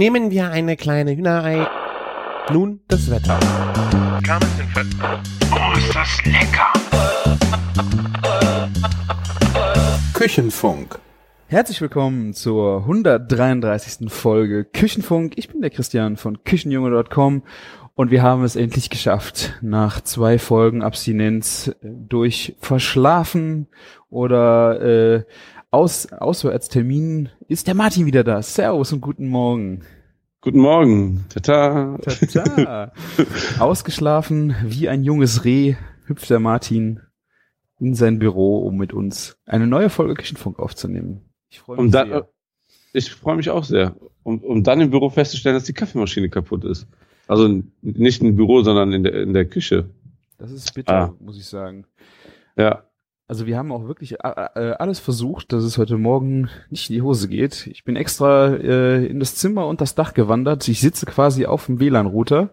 Nehmen 0.00 0.30
wir 0.30 0.50
eine 0.50 0.78
kleine 0.78 1.14
Hühnerei. 1.14 1.68
Nun 2.50 2.80
das 2.88 3.10
Wetter. 3.10 3.38
Oh, 5.52 5.76
ist 5.76 5.94
das 5.94 6.24
lecker! 6.24 6.72
Küchenfunk. 10.14 10.98
Herzlich 11.48 11.82
willkommen 11.82 12.32
zur 12.32 12.78
133. 12.78 14.10
Folge 14.10 14.64
Küchenfunk. 14.64 15.34
Ich 15.36 15.50
bin 15.50 15.60
der 15.60 15.68
Christian 15.68 16.16
von 16.16 16.44
Küchenjunge.com 16.44 17.42
und 17.94 18.10
wir 18.10 18.22
haben 18.22 18.42
es 18.42 18.56
endlich 18.56 18.88
geschafft. 18.88 19.58
Nach 19.60 20.00
zwei 20.00 20.38
Folgen 20.38 20.82
Abstinenz 20.82 21.76
durch 21.82 22.56
Verschlafen 22.58 23.66
oder 24.08 24.80
äh, 24.80 25.24
Aus 25.72 26.12
Auswärtsterminen 26.12 27.28
ist 27.46 27.66
der 27.68 27.74
Martin 27.74 28.06
wieder 28.06 28.24
da. 28.24 28.42
Servus 28.42 28.92
und 28.92 29.00
guten 29.00 29.28
Morgen. 29.28 29.82
Guten 30.40 30.58
Morgen. 30.58 31.24
Tata. 31.28 31.96
Tata. 31.98 32.92
Ausgeschlafen 33.60 34.56
wie 34.64 34.88
ein 34.88 35.04
junges 35.04 35.44
Reh 35.44 35.76
hüpft 36.06 36.28
der 36.30 36.40
Martin 36.40 37.00
in 37.78 37.94
sein 37.94 38.18
Büro, 38.18 38.58
um 38.66 38.76
mit 38.78 38.92
uns 38.92 39.36
eine 39.46 39.66
neue 39.66 39.90
Folge 39.90 40.14
Küchenfunk 40.14 40.58
aufzunehmen. 40.58 41.20
Ich 41.50 41.60
freue 41.60 41.76
mich 41.76 41.84
Und 41.84 41.92
dann, 41.92 42.08
sehr. 42.08 42.28
ich 42.92 43.10
freue 43.14 43.36
mich 43.36 43.50
auch 43.50 43.64
sehr. 43.64 43.94
Um, 44.24 44.40
um 44.40 44.64
dann 44.64 44.80
im 44.80 44.90
Büro 44.90 45.08
festzustellen, 45.08 45.54
dass 45.54 45.64
die 45.64 45.72
Kaffeemaschine 45.72 46.28
kaputt 46.30 46.64
ist. 46.64 46.86
Also 47.28 47.62
nicht 47.82 48.22
im 48.22 48.34
Büro, 48.34 48.62
sondern 48.62 48.92
in 48.92 49.04
der, 49.04 49.14
in 49.22 49.32
der 49.34 49.44
Küche. 49.44 49.88
Das 50.36 50.50
ist 50.50 50.74
bitter, 50.74 50.92
Ah. 50.92 51.14
muss 51.20 51.36
ich 51.38 51.46
sagen. 51.46 51.86
Ja. 52.56 52.84
Also 53.30 53.46
wir 53.46 53.56
haben 53.56 53.70
auch 53.70 53.86
wirklich 53.86 54.14
äh, 54.14 54.48
äh, 54.56 54.72
alles 54.72 54.98
versucht, 54.98 55.52
dass 55.52 55.62
es 55.62 55.78
heute 55.78 55.96
Morgen 55.96 56.48
nicht 56.68 56.90
in 56.90 56.96
die 56.96 57.02
Hose 57.02 57.28
geht. 57.28 57.68
Ich 57.68 57.84
bin 57.84 57.94
extra 57.94 58.56
äh, 58.56 59.06
in 59.06 59.20
das 59.20 59.36
Zimmer 59.36 59.68
und 59.68 59.80
das 59.80 59.94
Dach 59.94 60.14
gewandert. 60.14 60.66
Ich 60.66 60.80
sitze 60.80 61.06
quasi 61.06 61.46
auf 61.46 61.66
dem 61.66 61.78
WLAN-Router, 61.78 62.50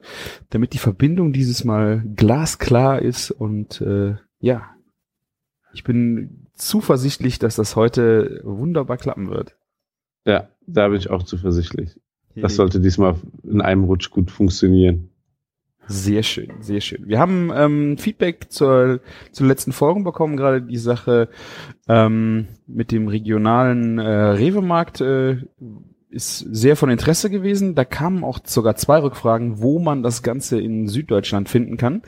damit 0.52 0.74
die 0.74 0.78
Verbindung 0.78 1.34
dieses 1.34 1.64
Mal 1.64 2.04
glasklar 2.16 3.02
ist. 3.02 3.32
Und 3.32 3.82
äh, 3.82 4.18
ja, 4.40 4.70
ich 5.74 5.84
bin 5.84 6.46
zuversichtlich, 6.54 7.40
dass 7.40 7.56
das 7.56 7.76
heute 7.76 8.42
wunderbar 8.44 8.98
klappen 8.98 9.32
wird. 9.32 9.58
Ja, 10.26 10.50
da 10.68 10.90
bin 10.90 11.00
ich 11.00 11.10
auch 11.10 11.24
zuversichtlich. 11.24 12.00
Das 12.36 12.56
sollte 12.56 12.80
diesmal 12.80 13.16
in 13.42 13.62
einem 13.62 13.86
Rutsch 13.86 14.12
gut 14.12 14.30
funktionieren. 14.30 15.10
Sehr 15.88 16.24
schön, 16.24 16.50
sehr 16.60 16.82
schön. 16.82 17.08
Wir 17.08 17.18
haben 17.18 17.50
ähm, 17.56 17.98
Feedback 17.98 18.48
zur, 18.50 19.00
zur 19.32 19.48
letzten 19.48 19.72
Folge 19.72 20.04
bekommen, 20.04 20.36
gerade 20.36 20.62
die 20.62 20.78
Sache 20.78 21.30
ähm, 21.88 22.48
mit 22.68 22.92
dem 22.92 23.08
regionalen 23.08 23.98
äh, 23.98 24.06
Rewe-Markt 24.06 25.00
äh, 25.00 25.38
ist 26.10 26.40
sehr 26.40 26.76
von 26.76 26.90
Interesse 26.90 27.30
gewesen. 27.30 27.74
Da 27.76 27.86
kamen 27.86 28.26
auch 28.26 28.40
sogar 28.44 28.76
zwei 28.76 29.02
Rückfragen, 29.02 29.62
wo 29.62 29.80
man 29.80 30.04
das 30.04 30.24
Ganze 30.24 30.60
in 30.60 30.88
Süddeutschland 30.88 31.48
finden 31.48 31.78
kann. 31.78 32.02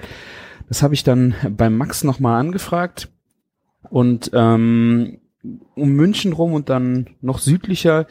Das 0.68 0.84
habe 0.84 0.94
ich 0.94 1.04
dann 1.04 1.36
beim 1.50 1.78
Max 1.78 2.04
nochmal 2.04 2.40
angefragt. 2.40 3.10
Und 3.90 4.32
ähm, 4.34 5.20
um 5.76 5.90
München 5.92 6.34
rum 6.34 6.54
und 6.54 6.70
dann 6.70 7.12
noch 7.22 7.40
südlicher 7.40 8.08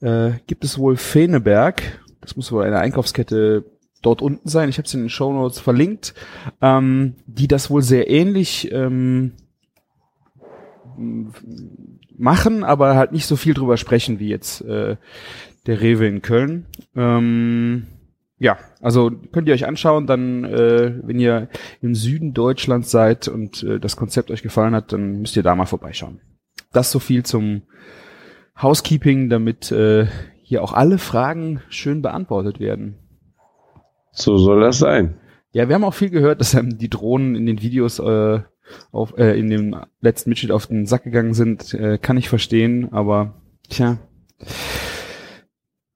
äh, 0.00 0.32
gibt 0.46 0.64
es 0.64 0.78
wohl 0.78 0.96
Feneberg. 0.96 1.82
Das 2.20 2.36
muss 2.36 2.52
wohl 2.52 2.64
eine 2.64 2.78
Einkaufskette 2.78 3.64
dort 4.06 4.22
unten 4.22 4.48
sein. 4.48 4.68
Ich 4.68 4.78
habe 4.78 4.86
es 4.86 4.94
in 4.94 5.00
den 5.00 5.10
Show 5.10 5.32
Notes 5.32 5.58
verlinkt, 5.58 6.14
ähm, 6.62 7.16
die 7.26 7.48
das 7.48 7.70
wohl 7.70 7.82
sehr 7.82 8.08
ähnlich 8.08 8.70
ähm, 8.72 9.32
machen, 12.16 12.64
aber 12.64 12.96
halt 12.96 13.12
nicht 13.12 13.26
so 13.26 13.36
viel 13.36 13.54
drüber 13.54 13.76
sprechen 13.76 14.18
wie 14.18 14.28
jetzt 14.28 14.62
äh, 14.62 14.96
der 15.66 15.80
Rewe 15.80 16.06
in 16.06 16.22
Köln. 16.22 16.66
Ähm, 16.94 17.86
ja, 18.38 18.58
also 18.80 19.10
könnt 19.32 19.48
ihr 19.48 19.54
euch 19.54 19.66
anschauen, 19.66 20.06
dann, 20.06 20.44
äh, 20.44 20.94
wenn 21.02 21.18
ihr 21.18 21.48
im 21.80 21.94
Süden 21.94 22.34
Deutschlands 22.34 22.90
seid 22.90 23.28
und 23.28 23.62
äh, 23.62 23.80
das 23.80 23.96
Konzept 23.96 24.30
euch 24.30 24.42
gefallen 24.42 24.74
hat, 24.74 24.92
dann 24.92 25.20
müsst 25.20 25.36
ihr 25.36 25.42
da 25.42 25.54
mal 25.54 25.66
vorbeischauen. 25.66 26.20
Das 26.72 26.90
so 26.90 26.98
viel 26.98 27.24
zum 27.24 27.62
Housekeeping, 28.60 29.30
damit 29.30 29.72
äh, 29.72 30.06
hier 30.42 30.62
auch 30.62 30.72
alle 30.72 30.98
Fragen 30.98 31.62
schön 31.70 32.02
beantwortet 32.02 32.60
werden. 32.60 32.96
So 34.16 34.38
soll 34.38 34.60
das 34.60 34.78
sein. 34.78 35.14
Ja, 35.52 35.68
wir 35.68 35.74
haben 35.74 35.84
auch 35.84 35.94
viel 35.94 36.10
gehört, 36.10 36.40
dass 36.40 36.54
einem 36.54 36.78
die 36.78 36.90
Drohnen 36.90 37.36
in 37.36 37.46
den 37.46 37.62
Videos 37.62 37.98
äh, 37.98 38.40
auf, 38.90 39.16
äh, 39.18 39.38
in 39.38 39.48
dem 39.48 39.76
letzten 40.00 40.30
Mitschnitt 40.30 40.50
auf 40.52 40.66
den 40.66 40.86
Sack 40.86 41.04
gegangen 41.04 41.34
sind. 41.34 41.74
Äh, 41.74 41.98
kann 41.98 42.16
ich 42.16 42.28
verstehen, 42.28 42.92
aber 42.92 43.34
tja. 43.68 43.98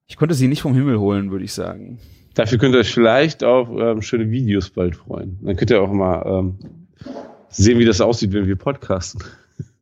Ich 0.07 0.17
konnte 0.17 0.35
sie 0.35 0.49
nicht 0.49 0.63
vom 0.63 0.75
Himmel 0.75 0.99
holen, 0.99 1.31
würde 1.31 1.45
ich 1.45 1.53
sagen. 1.53 1.99
Dafür 2.35 2.59
könnt 2.59 2.75
ihr 2.75 2.81
euch 2.81 2.93
vielleicht 2.93 3.43
auf 3.43 3.69
ähm, 3.71 4.03
schöne 4.03 4.31
Videos 4.31 4.71
bald 4.71 4.97
freuen. 4.97 5.39
Dann 5.43 5.57
könnt 5.57 5.71
ihr 5.71 5.83
auch 5.83 5.93
mal 5.93 6.23
ähm, 6.27 6.59
sehen, 7.49 7.79
wie 7.79 7.85
das 7.85 8.01
aussieht, 8.01 8.33
wenn 8.33 8.47
wir 8.47 8.57
podcasten. 8.57 9.23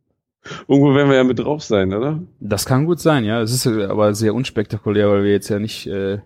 Irgendwo 0.68 0.94
werden 0.94 1.10
wir 1.10 1.16
ja 1.16 1.24
mit 1.24 1.38
drauf 1.38 1.62
sein, 1.62 1.92
oder? 1.92 2.22
Das 2.40 2.66
kann 2.66 2.86
gut 2.86 3.00
sein, 3.00 3.24
ja. 3.24 3.42
Es 3.42 3.52
ist 3.52 3.66
äh, 3.66 3.84
aber 3.84 4.14
sehr 4.14 4.34
unspektakulär, 4.34 5.10
weil 5.10 5.24
wir 5.24 5.32
jetzt 5.32 5.50
ja 5.50 5.58
nicht 5.58 5.86
äh, 5.86 6.18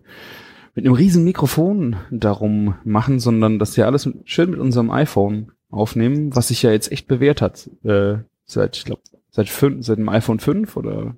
mit 0.75 0.85
einem 0.85 0.95
riesen 0.95 1.25
Mikrofon 1.25 1.97
darum 2.11 2.75
machen, 2.85 3.21
sondern 3.21 3.59
dass 3.59 3.77
wir 3.77 3.87
alles 3.87 4.09
schön 4.25 4.51
mit 4.51 4.61
unserem 4.61 4.91
iPhone 4.91 5.53
aufnehmen, 5.71 6.35
was 6.35 6.49
sich 6.49 6.63
ja 6.63 6.71
jetzt 6.71 6.91
echt 6.93 7.07
bewährt 7.09 7.43
hat. 7.43 7.69
Äh, 7.85 8.19
seit, 8.45 8.77
ich 8.77 8.85
glaube, 8.85 9.03
seit 9.31 9.49
fünf, 9.49 9.85
seit 9.87 9.99
dem 9.99 10.09
iPhone 10.09 10.41
5 10.41 10.77
oder 10.77 11.17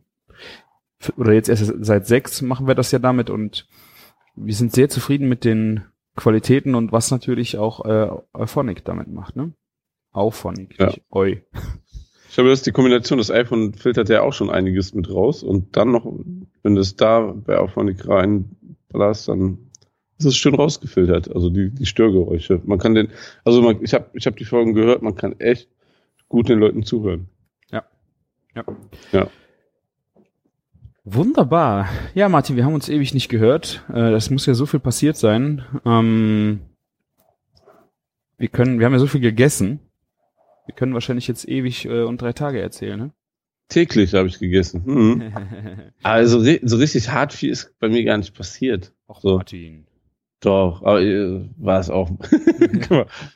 oder 1.18 1.32
jetzt 1.34 1.48
erst 1.50 1.72
seit 1.80 2.06
6 2.06 2.42
machen 2.42 2.66
wir 2.66 2.74
das 2.74 2.90
ja 2.90 2.98
damit 2.98 3.28
und 3.28 3.66
wir 4.36 4.54
sind 4.54 4.72
sehr 4.72 4.88
zufrieden 4.88 5.28
mit 5.28 5.44
den 5.44 5.84
Qualitäten 6.16 6.74
und 6.74 6.92
was 6.92 7.10
natürlich 7.10 7.58
auch 7.58 7.84
äh, 7.84 8.08
Euphonic 8.32 8.84
damit 8.84 9.08
macht, 9.08 9.36
ne? 9.36 9.52
Auphonic, 10.12 10.78
Ja. 10.78 10.86
nicht 10.86 11.02
Eu. 11.10 11.34
Ich 12.28 12.34
glaube, 12.36 12.50
das 12.50 12.60
ist 12.60 12.66
die 12.66 12.72
Kombination. 12.72 13.18
Das 13.18 13.30
iPhone 13.30 13.74
filtert 13.74 14.08
ja 14.08 14.22
auch 14.22 14.32
schon 14.32 14.50
einiges 14.50 14.92
mit 14.94 15.08
raus. 15.08 15.42
Und 15.44 15.76
dann 15.76 15.92
noch, 15.92 16.04
wenn 16.62 16.74
du 16.74 16.80
es 16.80 16.96
da 16.96 17.20
bei 17.20 17.58
Auphonic 17.58 18.06
reinballerst, 18.94 19.28
dann 19.28 19.58
ist 20.18 20.26
es 20.26 20.36
schön 20.36 20.54
rausgefiltert. 20.54 21.34
Also 21.34 21.50
die, 21.50 21.70
die 21.70 21.86
Störgeräusche. 21.86 22.60
Man 22.64 22.78
kann 22.78 22.94
den, 22.94 23.08
also 23.44 23.62
man, 23.62 23.82
ich 23.82 23.94
habe 23.94 24.06
ich 24.14 24.26
hab 24.26 24.36
die 24.36 24.44
Folgen 24.44 24.74
gehört, 24.74 25.02
man 25.02 25.16
kann 25.16 25.38
echt 25.40 25.68
gut 26.28 26.48
den 26.48 26.60
Leuten 26.60 26.84
zuhören. 26.84 27.28
Ja. 27.70 27.84
Ja. 29.12 29.28
Wunderbar. 31.04 31.88
Ja, 32.14 32.28
Martin, 32.28 32.56
wir 32.56 32.64
haben 32.64 32.74
uns 32.74 32.88
ewig 32.88 33.12
nicht 33.12 33.28
gehört. 33.28 33.84
Äh, 33.88 34.10
das 34.10 34.30
muss 34.30 34.46
ja 34.46 34.54
so 34.54 34.64
viel 34.66 34.80
passiert 34.80 35.16
sein. 35.16 35.62
Ähm, 35.84 36.60
wir 38.38 38.48
können, 38.48 38.78
wir 38.78 38.86
haben 38.86 38.94
ja 38.94 38.98
so 38.98 39.06
viel 39.06 39.20
gegessen. 39.20 39.80
Wir 40.66 40.74
können 40.74 40.94
wahrscheinlich 40.94 41.28
jetzt 41.28 41.46
ewig 41.46 41.84
äh, 41.84 42.04
und 42.04 42.22
drei 42.22 42.32
Tage 42.32 42.60
erzählen, 42.60 42.98
ne? 42.98 43.10
Täglich 43.68 44.14
habe 44.14 44.28
ich 44.28 44.38
gegessen. 44.38 44.82
Mhm. 44.84 45.32
Also 46.02 46.40
so 46.62 46.76
richtig 46.76 47.10
hart 47.10 47.32
viel 47.32 47.50
ist 47.50 47.78
bei 47.80 47.88
mir 47.88 48.04
gar 48.04 48.18
nicht 48.18 48.34
passiert. 48.34 48.92
Ach, 49.08 49.20
So. 49.20 49.36
Martin. 49.36 49.86
Doch, 50.40 50.82
aber 50.82 51.00
äh, 51.00 51.40
war 51.56 51.80
es 51.80 51.88
auch. 51.88 52.10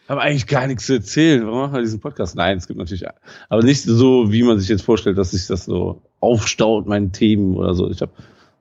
Habe 0.09 0.21
eigentlich 0.21 0.47
gar 0.47 0.67
nichts 0.67 0.85
zu 0.85 0.95
erzählen. 0.95 1.47
Warum 1.47 1.61
machen 1.61 1.73
wir 1.73 1.81
diesen 1.81 2.01
Podcast? 2.01 2.37
Nein, 2.37 2.59
es 2.59 2.69
gibt 2.69 2.79
natürlich, 2.79 3.05
aber 3.49 3.63
nicht 3.63 3.83
so, 3.83 4.31
wie 4.31 4.43
man 4.43 4.59
sich 4.59 4.69
jetzt 4.69 4.83
vorstellt, 4.83 5.17
dass 5.17 5.31
sich 5.31 5.47
das 5.47 5.65
so 5.65 6.03
aufstaut, 6.21 6.87
meine 6.87 7.11
Themen 7.11 7.57
oder 7.57 7.73
so. 7.73 7.89
Ich 7.89 8.03
habe 8.03 8.13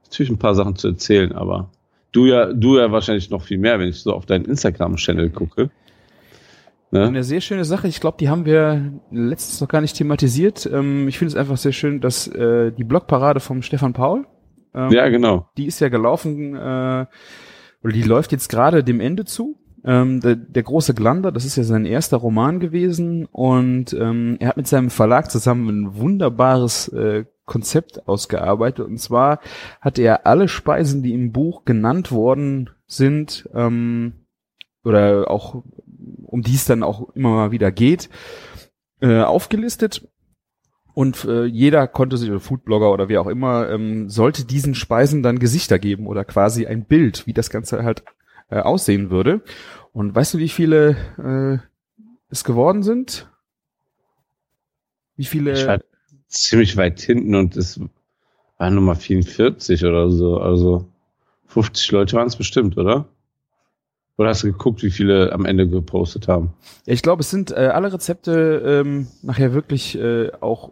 natürlich 0.06 0.30
ein 0.30 0.38
paar 0.38 0.56
Sachen 0.56 0.78
zu 0.78 0.88
erzählen, 0.88 1.34
aber 1.34 1.70
du 2.14 2.26
ja, 2.26 2.54
du 2.54 2.78
ja 2.78 2.90
wahrscheinlich 2.90 3.30
noch 3.30 3.44
viel 3.44 3.58
mehr, 3.58 3.80
wenn 3.80 3.90
ich 3.90 4.00
so 4.00 4.14
auf 4.14 4.26
deinen 4.26 4.46
Instagram-Channel 4.46 5.30
gucke. 5.32 5.70
Ne? 6.92 7.06
Eine 7.06 7.24
sehr 7.24 7.42
schöne 7.42 7.66
Sache. 7.66 7.88
Ich 7.88 8.00
glaube, 8.00 8.18
die 8.20 8.30
haben 8.30 8.46
wir 8.46 8.94
letztens 9.12 9.60
noch 9.60 9.68
gar 9.68 9.82
nicht 9.82 9.98
thematisiert. 9.98 10.70
Ähm, 10.72 11.08
ich 11.08 11.18
finde 11.18 11.32
es 11.34 11.36
einfach 11.36 11.58
sehr 11.58 11.74
schön, 11.74 12.00
dass 12.00 12.28
äh, 12.28 12.72
die 12.72 12.86
Blogparade 12.86 13.40
vom 13.40 13.62
Stefan 13.62 13.94
Paul, 13.94 14.26
ähm, 14.74 14.92
Ja, 14.92 15.10
genau. 15.10 15.50
die 15.58 15.66
ist 15.66 15.80
ja 15.82 15.90
gelaufen, 15.90 16.56
äh, 16.56 17.06
oder 17.84 17.94
die 17.94 18.04
läuft 18.04 18.32
jetzt 18.32 18.48
gerade 18.50 18.84
dem 18.84 19.00
Ende 19.02 19.26
zu. 19.26 19.60
Ähm, 19.84 20.22
der, 20.22 20.36
der 20.36 20.64
große 20.64 20.94
Glander, 20.94 21.32
das 21.32 21.46
ist 21.46 21.56
ja 21.56 21.64
sein 21.64 21.86
erster 21.86 22.18
Roman 22.18 22.60
gewesen 22.60 23.26
und 23.32 23.94
ähm, 23.94 24.38
er 24.40 24.50
hat 24.50 24.58
mit 24.58 24.68
seinem 24.68 24.90
Verlag 24.90 25.30
zusammen 25.30 25.70
ein 25.70 25.96
wunderbares 25.98 26.88
äh, 26.90 27.26
Konzept 27.46 28.08
ausgearbeitet 28.08 28.86
und 28.86 28.98
zwar 28.98 29.40
hat 29.80 30.00
er 30.00 30.26
alle 30.26 30.48
Speisen, 30.48 31.04
die 31.04 31.14
im 31.14 31.32
Buch 31.32 31.64
genannt 31.64 32.12
worden 32.12 32.72
sind, 32.88 33.48
ähm, 33.54 34.14
oder 34.84 35.30
auch 35.30 35.64
um 36.24 36.42
die 36.42 36.56
es 36.56 36.66
dann 36.66 36.84
auch 36.84 37.10
immer 37.16 37.30
mal 37.30 37.52
wieder 37.52 37.72
geht, 37.72 38.10
äh, 39.02 39.22
aufgelistet 39.22 40.08
und 40.98 41.26
äh, 41.26 41.46
jeder 41.46 41.88
konnte 41.88 42.18
sich, 42.18 42.28
oder 42.28 42.40
Foodblogger 42.40 42.92
oder 42.92 43.08
wie 43.08 43.20
auch 43.20 43.28
immer, 43.28 43.70
ähm, 43.70 44.10
sollte 44.10 44.46
diesen 44.46 44.74
Speisen 44.74 45.22
dann 45.22 45.38
Gesichter 45.38 45.78
geben 45.78 46.08
oder 46.08 46.26
quasi 46.26 46.66
ein 46.66 46.86
Bild, 46.86 47.28
wie 47.28 47.34
das 47.34 47.52
Ganze 47.52 47.84
halt 47.84 48.04
äh, 48.50 48.62
aussehen 48.62 49.12
würde. 49.12 49.42
Und 49.94 50.16
weißt 50.16 50.34
du, 50.34 50.38
wie 50.40 50.50
viele 50.50 50.98
äh, 51.20 51.60
es 52.32 52.44
geworden 52.44 52.82
sind? 52.82 53.30
Wie 55.18 55.26
viele? 55.26 55.54
Ich 55.54 55.68
war 55.68 55.82
ziemlich 56.28 56.78
weit 56.78 57.00
hinten 57.00 57.36
und 57.36 57.56
es 57.58 57.80
war 58.58 58.72
Nummer 58.72 58.96
44 58.96 59.86
oder 59.86 60.10
so. 60.10 60.40
Also 60.40 60.88
50 61.46 61.92
Leute 61.92 62.16
waren 62.16 62.26
es 62.26 62.38
bestimmt, 62.38 62.76
oder? 62.76 63.08
Oder 64.18 64.30
hast 64.30 64.44
du 64.44 64.48
geguckt, 64.52 64.82
wie 64.84 64.90
viele 64.90 65.32
am 65.32 65.46
Ende 65.46 65.68
gepostet 65.70 66.28
haben? 66.28 66.54
Ich 66.86 67.02
glaube, 67.04 67.22
es 67.22 67.30
sind 67.30 67.52
äh, 67.52 67.70
alle 67.74 67.94
Rezepte 67.94 68.84
ähm, 68.84 69.08
nachher 69.22 69.54
wirklich 69.54 69.98
äh, 69.98 70.32
auch 70.42 70.72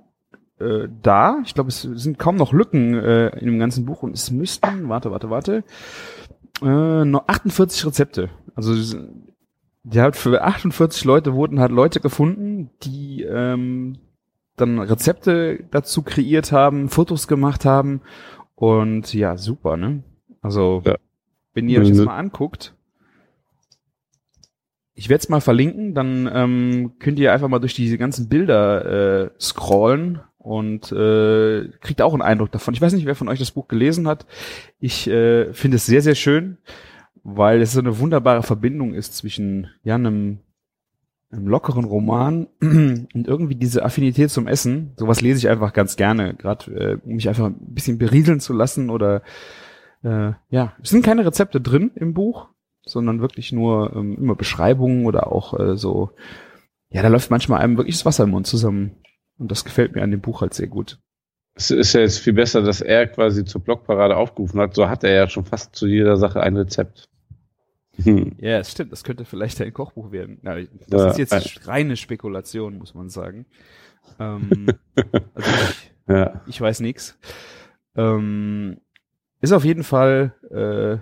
äh, 0.59 0.87
da. 1.03 1.41
Ich 1.45 1.53
glaube, 1.53 1.69
es 1.69 1.81
sind 1.83 2.17
kaum 2.17 2.37
noch 2.37 2.53
Lücken 2.53 2.95
äh, 2.95 3.27
in 3.39 3.45
dem 3.45 3.59
ganzen 3.59 3.85
Buch 3.85 4.01
und 4.03 4.15
es 4.15 4.31
müssten, 4.31 4.89
warte, 4.89 5.11
warte, 5.11 5.29
warte, 5.29 5.63
äh, 6.63 7.05
nur 7.05 7.29
48 7.29 7.85
Rezepte. 7.85 8.29
Also 8.55 8.73
die 9.83 10.01
hat 10.01 10.15
für 10.15 10.41
48 10.43 11.03
Leute 11.05 11.33
wurden 11.35 11.59
halt 11.59 11.71
Leute 11.71 11.99
gefunden, 11.99 12.71
die 12.81 13.21
ähm, 13.23 13.97
dann 14.55 14.79
Rezepte 14.79 15.65
dazu 15.69 16.01
kreiert 16.01 16.51
haben, 16.51 16.89
Fotos 16.89 17.27
gemacht 17.27 17.65
haben 17.65 18.01
und 18.55 19.13
ja, 19.13 19.37
super, 19.37 19.77
ne? 19.77 20.01
Also 20.41 20.81
Ja. 20.85 20.95
wenn 21.53 21.69
ihr 21.69 21.81
euch 21.81 21.89
das 21.89 21.99
mal 21.99 22.17
anguckt, 22.17 22.73
ich 24.95 25.09
werde 25.09 25.21
es 25.21 25.29
mal 25.29 25.41
verlinken, 25.41 25.93
dann 25.93 26.29
ähm, 26.33 26.93
könnt 26.99 27.19
ihr 27.19 27.33
einfach 27.33 27.49
mal 27.49 27.59
durch 27.59 27.75
diese 27.75 27.97
ganzen 27.97 28.29
Bilder 28.29 29.25
äh, 29.25 29.29
scrollen 29.39 30.21
und 30.37 30.91
äh, 30.91 31.67
kriegt 31.81 32.01
auch 32.01 32.13
einen 32.13 32.21
Eindruck 32.21 32.51
davon. 32.51 32.73
Ich 32.73 32.81
weiß 32.81 32.93
nicht, 32.93 33.05
wer 33.05 33.15
von 33.15 33.27
euch 33.27 33.39
das 33.39 33.51
Buch 33.51 33.67
gelesen 33.67 34.07
hat. 34.07 34.25
Ich 34.79 35.07
äh, 35.07 35.51
finde 35.53 35.77
es 35.77 35.85
sehr, 35.85 36.01
sehr 36.01 36.15
schön, 36.15 36.57
weil 37.23 37.61
es 37.61 37.73
so 37.73 37.79
eine 37.81 37.99
wunderbare 37.99 38.43
Verbindung 38.43 38.93
ist 38.93 39.17
zwischen 39.17 39.67
ja, 39.83 39.95
einem, 39.95 40.39
einem 41.29 41.47
lockeren 41.47 41.83
Roman 41.83 42.47
und 42.61 43.27
irgendwie 43.27 43.55
diese 43.55 43.83
Affinität 43.83 44.29
zum 44.29 44.47
Essen. 44.47 44.93
Sowas 44.95 45.19
lese 45.19 45.39
ich 45.39 45.49
einfach 45.49 45.73
ganz 45.73 45.97
gerne, 45.97 46.35
gerade 46.35 46.71
äh, 46.71 46.97
um 47.03 47.15
mich 47.15 47.27
einfach 47.27 47.47
ein 47.47 47.73
bisschen 47.73 47.97
berieseln 47.97 48.39
zu 48.39 48.53
lassen 48.53 48.89
oder 48.89 49.23
äh, 50.03 50.33
ja, 50.49 50.73
es 50.81 50.89
sind 50.91 51.03
keine 51.03 51.25
Rezepte 51.25 51.59
drin 51.59 51.91
im 51.95 52.13
Buch, 52.13 52.49
sondern 52.85 53.21
wirklich 53.21 53.51
nur 53.51 53.93
ähm, 53.95 54.15
immer 54.17 54.35
Beschreibungen 54.35 55.05
oder 55.05 55.31
auch 55.31 55.59
äh, 55.59 55.75
so, 55.77 56.11
ja, 56.89 57.01
da 57.01 57.07
läuft 57.09 57.31
manchmal 57.31 57.61
einem 57.61 57.77
wirklich 57.77 57.95
das 57.95 58.05
Wasser 58.05 58.23
im 58.25 58.31
Mund 58.31 58.47
zusammen. 58.47 58.97
Und 59.37 59.51
das 59.51 59.65
gefällt 59.65 59.95
mir 59.95 60.03
an 60.03 60.11
dem 60.11 60.21
Buch 60.21 60.41
halt 60.41 60.53
sehr 60.53 60.67
gut. 60.67 60.99
Es 61.55 61.71
ist 61.71 61.93
ja 61.93 62.01
jetzt 62.01 62.19
viel 62.19 62.33
besser, 62.33 62.61
dass 62.61 62.81
er 62.81 63.07
quasi 63.07 63.43
zur 63.45 63.61
Blogparade 63.61 64.15
aufgerufen 64.17 64.59
hat. 64.59 64.75
So 64.75 64.87
hat 64.89 65.03
er 65.03 65.13
ja 65.13 65.27
schon 65.27 65.45
fast 65.45 65.75
zu 65.75 65.87
jeder 65.87 66.17
Sache 66.17 66.41
ein 66.41 66.55
Rezept. 66.57 67.09
Hm. 68.03 68.33
Ja, 68.39 68.59
es 68.59 68.71
stimmt, 68.71 68.91
das 68.91 69.03
könnte 69.05 69.23
vielleicht 69.25 69.61
ein 69.61 69.73
Kochbuch 69.73 70.11
werden. 70.11 70.39
Ja, 70.43 70.55
das 70.89 71.01
Ja, 71.01 71.07
ist 71.11 71.17
jetzt 71.17 71.33
ein- 71.33 71.63
reine 71.65 71.95
Spekulation, 71.97 72.77
muss 72.77 72.93
man 72.93 73.09
sagen. 73.09 73.45
Ähm, 74.19 74.67
also 75.33 75.49
ich, 75.69 75.91
Ja. 76.07 76.41
ich 76.45 76.59
weiß 76.59 76.81
nix. 76.81 77.17
Ähm, 77.95 78.77
ist 79.41 79.53
auf 79.53 79.63
jeden 79.65 79.83
Fall 79.83 80.33
äh, 80.51 80.97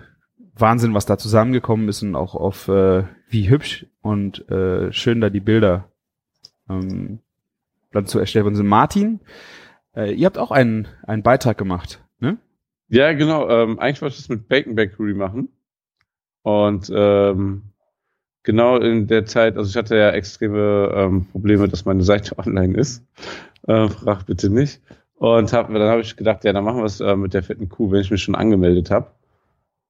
Wahnsinn, 0.56 0.94
was 0.94 1.06
da 1.06 1.18
zusammengekommen 1.18 1.88
ist 1.88 2.02
und 2.02 2.14
auch 2.14 2.34
auf 2.34 2.68
äh, 2.68 3.04
wie 3.28 3.48
hübsch 3.48 3.86
und 4.02 4.48
äh, 4.50 4.92
schön 4.92 5.20
da 5.20 5.30
die 5.30 5.40
Bilder 5.40 5.88
ähm, 6.68 7.20
dann 7.92 8.06
zu 8.06 8.18
erstellen 8.18 8.44
worden 8.44 8.56
sind. 8.56 8.66
Martin, 8.66 9.20
äh, 9.96 10.12
ihr 10.12 10.26
habt 10.26 10.38
auch 10.38 10.50
einen, 10.50 10.88
einen 11.02 11.22
Beitrag 11.22 11.58
gemacht, 11.58 12.04
ne? 12.20 12.38
Ja, 12.88 13.12
genau. 13.12 13.48
Ähm, 13.48 13.78
eigentlich 13.78 14.02
wollte 14.02 14.14
ich 14.14 14.20
das 14.20 14.28
mit 14.28 14.48
Bacon 14.48 14.74
Bakery 14.74 15.14
machen. 15.14 15.48
Und 16.42 16.92
ähm, 16.94 17.62
genau 18.42 18.76
in 18.76 19.06
der 19.06 19.24
Zeit, 19.24 19.56
also 19.56 19.70
ich 19.70 19.76
hatte 19.76 19.96
ja 19.96 20.10
extreme 20.10 20.92
ähm, 20.94 21.26
Probleme, 21.32 21.68
dass 21.68 21.84
meine 21.84 22.02
Seite 22.02 22.38
online 22.44 22.76
ist. 22.76 23.02
Äh, 23.66 23.88
frag 23.88 24.26
bitte 24.26 24.50
nicht. 24.50 24.80
Und 25.16 25.52
hab, 25.52 25.72
dann 25.72 25.82
habe 25.82 26.02
ich 26.02 26.16
gedacht, 26.16 26.44
ja, 26.44 26.52
dann 26.52 26.64
machen 26.64 26.78
wir 26.78 26.84
es 26.84 27.00
äh, 27.00 27.16
mit 27.16 27.34
der 27.34 27.42
fetten 27.42 27.68
Kuh, 27.68 27.90
wenn 27.90 28.00
ich 28.00 28.10
mich 28.10 28.22
schon 28.22 28.34
angemeldet 28.34 28.90
habe. 28.90 29.10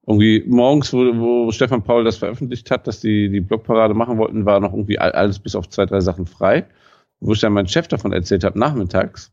Irgendwie 0.06 0.44
morgens, 0.46 0.92
wo, 0.92 0.98
wo 1.16 1.50
Stefan 1.50 1.82
Paul 1.82 2.04
das 2.04 2.18
veröffentlicht 2.18 2.70
hat, 2.70 2.86
dass 2.86 3.00
die 3.00 3.30
die 3.30 3.40
Blogparade 3.40 3.94
machen 3.94 4.18
wollten, 4.18 4.44
war 4.44 4.60
noch 4.60 4.72
irgendwie 4.72 4.98
all- 4.98 5.12
alles 5.12 5.38
bis 5.38 5.56
auf 5.56 5.68
zwei, 5.70 5.86
drei 5.86 6.00
Sachen 6.00 6.26
frei. 6.26 6.66
Wo 7.20 7.32
ich 7.32 7.40
dann 7.40 7.54
meinem 7.54 7.68
Chef 7.68 7.88
davon 7.88 8.12
erzählt 8.12 8.44
habe, 8.44 8.58
nachmittags, 8.58 9.32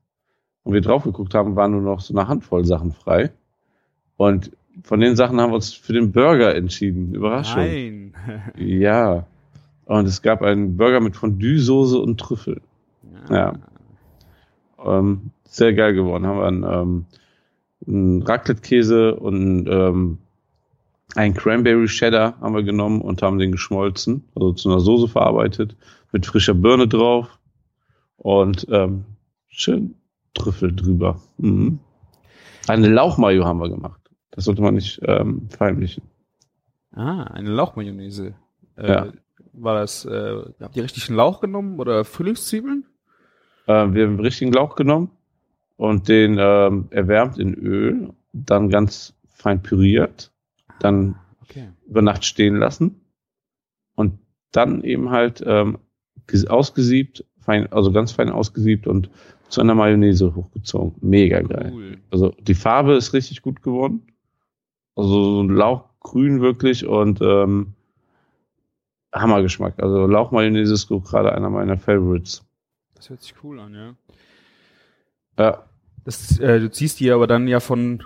und 0.64 0.74
wir 0.74 0.82
drauf 0.82 1.04
geguckt 1.04 1.34
haben, 1.34 1.56
waren 1.56 1.72
nur 1.72 1.82
noch 1.82 2.00
so 2.00 2.14
eine 2.18 2.28
Handvoll 2.28 2.64
Sachen 2.66 2.92
frei. 2.94 3.32
Und 4.16 4.52
von 4.84 5.00
den 5.02 5.16
Sachen 5.16 5.42
haben 5.42 5.52
wir 5.52 5.56
uns 5.56 5.74
für 5.74 5.92
den 5.94 6.12
Burger 6.12 6.56
entschieden. 6.56 7.14
Überraschung. 7.16 7.64
Nein. 7.64 8.14
Ja. 8.58 9.26
Und 9.86 10.06
es 10.08 10.22
gab 10.22 10.42
einen 10.42 10.78
Burger 10.78 11.02
mit 11.02 11.16
Fondue-Soße 11.18 11.98
und 11.98 12.18
Trüffel. 12.20 12.62
Ja. 13.30 13.54
Ähm, 14.86 15.32
sehr 15.44 15.74
geil 15.74 15.94
geworden. 15.94 16.26
Haben 16.26 16.38
wir 16.38 16.46
einen, 16.46 16.64
ähm, 16.64 17.06
einen 17.88 18.22
Raclette-Käse 18.22 19.16
und 19.16 19.68
ähm, 19.68 20.20
einen 21.16 21.34
Cranberry 21.34 21.88
Cheddar 21.88 22.40
haben 22.40 22.56
wir 22.56 22.64
genommen 22.64 23.02
und 23.02 23.22
haben 23.22 23.38
den 23.40 23.52
geschmolzen, 23.52 24.24
also 24.36 24.54
zu 24.54 24.70
einer 24.70 24.80
Soße 24.80 25.08
verarbeitet, 25.08 25.76
mit 26.12 26.26
frischer 26.26 26.54
Birne 26.54 26.88
drauf 26.88 27.40
und 28.18 28.68
ähm, 28.70 29.06
schön 29.48 29.96
Trüffel 30.34 30.74
drüber. 30.74 31.20
Mhm. 31.38 31.80
Eine 32.68 32.88
Lauchmayo 32.90 33.46
haben 33.46 33.60
wir 33.60 33.70
gemacht. 33.70 34.00
Das 34.32 34.46
sollte 34.46 34.62
man 34.62 34.76
nicht 34.76 35.02
ähm, 35.04 35.50
verheimlichen. 35.50 36.04
Ah, 36.94 37.24
eine 37.24 37.50
Lauchmayonnaise. 37.50 38.34
Äh, 38.78 38.88
Ja. 38.88 39.08
War 39.54 39.80
das, 39.82 40.06
äh, 40.06 40.44
habt 40.62 40.78
ihr 40.78 40.84
richtig 40.84 41.10
einen 41.10 41.18
Lauch 41.18 41.42
genommen 41.42 41.80
oder 41.80 42.06
Frühlingszwiebeln? 42.06 42.86
Äh, 43.68 43.94
wir 43.94 44.08
haben 44.08 44.20
richtigen 44.20 44.54
Lauch 44.54 44.76
genommen 44.76 45.12
und 45.76 46.08
den 46.08 46.38
ähm, 46.40 46.88
erwärmt 46.92 47.38
in 47.38 47.54
Öl, 47.54 48.14
dann 48.32 48.70
ganz 48.70 49.14
fein 49.28 49.62
püriert, 49.62 50.31
dann 50.84 51.16
Okay. 51.44 51.70
über 51.88 52.02
Nacht 52.02 52.24
stehen 52.26 52.56
lassen 52.56 53.02
und 53.96 54.20
dann 54.52 54.84
eben 54.84 55.10
halt 55.10 55.44
ähm, 55.46 55.80
ges- 56.28 56.48
ausgesiebt, 56.48 57.26
fein, 57.40 57.72
also 57.74 57.92
ganz 57.92 58.12
fein 58.14 58.30
ausgesiebt 58.30 58.88
und 58.88 59.10
zu 59.50 59.60
einer 59.62 59.76
Mayonnaise 59.76 60.34
hochgezogen. 60.34 60.96
Mega 61.02 61.42
geil. 61.42 61.72
Cool. 61.74 61.98
Also 62.10 62.30
die 62.40 62.54
Farbe 62.56 62.94
ist 62.94 63.14
richtig 63.14 63.42
gut 63.42 63.62
geworden. 63.64 64.08
Also 64.96 65.10
so 65.38 65.44
ein 65.44 65.50
Lauchgrün 65.50 66.40
wirklich 66.42 66.86
und 66.86 67.20
ähm, 67.22 67.74
Hammergeschmack. 69.14 69.82
Also 69.82 70.06
Lauchmayonnaise 70.08 70.74
ist 70.74 70.88
gerade 70.88 71.34
einer 71.34 71.50
meiner 71.50 71.78
Favorites. 71.78 72.46
Das 72.96 73.10
hört 73.10 73.22
sich 73.22 73.34
cool 73.44 73.60
an, 73.60 73.74
ja. 73.74 73.96
Ja, 75.38 75.64
Das, 76.06 76.40
äh, 76.40 76.60
du 76.60 76.72
ziehst 76.72 77.00
die 77.00 77.12
aber 77.12 77.28
dann 77.28 77.48
ja 77.48 77.60
von, 77.60 78.04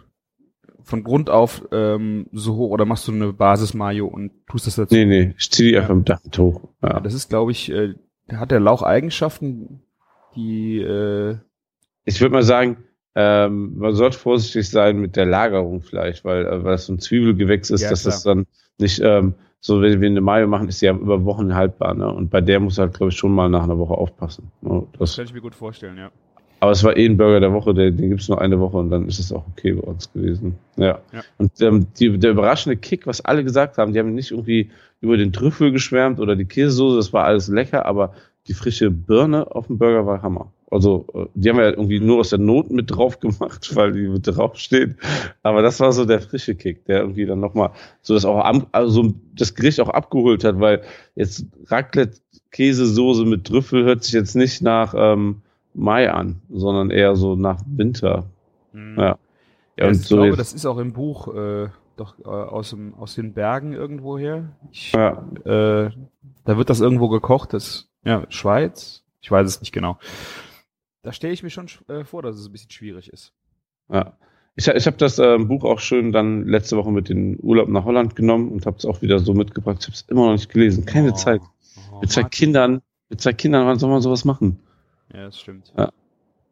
von 0.85 1.03
Grund 1.03 1.29
auf 1.29 1.67
ähm, 1.71 2.27
so 2.31 2.55
hoch 2.55 2.69
oder 2.69 2.85
machst 2.85 3.07
du 3.07 3.11
eine 3.11 3.33
Basis-Mayo 3.33 4.07
und 4.07 4.31
tust 4.47 4.68
das 4.68 4.75
dazu? 4.75 4.95
nee, 4.95 5.06
nee, 5.06 5.33
ich 5.37 5.51
ziehe 5.51 5.71
die 5.71 5.77
einfach 5.77 5.95
mit 5.95 6.09
damit 6.09 6.37
hoch. 6.37 6.61
Ja, 6.81 6.99
das 6.99 7.13
ist, 7.13 7.30
glaube 7.30 7.51
ich, 7.51 7.71
äh, 7.71 7.95
hat 8.31 8.51
der 8.51 8.59
Lauch 8.59 8.83
Eigenschaften, 8.83 9.81
die 10.35 10.80
äh, 10.80 11.37
Ich 12.06 12.21
würde 12.21 12.33
mal 12.33 12.44
sagen, 12.44 12.77
ähm, 13.15 13.77
man 13.77 13.95
sollte 13.95 14.18
vorsichtig 14.18 14.69
sein 14.69 14.97
mit 14.99 15.15
der 15.15 15.25
Lagerung 15.25 15.81
vielleicht, 15.81 16.23
weil, 16.25 16.45
äh, 16.45 16.63
weil 16.63 16.75
es 16.75 16.85
so 16.85 16.94
ein 16.94 16.99
Zwiebelgewächs 16.99 17.69
ist, 17.69 17.81
Ja, 17.81 17.89
dass 17.89 18.01
klar. 18.01 18.13
das 18.13 18.23
dann 18.23 18.45
nicht 18.77 18.99
ähm, 19.04 19.35
so, 19.61 19.81
wenn 19.81 19.99
wir 19.99 20.07
eine 20.07 20.21
Mayo 20.21 20.47
machen, 20.47 20.68
ist 20.68 20.80
sie 20.80 20.85
ja 20.85 20.94
über 20.94 21.25
Wochen 21.25 21.56
haltbar. 21.56 21.95
Ne? 21.95 22.07
Und 22.11 22.30
bei 22.30 22.42
der 22.42 22.59
muss 22.59 22.77
halt, 22.77 22.94
glaube 22.94 23.11
ich, 23.11 23.18
schon 23.18 23.31
mal 23.31 23.49
nach 23.49 23.63
einer 23.63 23.80
Woche 23.80 23.95
aufpassen. 23.95 24.51
Ne? 24.61 24.85
Das, 24.99 25.15
kann 25.15 25.25
ich 25.25 25.33
mir 25.33 25.42
gut 25.42 25.56
vorstellen, 25.56 25.97
ja. 25.97 26.11
Aber 26.59 26.71
es 26.71 26.83
war 26.83 26.95
eh 26.97 27.06
ein 27.06 27.18
Burger 27.18 27.40
der 27.40 27.54
Woche, 27.54 27.74
der, 27.74 27.92
den 27.92 28.09
gibt's 28.09 28.30
nur 28.30 28.42
eine 28.42 28.59
Woche 28.59 28.78
und 28.78 28.90
dann 28.90 29.07
ist 29.07 29.19
es 29.19 29.31
auch 29.31 29.45
okay 29.47 29.74
bei 29.74 29.81
uns 29.81 30.12
gewesen. 30.12 30.56
Ja. 30.78 31.00
Ja. 31.12 31.24
Und 31.38 31.59
ähm, 31.62 31.88
die, 32.00 32.18
der 32.18 32.31
überraschende 32.31 32.78
Kick, 32.78 33.07
was 33.07 33.21
alle 33.21 33.44
gesagt 33.44 33.78
haben, 33.78 33.94
die 33.94 34.00
haben 34.00 34.14
nicht 34.14 34.31
irgendwie 34.31 34.69
über 35.02 35.18
den 35.18 35.33
Trüffel 35.33 35.71
geschwärmt 35.71 36.19
oder 36.19 36.35
die 36.35 36.45
Käsesoße, 36.45 36.97
das 36.97 37.14
war 37.14 37.26
alles 37.26 37.47
lecker, 37.47 37.85
aber 37.85 38.14
die 38.47 38.54
frische 38.54 38.92
Birne 38.92 39.56
auf 39.56 39.68
dem 39.68 39.78
Burger 39.78 40.06
war 40.06 40.21
Hammer. 40.21 40.52
Also, 40.71 41.06
äh, 41.14 41.26
die 41.35 41.50
haben 41.50 41.57
wir 41.57 41.66
ja 41.66 41.71
irgendwie 41.71 42.00
nur 42.00 42.19
aus 42.19 42.30
der 42.30 42.40
Not 42.40 42.71
mit 42.71 42.92
drauf 42.92 43.19
gemacht, 43.19 43.69
weil 43.76 43.94
die 43.94 44.07
mit 44.07 44.28
drauf 44.28 44.57
steht. 44.57 44.95
Aber 45.44 45.62
das 45.62 45.80
war 45.80 45.92
so 45.92 46.06
der 46.06 46.21
frische 46.21 46.56
Kick, 46.56 46.85
der 46.85 47.02
irgendwie 47.02 47.26
dann 47.26 47.40
nochmal 47.40 47.71
so 48.02 48.14
das 48.14 48.26
auch 48.26 48.44
am, 48.44 48.68
also 48.71 49.14
das 49.33 49.56
Gericht 49.56 49.80
auch 49.80 49.90
abgeholt 49.90 50.44
hat, 50.44 50.59
weil 50.59 50.81
jetzt 51.16 51.45
Raclette 51.68 52.19
Käsesoße 52.52 53.26
mit 53.26 53.45
Trüffel 53.45 53.83
hört 53.83 54.04
sich 54.04 54.14
jetzt 54.14 54.35
nicht 54.35 54.62
nach 54.62 54.94
ähm, 54.97 55.42
Mai 55.75 56.09
an, 56.11 56.41
sondern 56.49 56.89
eher 56.89 57.15
so 57.15 57.35
nach 57.35 57.61
Winter. 57.67 58.25
Mhm. 58.73 58.95
Ja. 58.97 59.17
Ja, 59.77 59.87
und 59.87 59.95
ich 59.95 60.03
so 60.07 60.15
glaube, 60.15 60.37
das 60.37 60.53
ist 60.53 60.65
auch 60.65 60.77
im 60.77 60.94
Buch 60.94 61.33
äh, 61.35 61.67
doch 61.97 62.17
äh, 62.19 62.23
aus, 62.27 62.69
dem, 62.69 62.94
aus 62.95 63.15
den 63.15 63.33
Bergen 63.33 63.73
irgendwoher. 63.73 64.49
Ich, 64.71 64.94
Ja. 64.94 65.23
äh, 65.44 65.91
da 66.45 66.57
wird 66.57 66.69
das 66.69 66.79
irgendwo 66.79 67.09
gekocht. 67.09 67.53
Das, 67.53 67.89
ja, 68.05 68.25
Schweiz. 68.29 69.03
Ich 69.21 69.29
weiß 69.31 69.45
es 69.47 69.59
nicht 69.59 69.71
genau. 69.73 69.97
Da 71.03 71.11
stelle 71.11 71.33
ich 71.33 71.44
mir 71.44 71.49
schon 71.49 71.67
äh, 71.89 72.03
vor, 72.05 72.21
dass 72.21 72.37
es 72.37 72.47
ein 72.47 72.51
bisschen 72.53 72.71
schwierig 72.71 73.11
ist. 73.11 73.33
Ja. 73.91 74.13
Ich, 74.55 74.67
ich 74.67 74.87
habe 74.87 74.95
das 74.97 75.19
ähm, 75.19 75.49
Buch 75.49 75.65
auch 75.65 75.79
schön 75.79 76.13
dann 76.13 76.45
letzte 76.47 76.77
Woche 76.77 76.91
mit 76.91 77.09
den 77.09 77.37
Urlaub 77.41 77.67
nach 77.67 77.83
Holland 77.83 78.15
genommen 78.15 78.49
und 78.49 78.65
habe 78.65 78.77
es 78.77 78.85
auch 78.85 79.01
wieder 79.01 79.19
so 79.19 79.33
mitgebracht. 79.33 79.77
Ich 79.81 79.87
habe 79.87 79.95
es 79.95 80.01
immer 80.03 80.27
noch 80.27 80.31
nicht 80.33 80.49
gelesen. 80.49 80.85
Keine 80.85 81.11
Oh. 81.11 81.15
Zeit. 81.15 81.41
Oh, 81.91 81.99
Mit 81.99 82.11
zwei 82.11 82.21
Martin. 82.21 82.37
Kindern, 82.37 82.81
mit 83.09 83.19
zwei 83.19 83.33
Kindern, 83.33 83.65
wann 83.67 83.77
soll 83.77 83.89
man 83.89 84.01
sowas 84.01 84.23
machen? 84.23 84.59
Ja, 85.16 85.26
das 85.26 85.40
stimmt. 85.40 85.74
Ja. 85.78 85.92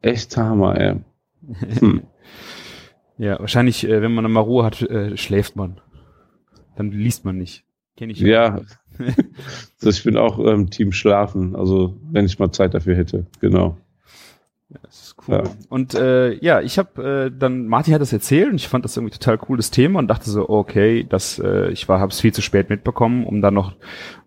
Echt 0.02 0.36
Hammer, 0.38 0.80
ey. 0.80 0.96
Hm. 1.80 2.04
Ja, 3.20 3.40
wahrscheinlich, 3.40 3.88
äh, 3.88 4.02
wenn 4.02 4.16
man 4.16 4.30
mal 4.32 4.40
Ruhe 4.40 4.66
hat, 4.66 4.82
äh, 4.82 5.16
schläft 5.18 5.56
man. 5.56 5.80
Dann 6.76 6.92
liest 6.92 7.26
man 7.26 7.38
nicht. 7.38 7.64
Kenn 7.96 8.10
ich 8.10 8.20
Ja. 8.20 8.56
also 8.56 8.66
ich 9.90 10.04
bin 10.04 10.18
auch 10.18 10.40
ähm, 10.40 10.72
Team 10.72 10.92
Schlafen, 10.92 11.56
also 11.56 11.96
wenn 12.12 12.26
ich 12.26 12.40
mal 12.40 12.52
Zeit 12.52 12.74
dafür 12.74 12.96
hätte, 12.96 13.28
genau. 13.40 13.78
Das 14.82 15.04
ist 15.04 15.16
cool. 15.28 15.36
Ja. 15.36 15.44
Und 15.70 15.94
äh, 15.94 16.34
ja, 16.44 16.60
ich 16.62 16.80
habe 16.80 17.28
äh, 17.28 17.32
dann 17.38 17.68
Martin 17.68 17.94
hat 17.94 18.02
das 18.02 18.12
erzählt 18.14 18.50
und 18.50 18.56
ich 18.56 18.68
fand 18.68 18.84
das 18.84 18.98
irgendwie 18.98 19.16
total 19.16 19.38
cooles 19.38 19.70
Thema 19.70 20.00
und 20.00 20.08
dachte 20.08 20.32
so, 20.32 20.50
okay, 20.50 21.06
das 21.08 21.38
äh, 21.38 21.70
ich 21.70 21.88
war 21.88 22.00
habe 22.00 22.12
es 22.12 22.20
viel 22.20 22.34
zu 22.34 22.42
spät 22.42 22.72
mitbekommen, 22.72 23.28
um 23.28 23.42
dann 23.42 23.54
noch 23.54 23.76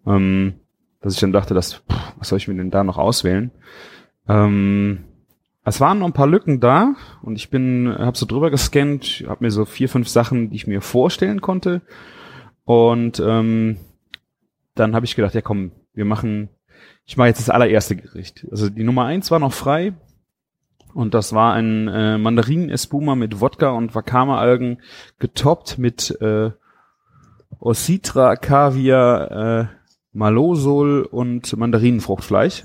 ähm, 0.06 0.54
dass 1.00 1.14
ich 1.14 1.20
dann 1.20 1.32
dachte, 1.32 1.54
dass 1.54 1.74
pff, 1.74 2.14
was 2.18 2.28
soll 2.28 2.36
ich 2.36 2.46
mir 2.46 2.54
denn 2.54 2.70
da 2.70 2.84
noch 2.84 2.98
auswählen? 2.98 3.50
Ähm, 4.28 5.04
es 5.64 5.80
waren 5.80 5.98
noch 5.98 6.06
ein 6.06 6.12
paar 6.12 6.26
Lücken 6.26 6.60
da 6.60 6.94
und 7.22 7.36
ich 7.36 7.50
bin 7.50 7.94
habe 7.98 8.16
so 8.16 8.26
drüber 8.26 8.50
gescannt, 8.50 9.24
habe 9.26 9.44
mir 9.44 9.50
so 9.50 9.64
vier 9.64 9.88
fünf 9.88 10.08
Sachen, 10.08 10.50
die 10.50 10.56
ich 10.56 10.66
mir 10.66 10.80
vorstellen 10.80 11.40
konnte 11.40 11.82
und 12.64 13.20
ähm, 13.20 13.78
dann 14.74 14.94
habe 14.94 15.06
ich 15.06 15.16
gedacht, 15.16 15.34
ja 15.34 15.40
komm, 15.40 15.72
wir 15.94 16.04
machen 16.04 16.50
ich 17.04 17.16
mache 17.16 17.28
jetzt 17.28 17.40
das 17.40 17.50
allererste 17.50 17.96
Gericht. 17.96 18.46
Also 18.50 18.68
die 18.68 18.82
Nummer 18.82 19.04
eins 19.04 19.30
war 19.30 19.38
noch 19.38 19.52
frei, 19.52 19.94
und 20.96 21.12
das 21.12 21.34
war 21.34 21.52
ein 21.52 21.88
äh, 21.88 22.16
Mandarinen-Espuma 22.16 23.16
mit 23.16 23.38
Wodka 23.42 23.68
und 23.68 23.94
Wakame-Algen 23.94 24.80
getoppt 25.18 25.76
mit 25.76 26.18
äh, 26.22 26.52
Ositra, 27.58 28.36
Kaviar, 28.36 29.30
äh, 29.30 29.66
Malosol 30.12 31.02
und 31.02 31.54
Mandarinenfruchtfleisch. 31.54 32.64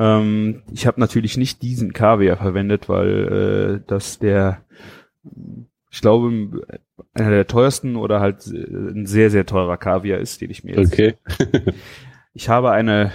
Ähm, 0.00 0.62
ich 0.72 0.86
habe 0.86 0.98
natürlich 0.98 1.36
nicht 1.36 1.60
diesen 1.60 1.92
Kaviar 1.92 2.38
verwendet, 2.38 2.88
weil 2.88 3.82
äh, 3.82 3.86
das 3.86 4.18
der, 4.18 4.62
ich 5.90 6.00
glaube, 6.00 6.66
einer 7.12 7.30
der 7.30 7.46
teuersten 7.46 7.96
oder 7.96 8.18
halt 8.18 8.46
äh, 8.46 8.64
ein 8.64 9.04
sehr, 9.04 9.30
sehr 9.30 9.44
teurer 9.44 9.76
Kaviar 9.76 10.18
ist, 10.18 10.40
den 10.40 10.50
ich 10.50 10.64
mir 10.64 10.76
jetzt 10.76 10.94
Okay. 10.94 11.16
ich 12.32 12.48
habe 12.48 12.70
eine, 12.70 13.12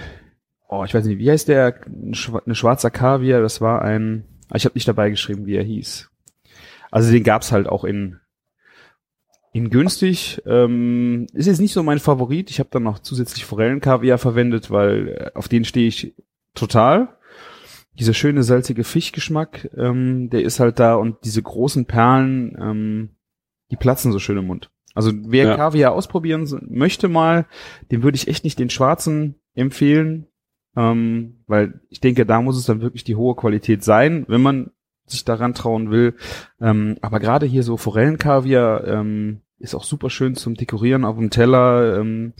oh, 0.68 0.84
ich 0.84 0.94
weiß 0.94 1.04
nicht, 1.06 1.18
wie 1.18 1.28
heißt 1.28 1.48
der, 1.48 1.74
eine 1.84 2.54
schwarzer 2.54 2.90
Kaviar, 2.92 3.42
das 3.42 3.60
war 3.60 3.82
ein, 3.82 4.24
ah, 4.48 4.54
ich 4.54 4.64
habe 4.64 4.76
nicht 4.76 4.86
dabei 4.86 5.10
geschrieben, 5.10 5.44
wie 5.44 5.56
er 5.56 5.64
hieß. 5.64 6.08
Also 6.92 7.10
den 7.10 7.24
gab's 7.24 7.50
halt 7.50 7.66
auch 7.66 7.82
in, 7.82 8.20
in 9.52 9.70
günstig. 9.70 10.40
Ähm, 10.46 11.26
ist 11.32 11.46
jetzt 11.46 11.60
nicht 11.60 11.72
so 11.72 11.82
mein 11.82 11.98
Favorit. 11.98 12.48
Ich 12.50 12.60
habe 12.60 12.68
dann 12.70 12.84
noch 12.84 13.00
zusätzlich 13.00 13.44
Forellenkaviar 13.44 14.18
verwendet, 14.18 14.70
weil 14.70 15.08
äh, 15.08 15.30
auf 15.34 15.48
den 15.48 15.64
stehe 15.64 15.88
ich 15.88 16.14
total. 16.56 17.16
Dieser 17.98 18.14
schöne 18.14 18.42
salzige 18.42 18.84
Fischgeschmack, 18.84 19.70
ähm, 19.76 20.28
der 20.30 20.42
ist 20.42 20.60
halt 20.60 20.78
da 20.78 20.96
und 20.96 21.16
diese 21.24 21.42
großen 21.42 21.86
Perlen, 21.86 22.56
ähm, 22.60 23.10
die 23.70 23.76
platzen 23.76 24.12
so 24.12 24.18
schön 24.18 24.36
im 24.36 24.46
Mund. 24.46 24.70
Also 24.94 25.12
wer 25.14 25.46
Ja. 25.46 25.56
Kaviar 25.56 25.92
ausprobieren 25.92 26.48
möchte 26.68 27.08
mal, 27.08 27.46
dem 27.90 28.02
würde 28.02 28.16
ich 28.16 28.28
echt 28.28 28.44
nicht 28.44 28.58
den 28.58 28.70
schwarzen 28.70 29.36
empfehlen, 29.54 30.26
ähm, 30.76 31.42
weil 31.46 31.80
ich 31.88 32.00
denke, 32.00 32.26
da 32.26 32.40
muss 32.42 32.58
es 32.58 32.66
dann 32.66 32.80
wirklich 32.80 33.04
die 33.04 33.16
hohe 33.16 33.34
Qualität 33.34 33.82
sein, 33.84 34.24
wenn 34.28 34.42
man 34.42 34.70
sich 35.06 35.24
daran 35.24 35.54
trauen 35.54 35.90
will. 35.90 36.14
Ähm, 36.60 36.96
aber 37.00 37.20
gerade 37.20 37.46
hier 37.46 37.62
so 37.62 37.76
Forellenkaviar 37.76 38.86
ähm, 38.86 39.40
ist 39.58 39.74
auch 39.74 39.84
super 39.84 40.10
schön 40.10 40.34
zum 40.34 40.54
Dekorieren 40.54 41.04
auf 41.04 41.16
dem 41.16 41.30
Teller, 41.30 41.98
ähm, 41.98 42.34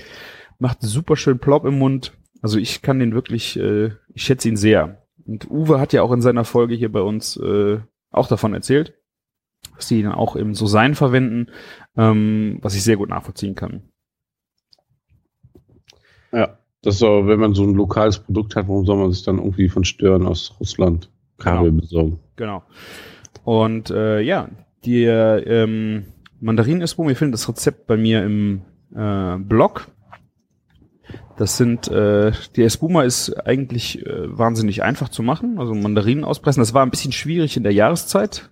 macht 0.59 0.79
super 0.83 1.17
schön 1.17 1.39
plopp 1.39 1.65
im 1.65 1.79
Mund. 1.79 2.13
Also 2.47 2.59
ich 2.59 2.81
kann 2.81 3.01
den 3.01 3.13
wirklich, 3.13 3.59
äh, 3.59 3.91
ich 4.15 4.23
schätze 4.23 4.49
ihn 4.49 4.57
sehr. 4.57 5.03
Und 5.27 5.51
Uwe 5.51 5.81
hat 5.81 5.93
ja 5.93 6.03
auch 6.03 6.13
in 6.13 6.21
seiner 6.21 6.45
Folge 6.45 6.77
hier 6.77 6.93
bei 6.93 7.01
uns 7.01 7.37
äh, 7.39 7.81
auch 8.13 8.29
davon 8.29 8.55
erzählt, 8.55 8.95
dass 9.75 9.89
die 9.89 9.99
ihn 9.99 10.07
auch 10.07 10.37
im 10.37 10.55
so 10.55 10.67
sein 10.67 10.95
verwenden, 10.95 11.51
ähm, 11.97 12.59
was 12.63 12.77
ich 12.77 12.85
sehr 12.85 12.99
gut 12.99 13.09
nachvollziehen 13.09 13.57
kann. 13.57 13.89
Ja. 16.31 16.57
Das 16.83 16.95
ist 16.95 17.03
auch, 17.03 17.27
wenn 17.27 17.41
man 17.41 17.55
so 17.55 17.65
ein 17.65 17.75
lokales 17.75 18.21
Produkt 18.21 18.55
hat, 18.55 18.69
warum 18.69 18.87
soll 18.87 18.99
man 18.99 19.11
sich 19.11 19.25
dann 19.25 19.39
irgendwie 19.39 19.69
von 19.69 19.83
Stören 19.83 20.25
aus 20.25 20.55
Russland 20.61 21.11
Kabel 21.39 21.73
besorgen? 21.73 22.21
Genau. 22.37 22.63
Und 23.43 23.91
äh, 23.91 24.21
ja, 24.21 24.51
die 24.85 25.03
ähm, 25.03 26.05
Mandarinen-Espuma, 26.39 27.11
ihr 27.11 27.17
findet 27.17 27.35
das 27.35 27.49
Rezept 27.49 27.89
bei 27.89 27.97
mir 27.97 28.23
im 28.23 28.63
äh, 28.95 29.37
Blog. 29.37 29.89
Das 31.37 31.59
sind, 31.59 31.89
äh, 31.89 32.33
die 32.57 32.63
Espuma 32.63 33.03
ist 33.03 33.35
eigentlich 33.47 34.05
äh, 34.07 34.39
wahnsinnig 34.39 34.83
einfach 34.83 35.11
zu 35.11 35.23
machen, 35.23 35.59
also 35.59 35.75
Mandarinen 35.75 36.25
auspressen. 36.25 36.63
Das 36.63 36.73
war 36.73 36.83
ein 36.83 36.91
bisschen 36.91 37.13
schwierig 37.13 37.57
in 37.57 37.63
der 37.63 37.75
Jahreszeit. 37.75 38.51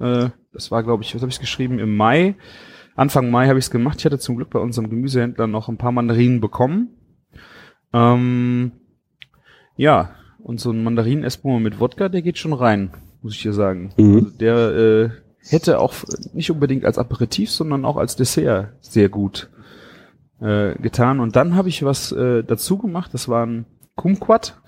Äh, 0.00 0.30
das 0.52 0.70
war, 0.70 0.82
glaube 0.82 1.02
ich, 1.02 1.14
was 1.14 1.20
habe 1.20 1.30
ich 1.30 1.40
geschrieben, 1.40 1.78
im 1.78 1.94
Mai. 1.96 2.36
Anfang 2.96 3.30
Mai 3.30 3.48
habe 3.48 3.58
ich 3.58 3.66
es 3.66 3.70
gemacht. 3.70 3.98
Ich 3.98 4.06
hatte 4.06 4.18
zum 4.18 4.36
Glück 4.36 4.50
bei 4.50 4.58
unserem 4.58 4.88
Gemüsehändler 4.88 5.46
noch 5.46 5.68
ein 5.68 5.76
paar 5.76 5.92
Mandarinen 5.92 6.40
bekommen. 6.40 6.88
Ähm, 7.92 8.72
ja, 9.76 10.14
und 10.38 10.58
so 10.58 10.70
ein 10.70 10.82
Mandarinen-Espuma 10.82 11.58
mit 11.58 11.80
Wodka, 11.80 12.08
der 12.08 12.22
geht 12.22 12.38
schon 12.38 12.52
rein, 12.54 12.92
muss 13.20 13.34
ich 13.34 13.42
dir 13.42 13.52
sagen. 13.52 13.92
Mhm. 13.96 14.14
Also 14.14 14.30
der 14.38 14.56
äh, 14.56 15.10
hätte 15.48 15.78
auch 15.80 15.94
nicht 16.32 16.50
unbedingt 16.50 16.84
als 16.86 16.98
Aperitif, 16.98 17.50
sondern 17.50 17.84
auch 17.84 17.96
als 17.96 18.16
Dessert 18.16 18.72
sehr 18.80 19.08
gut 19.08 19.50
äh, 20.42 20.74
getan. 20.80 21.20
Und 21.20 21.36
dann 21.36 21.54
habe 21.56 21.68
ich 21.68 21.84
was 21.84 22.12
äh, 22.12 22.42
dazu 22.42 22.78
gemacht, 22.78 23.14
das 23.14 23.28
war 23.28 23.46
ein 23.46 23.66
Kumquat. 23.94 24.60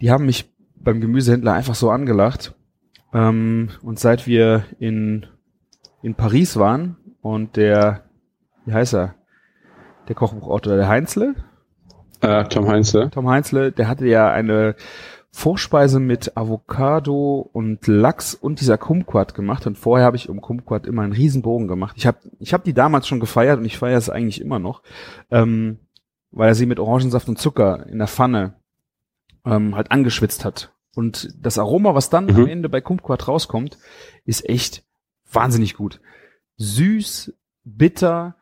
Die 0.00 0.10
haben 0.10 0.26
mich 0.26 0.52
beim 0.76 1.00
Gemüsehändler 1.00 1.52
einfach 1.52 1.74
so 1.74 1.90
angelacht. 1.90 2.54
Ähm, 3.12 3.70
und 3.82 3.98
seit 3.98 4.26
wir 4.26 4.64
in, 4.78 5.26
in 6.02 6.14
Paris 6.14 6.56
waren 6.58 6.96
und 7.22 7.56
der, 7.56 8.02
wie 8.66 8.72
heißt 8.72 8.94
er? 8.94 9.14
Der 10.08 10.14
Kochbuchautor, 10.14 10.76
der 10.76 10.88
Heinzle, 10.88 11.34
Äh, 12.20 12.44
Tom 12.44 12.68
Heinze. 12.68 13.10
Tom 13.10 13.28
Heinzle, 13.28 13.70
der 13.72 13.88
hatte 13.88 14.06
ja 14.06 14.30
eine 14.30 14.76
Vorspeise 15.36 15.98
mit 15.98 16.36
Avocado 16.36 17.50
und 17.52 17.88
Lachs 17.88 18.36
und 18.36 18.60
dieser 18.60 18.78
Kumquat 18.78 19.34
gemacht 19.34 19.66
und 19.66 19.76
vorher 19.76 20.06
habe 20.06 20.16
ich 20.16 20.28
um 20.28 20.40
Kumquat 20.40 20.86
immer 20.86 21.02
einen 21.02 21.12
Riesenbogen 21.12 21.66
gemacht. 21.66 21.96
Ich 21.98 22.06
habe 22.06 22.18
ich 22.38 22.54
hab 22.54 22.62
die 22.62 22.72
damals 22.72 23.08
schon 23.08 23.18
gefeiert 23.18 23.58
und 23.58 23.64
ich 23.64 23.76
feiere 23.76 23.98
es 23.98 24.08
eigentlich 24.08 24.40
immer 24.40 24.60
noch, 24.60 24.82
ähm, 25.32 25.78
weil 26.30 26.50
er 26.50 26.54
sie 26.54 26.66
mit 26.66 26.78
Orangensaft 26.78 27.28
und 27.28 27.36
Zucker 27.40 27.84
in 27.88 27.98
der 27.98 28.06
Pfanne 28.06 28.54
ähm, 29.44 29.74
halt 29.74 29.90
angeschwitzt 29.90 30.44
hat. 30.44 30.72
Und 30.94 31.34
das 31.44 31.58
Aroma, 31.58 31.96
was 31.96 32.10
dann 32.10 32.26
Mhm. 32.26 32.36
am 32.36 32.46
Ende 32.46 32.68
bei 32.68 32.80
Kumquat 32.80 33.26
rauskommt, 33.26 33.76
ist 34.24 34.48
echt 34.48 34.84
wahnsinnig 35.32 35.74
gut. 35.74 36.00
Süß, 36.58 37.34
bitter, 37.64 38.36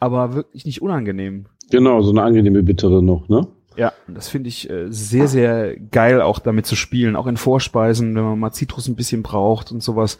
aber 0.00 0.34
wirklich 0.34 0.66
nicht 0.66 0.82
unangenehm. 0.82 1.46
Genau, 1.70 2.02
so 2.02 2.10
eine 2.10 2.22
angenehme 2.24 2.62
bittere 2.62 3.02
noch, 3.02 3.30
ne? 3.30 3.46
Ja, 3.76 3.92
das 4.06 4.28
finde 4.28 4.48
ich 4.48 4.70
äh, 4.70 4.90
sehr, 4.90 5.28
sehr 5.28 5.76
geil, 5.76 6.20
auch 6.20 6.38
damit 6.38 6.66
zu 6.66 6.76
spielen, 6.76 7.16
auch 7.16 7.26
in 7.26 7.36
Vorspeisen, 7.36 8.14
wenn 8.14 8.22
man 8.22 8.38
mal 8.38 8.52
Zitrus 8.52 8.88
ein 8.88 8.96
bisschen 8.96 9.22
braucht 9.22 9.72
und 9.72 9.82
sowas. 9.82 10.18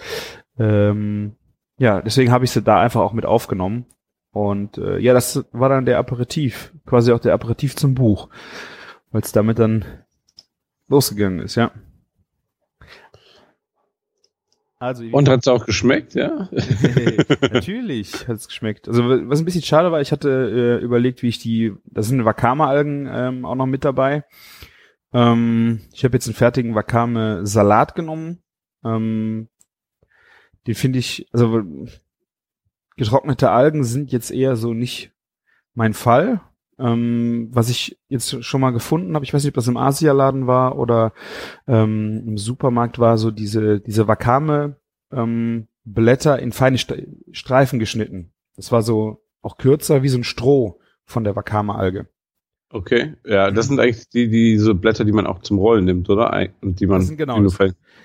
Ähm, 0.59 1.37
ja, 1.79 2.01
deswegen 2.01 2.33
habe 2.33 2.45
ich 2.45 2.51
sie 2.51 2.63
da 2.63 2.81
einfach 2.81 3.01
auch 3.01 3.13
mit 3.13 3.27
aufgenommen. 3.27 3.87
Und 4.33 4.79
äh, 4.79 4.99
ja, 4.99 5.13
das 5.13 5.45
war 5.53 5.69
dann 5.69 5.87
der 5.87 5.99
Aperitif, 5.99 6.73
quasi 6.87 7.13
auch 7.13 7.21
der 7.21 7.35
Aperitif 7.35 7.77
zum 7.77 7.95
Buch, 7.95 8.29
weil 9.13 9.23
es 9.23 9.31
damit 9.33 9.61
dann 9.61 9.85
losgegangen 10.89 11.39
ist, 11.39 11.55
ja. 11.55 11.71
Also, 14.85 15.03
Und 15.13 15.31
hat's 15.31 15.49
auch 15.49 15.65
geschmeckt, 15.65 16.15
ja? 16.15 16.51
Natürlich 17.53 18.29
hat 18.29 18.37
es 18.37 18.49
geschmeckt. 18.49 18.87
Also 18.87 19.09
was 19.09 19.39
ein 19.39 19.47
bisschen 19.47 19.63
schade 19.63 19.91
war, 19.91 20.03
ich 20.03 20.13
hatte 20.13 20.29
äh, 20.79 20.85
überlegt, 20.85 21.23
wie 21.23 21.29
ich 21.29 21.39
die, 21.39 21.73
da 21.87 22.03
sind 22.03 22.27
Wakame-Algen 22.27 23.09
ähm, 23.11 23.47
auch 23.47 23.55
noch 23.55 23.65
mit 23.65 23.87
dabei. 23.87 24.25
Ähm, 25.15 25.81
ich 25.95 26.05
habe 26.05 26.15
jetzt 26.15 26.27
einen 26.27 26.35
fertigen 26.35 26.75
Wakame-Salat 26.75 27.95
genommen. 27.95 28.43
Ähm, 28.85 29.49
den 30.67 30.75
finde 30.75 30.99
ich, 30.99 31.29
also 31.33 31.65
getrocknete 32.99 33.51
Algen 33.51 33.85
sind 33.85 34.13
jetzt 34.13 34.31
eher 34.31 34.55
so 34.55 34.75
nicht 34.75 35.13
mein 35.73 35.95
Fall. 35.95 36.43
Ähm, 36.79 37.49
was 37.53 37.69
ich 37.69 37.99
jetzt 38.09 38.45
schon 38.45 38.61
mal 38.61 38.71
gefunden 38.71 39.15
habe, 39.15 39.25
ich 39.25 39.33
weiß 39.33 39.43
nicht, 39.45 39.51
ob 39.51 39.55
das 39.55 39.69
im 39.69 39.77
Asialaden 39.77 40.47
war 40.47 40.79
oder 40.79 41.13
ähm, 41.67 42.25
im 42.27 42.39
Supermarkt 42.39 42.99
war, 42.99 43.17
so 43.17 43.31
diese, 43.31 43.81
diese 43.81 44.09
Wakame 44.09 44.77
ähm, 45.13 45.69
Blätter 45.85 46.39
in 46.39 46.53
feine 46.53 46.79
St 46.79 46.95
Streifen 47.31 47.79
geschnitten. 47.79 48.33
Das 48.57 48.73
war 48.73 48.83
so 48.83 49.23
auch 49.43 49.57
kürzer 49.57 50.03
wie 50.03 50.09
so 50.09 50.19
ein 50.19 50.25
Stroh 50.25 50.81
von 51.05 51.25
der 51.25 51.37
Wakame-Alge. 51.37 52.09
Okay. 52.75 53.15
Ja, 53.25 53.53
das 53.53 53.69
sind 53.69 53.79
eigentlich 53.79 54.09
die, 54.09 54.29
diese 54.29 54.75
Blätter, 54.75 55.05
die 55.05 55.13
man 55.13 55.29
auch 55.29 55.43
zum 55.43 55.59
Rollen 55.59 55.85
nimmt, 55.85 56.11
oder? 56.11 56.49
Und 56.61 56.81
die 56.81 56.89
man 56.89 56.99
Das 56.99 57.07
sind 57.07 57.19
genau 57.19 57.41
das. 57.41 57.57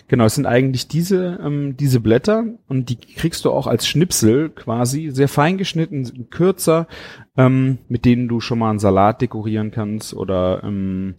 Genau, 0.08 0.26
es 0.26 0.36
sind 0.36 0.46
eigentlich 0.46 0.88
diese, 0.88 1.40
ähm, 1.44 1.76
diese 1.76 2.00
Blätter 2.00 2.46
und 2.68 2.90
die 2.90 2.96
kriegst 2.96 3.46
du 3.46 3.52
auch 3.52 3.66
als 3.66 3.88
Schnipsel 3.88 4.50
quasi, 4.50 5.10
sehr 5.10 5.28
fein 5.28 5.58
geschnitten, 5.58 6.30
kürzer, 6.30 6.88
ähm, 7.36 7.80
mit 7.88 8.06
denen 8.06 8.28
du 8.28 8.42
schon 8.42 8.60
mal 8.60 8.70
einen 8.70 8.78
Salat 8.78 9.22
dekorieren 9.22 9.72
kannst 9.72 10.14
oder 10.14 10.64
ähm, 10.64 11.16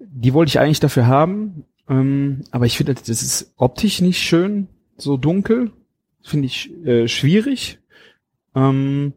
die 0.00 0.34
wollte 0.34 0.48
ich 0.48 0.58
eigentlich 0.58 0.80
dafür 0.80 1.06
haben, 1.06 1.66
ähm, 1.88 2.42
aber 2.50 2.66
ich 2.66 2.76
finde, 2.76 2.94
das 2.94 3.08
ist 3.08 3.52
optisch 3.56 4.00
nicht 4.00 4.20
schön, 4.20 4.66
so 4.96 5.16
dunkel. 5.16 5.70
finde 6.22 6.46
ich 6.46 6.72
äh, 6.84 7.06
schwierig. 7.06 7.78
Ähm, 8.56 9.12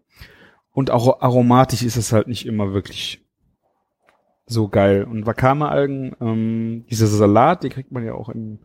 und 0.72 0.92
auch 0.92 1.22
aromatisch 1.22 1.82
ist 1.82 1.98
es 1.98 2.14
halt 2.14 2.28
nicht 2.28 2.46
immer 2.46 2.72
wirklich 2.72 3.27
so 4.48 4.70
geil. 4.70 5.04
Und 5.04 5.26
Wakame-Algen, 5.26 6.16
ähm, 6.20 6.86
dieser 6.90 7.08
Salat, 7.08 7.64
den 7.64 7.70
kriegt 7.70 7.92
man 7.92 8.06
ja 8.06 8.14
auch 8.14 8.30
in, 8.30 8.60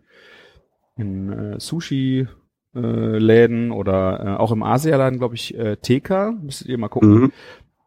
in 0.97 1.33
äh, 1.33 1.61
Sushi 1.61 2.29
äh, 2.75 3.19
Läden 3.19 3.73
oder 3.73 4.25
äh, 4.25 4.41
auch 4.41 4.53
im 4.53 4.63
Asialaden, 4.63 5.19
glaube 5.19 5.35
ich, 5.35 5.55
äh, 5.59 5.77
TK, 5.77 6.33
müsstet 6.41 6.69
ihr 6.69 6.79
mal 6.79 6.89
gucken. 6.89 7.15
Mhm. 7.15 7.33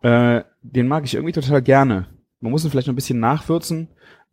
Äh, 0.02 0.44
den 0.62 0.88
mag 0.88 1.06
ich 1.06 1.16
irgendwie 1.16 1.32
total 1.32 1.62
gerne. 1.62 2.08
Man 2.42 2.52
muss 2.52 2.64
ihn 2.64 2.70
vielleicht 2.70 2.88
noch 2.88 2.94
ein 2.94 2.98
bisschen 2.98 3.20
nachwürzen, 3.20 3.88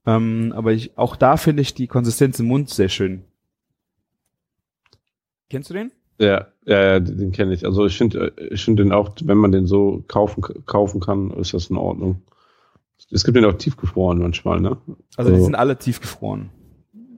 ähm, 0.05 0.53
aber 0.55 0.73
ich, 0.73 0.99
auch 0.99 1.17
da 1.17 1.37
finde 1.37 1.63
ich 1.63 1.73
die 1.73 1.87
Konsistenz 1.87 2.39
im 2.41 2.47
Mund 2.47 2.69
sehr 2.69 2.89
schön. 2.89 3.25
Kennst 5.49 5.71
du 5.71 5.75
den? 5.75 5.93
Ja, 6.19 6.49
ja, 6.67 6.83
ja 6.83 7.01
den, 7.01 7.17
den 7.17 7.33
kenne 7.33 7.55
ich. 7.55 7.65
Also 7.65 7.87
ich 7.87 7.97
finde, 7.97 8.33
ich 8.51 8.65
finde 8.65 8.83
den 8.83 8.93
auch, 8.93 9.15
wenn 9.23 9.39
man 9.39 9.53
den 9.53 9.67
so 9.67 10.05
kaufen, 10.09 10.43
kaufen 10.67 11.01
kann, 11.01 11.31
ist 11.31 11.55
das 11.55 11.71
in 11.71 11.77
Ordnung. 11.77 12.23
Es 13.11 13.25
gibt 13.25 13.37
den 13.37 13.45
auch 13.45 13.55
tiefgefroren 13.59 14.19
manchmal, 14.19 14.61
ne? 14.61 14.77
Also 15.17 15.31
die 15.33 15.39
So. 15.39 15.45
sind 15.45 15.55
alle 15.55 15.79
tiefgefroren. 15.79 16.51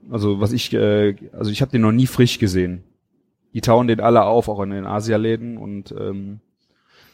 Also 0.09 0.39
was 0.39 0.51
ich, 0.51 0.73
äh, 0.73 1.15
also 1.33 1.51
ich 1.51 1.61
habe 1.61 1.71
den 1.71 1.81
noch 1.81 1.91
nie 1.91 2.07
frisch 2.07 2.39
gesehen. 2.39 2.83
Die 3.53 3.61
tauen 3.61 3.87
den 3.87 3.99
alle 4.01 4.23
auf, 4.25 4.49
auch 4.49 4.61
in 4.61 4.71
den 4.71 4.85
Asialäden 4.85 5.57
und 5.57 5.93
ähm, 5.97 6.39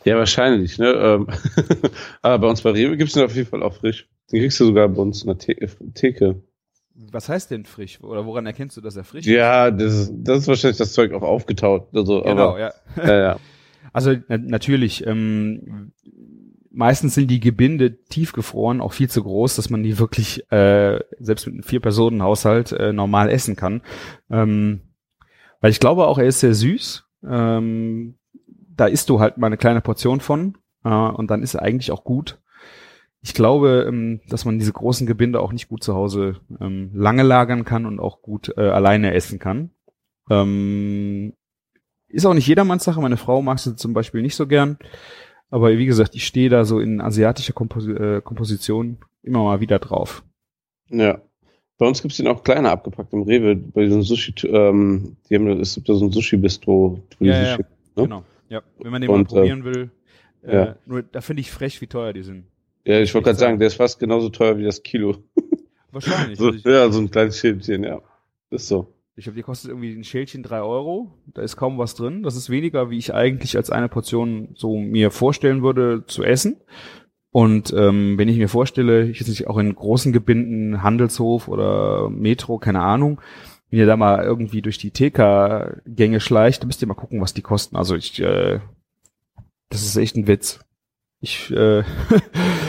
Ja, 0.06 0.18
wahrscheinlich, 0.18 0.78
ne? 0.80 0.92
Ähm, 0.92 1.28
Aber 2.24 2.40
bei 2.40 2.48
uns 2.50 2.62
bei 2.62 2.72
Rewe 2.72 2.98
gibt's 2.98 3.14
den 3.14 3.24
auf 3.24 3.36
jeden 3.36 3.48
Fall 3.48 3.62
auch 3.64 3.76
frisch. 3.76 4.08
Den 4.32 4.40
kriegst 4.40 4.60
du 4.60 4.66
sogar 4.66 4.88
bei 4.90 5.02
uns 5.02 5.24
in 5.24 5.28
der 5.28 5.38
The 5.40 5.92
Theke. 5.94 6.42
was 7.12 7.30
heißt 7.30 7.52
denn 7.52 7.66
frisch? 7.66 8.02
Oder 8.02 8.26
woran 8.26 8.46
erkennst 8.46 8.76
du, 8.78 8.82
dass 8.82 8.96
er 8.96 9.04
frisch 9.04 9.26
ist? 9.28 9.32
Ja, 9.32 9.70
das 9.72 9.94
ist, 9.94 10.14
das 10.16 10.40
ist 10.40 10.48
wahrscheinlich 10.48 10.78
das 10.78 10.94
Zeug 10.94 11.14
auch 11.14 11.22
aufgetaut. 11.22 11.90
Also, 11.94 12.22
Genau, 12.24 12.50
aber, 12.52 12.60
ja. 12.60 12.72
ja, 12.98 13.18
ja. 13.20 13.40
Also 13.94 14.16
na 14.30 14.38
natürlich, 14.38 15.06
ähm, 15.06 15.92
meistens 16.72 17.16
sind 17.16 17.30
die 17.30 17.40
Gebinde 17.40 18.04
tiefgefroren 18.06 18.82
auch 18.82 18.94
viel 18.94 19.10
zu 19.10 19.24
groß, 19.24 19.56
dass 19.56 19.70
man 19.70 19.84
die 19.84 20.00
wirklich 20.00 20.50
äh, 20.52 21.00
selbst 21.20 21.46
mit 21.46 21.56
einem 21.56 21.64
Vier-Personen-Haushalt 21.64 22.72
äh, 22.72 22.94
normal 22.94 23.30
essen 23.30 23.56
kann. 23.56 23.82
Ähm, 24.30 24.82
weil 25.60 25.72
ich 25.72 25.80
glaube 25.80 26.08
auch, 26.08 26.18
er 26.18 26.26
ist 26.26 26.40
sehr 26.40 26.54
süß. 26.54 27.06
Ähm, 27.28 28.16
da 28.76 28.88
isst 28.88 29.10
du 29.10 29.20
halt 29.20 29.38
mal 29.38 29.48
eine 29.48 29.58
kleine 29.58 29.82
Portion 29.82 30.22
von 30.22 30.58
äh, 30.84 30.90
und 30.90 31.30
dann 31.30 31.44
ist 31.44 31.54
er 31.54 31.62
eigentlich 31.62 31.92
auch 31.92 32.04
gut. 32.04 32.40
Ich 33.22 33.36
glaube, 33.36 33.86
ähm, 33.88 34.22
dass 34.28 34.46
man 34.46 34.58
diese 34.58 34.74
großen 34.74 35.06
Gebinde 35.06 35.40
auch 35.40 35.52
nicht 35.52 35.68
gut 35.68 35.84
zu 35.84 35.94
Hause 35.94 36.38
ähm, 36.60 36.90
lange 36.94 37.24
lagern 37.24 37.66
kann 37.66 37.86
und 37.86 38.00
auch 38.00 38.22
gut 38.22 38.54
äh, 38.58 38.62
alleine 38.62 39.14
essen 39.14 39.38
kann. 39.38 39.72
Ähm, 40.30 41.34
ist 42.08 42.26
auch 42.26 42.34
nicht 42.34 42.48
jedermanns 42.48 42.84
Sache. 42.84 43.00
Meine 43.00 43.18
Frau 43.18 43.42
mag 43.42 43.60
sie 43.60 43.76
zum 43.76 43.94
Beispiel 43.94 44.22
nicht 44.24 44.36
so 44.36 44.48
gern. 44.48 44.78
Aber 45.52 45.78
wie 45.78 45.86
gesagt, 45.86 46.16
ich 46.16 46.26
stehe 46.26 46.50
da 46.50 46.66
so 46.66 46.80
in 46.80 47.00
asiatischer 47.02 47.54
Kompos 47.54 47.86
äh, 47.88 48.22
Komposition 48.24 48.98
immer 49.22 49.44
mal 49.44 49.60
wieder 49.60 49.78
drauf. 49.80 50.24
ja. 50.90 51.22
Bei 51.78 51.88
uns 51.88 52.00
gibt's 52.04 52.18
den 52.18 52.28
auch 52.28 52.44
kleiner 52.44 52.70
abgepackt 52.70 53.12
im 53.12 53.24
Rewe. 53.24 53.56
Bei 53.56 53.84
diesem 53.86 54.04
Sushi, 54.04 54.36
ähm, 54.46 55.16
die 55.28 55.34
haben, 55.36 55.48
es 55.62 55.74
gibt 55.74 55.90
da 55.90 55.96
so 55.96 56.06
ein 56.06 56.12
Sushi-Bistro. 56.12 57.02
Ja, 57.20 57.34
ja, 57.42 57.56
Sushi- 57.56 57.66
ne? 57.96 58.04
Genau. 58.04 58.24
Ja, 58.50 58.62
wenn 58.78 58.92
man 58.92 59.02
den 59.02 59.10
Und, 59.10 59.32
mal 59.32 59.36
probieren 59.40 59.64
will. 59.64 59.90
Äh, 60.44 60.56
ja. 60.56 60.76
Nur 60.86 61.02
da 61.02 61.22
finde 61.22 61.42
ich 61.42 61.50
frech, 61.50 61.82
wie 61.82 61.88
teuer 61.88 62.14
die 62.14 62.22
sind. 62.22 62.46
Ja, 62.86 63.00
ich 63.00 63.12
wollte 63.16 63.26
gerade 63.26 63.40
sagen, 63.40 63.54
sag- 63.54 63.60
der 63.62 63.68
ist 63.70 63.74
fast 63.78 64.00
genauso 64.00 64.30
teuer 64.30 64.60
wie 64.60 64.64
das 64.64 64.84
Kilo. 64.84 65.24
Wahrscheinlich. 65.92 66.38
So, 66.40 66.50
Also 66.50 66.70
ja, 66.70 66.92
so 66.92 67.00
ein 67.00 67.10
kleines 67.10 67.40
Schälchen, 67.40 67.84
ja. 67.84 68.00
Ist 68.52 68.68
so. 68.68 68.94
Ich 69.16 69.26
glaube, 69.26 69.36
die 69.36 69.44
kostet 69.44 69.70
irgendwie 69.70 69.94
ein 69.94 70.04
Schälchen 70.04 70.44
drei 70.44 70.62
Euro. 70.62 71.12
Da 71.34 71.42
ist 71.42 71.58
kaum 71.58 71.78
was 71.78 71.96
drin. 71.96 72.24
Das 72.24 72.36
ist 72.36 72.50
weniger, 72.50 72.90
wie 72.90 72.98
ich 72.98 73.14
eigentlich 73.14 73.58
als 73.58 73.70
eine 73.70 73.90
Portion 73.90 74.50
so 74.56 74.78
mir 74.78 75.12
vorstellen 75.12 75.64
würde 75.64 76.06
zu 76.06 76.24
essen. 76.24 76.62
Und 77.32 77.74
ähm, 77.74 78.18
wenn 78.18 78.30
ich 78.30 78.38
mir 78.38 78.50
vorstelle, 78.50 79.08
ich 79.08 79.20
jetzt 79.20 79.30
nicht 79.30 79.48
auch 79.48 79.58
in 79.58 79.74
großen 79.74 80.12
Gebinden, 80.12 80.84
Handelshof 80.84 81.48
oder 81.48 82.10
Metro, 82.10 82.58
keine 82.58 82.82
Ahnung, 82.82 83.22
wenn 83.70 83.80
ihr 83.80 83.86
da 83.86 83.96
mal 83.96 84.24
irgendwie 84.24 84.62
durch 84.62 84.78
die 84.78 84.92
TK-Gänge 84.92 86.20
schleicht, 86.20 86.62
dann 86.62 86.68
müsst 86.68 86.82
ihr 86.82 86.88
mal 86.90 86.94
gucken, 86.94 87.22
was 87.22 87.34
die 87.34 87.42
kosten. 87.42 87.78
Also 87.78 87.96
ich, 87.96 88.22
äh, 88.22 88.60
das 89.70 89.84
ist 89.84 89.96
echt 89.96 90.18
ein 90.18 90.28
Witz. 90.28 90.60
Ich 91.22 91.52
äh, 91.52 91.84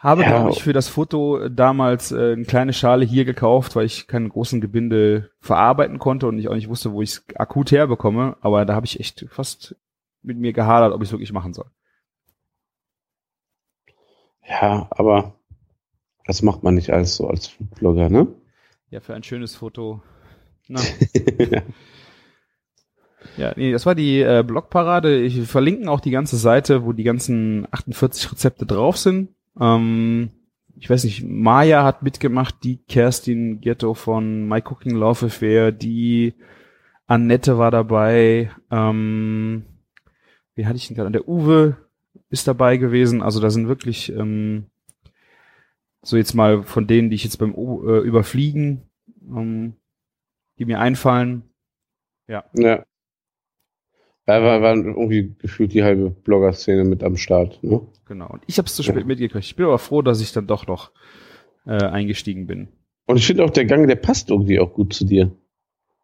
habe, 0.00 0.22
Ja. 0.22 0.28
glaube 0.30 0.50
ich, 0.50 0.62
für 0.62 0.72
das 0.72 0.88
Foto 0.88 1.48
damals 1.48 2.10
äh, 2.12 2.32
eine 2.32 2.44
kleine 2.44 2.72
Schale 2.72 3.04
hier 3.04 3.24
gekauft, 3.24 3.76
weil 3.76 3.86
ich 3.86 4.06
keine 4.06 4.28
großen 4.28 4.60
Gebinde 4.60 5.30
verarbeiten 5.40 5.98
konnte 5.98 6.26
und 6.26 6.38
ich 6.38 6.48
auch 6.48 6.54
nicht 6.54 6.68
wusste, 6.68 6.92
wo 6.92 7.02
ich 7.02 7.10
es 7.10 7.24
akut 7.36 7.70
herbekomme. 7.70 8.36
Aber 8.40 8.64
da 8.64 8.74
habe 8.74 8.86
ich 8.86 8.98
echt 8.98 9.26
fast 9.30 9.76
mit 10.22 10.38
mir 10.38 10.52
gehadert, 10.52 10.92
ob 10.92 11.02
ich 11.02 11.08
es 11.08 11.12
wirklich 11.12 11.32
machen 11.32 11.52
soll. 11.54 11.66
Ja, 14.46 14.88
aber 14.90 15.34
das 16.26 16.42
macht 16.42 16.62
man 16.62 16.74
nicht 16.74 16.90
alles 16.90 17.16
so 17.16 17.28
als 17.28 17.46
Foodblogger, 17.48 18.08
ne? 18.08 18.26
Ja, 18.88 19.00
für 19.00 19.14
ein 19.14 19.22
schönes 19.22 19.54
Foto. 19.54 20.02
Na. 20.68 20.80
Ja, 23.36 23.52
nee, 23.54 23.70
das 23.70 23.84
war 23.84 23.94
die 23.94 24.20
äh, 24.22 24.42
Blogparade. 24.46 25.20
Ich 25.20 25.42
verlinken 25.46 25.88
auch 25.88 26.00
die 26.00 26.10
ganze 26.10 26.36
Seite, 26.38 26.84
wo 26.86 26.92
die 26.94 27.02
ganzen 27.04 27.66
48 27.70 28.32
Rezepte 28.32 28.64
drauf 28.64 28.96
sind. 28.96 29.34
Ähm, 29.58 30.30
ich 30.76 30.88
weiß 30.88 31.04
nicht, 31.04 31.22
Maya 31.22 31.84
hat 31.84 32.02
mitgemacht, 32.02 32.56
die 32.62 32.78
Kerstin 32.78 33.60
Ghetto 33.60 33.94
von 33.94 34.48
My 34.48 34.62
Cooking 34.62 34.94
Love 34.94 35.26
Affair, 35.26 35.72
die 35.72 36.34
Annette 37.06 37.58
war 37.58 37.70
dabei, 37.70 38.50
ähm, 38.70 39.64
wie 40.54 40.66
hatte 40.66 40.76
ich 40.76 40.86
denn 40.86 40.96
gerade? 40.96 41.10
Der 41.10 41.28
Uwe 41.28 41.76
ist 42.28 42.46
dabei 42.46 42.76
gewesen. 42.76 43.22
Also 43.22 43.40
da 43.40 43.50
sind 43.50 43.68
wirklich 43.68 44.12
ähm, 44.12 44.66
so 46.02 46.16
jetzt 46.16 46.34
mal 46.34 46.62
von 46.62 46.86
denen, 46.86 47.10
die 47.10 47.16
ich 47.16 47.24
jetzt 47.24 47.38
beim 47.38 47.54
U 47.54 47.86
äh, 47.88 48.00
Überfliegen, 48.00 48.82
ähm, 49.28 49.74
die 50.58 50.64
mir 50.64 50.78
einfallen. 50.78 51.44
Ja. 52.28 52.44
Ja, 52.54 52.84
war, 54.42 54.62
war 54.62 54.74
irgendwie 54.76 55.34
gefühlt 55.38 55.72
die 55.72 55.82
halbe 55.82 56.10
Blogger-Szene 56.10 56.84
mit 56.84 57.02
am 57.02 57.16
Start, 57.16 57.62
ne? 57.62 57.80
Genau. 58.06 58.28
Und 58.28 58.42
ich 58.46 58.58
habe 58.58 58.66
es 58.66 58.74
zu 58.74 58.82
spät 58.82 59.06
mitgekriegt. 59.06 59.44
Ich 59.44 59.56
bin 59.56 59.66
aber 59.66 59.78
froh, 59.78 60.02
dass 60.02 60.20
ich 60.20 60.32
dann 60.32 60.46
doch 60.46 60.66
noch 60.66 60.90
äh, 61.66 61.72
eingestiegen 61.84 62.46
bin. 62.46 62.68
Und 63.06 63.16
ich 63.16 63.26
finde 63.26 63.44
auch, 63.44 63.50
der 63.50 63.64
Gang, 63.64 63.86
der 63.86 63.96
passt 63.96 64.30
irgendwie 64.30 64.60
auch 64.60 64.72
gut 64.72 64.92
zu 64.92 65.04
dir. 65.04 65.30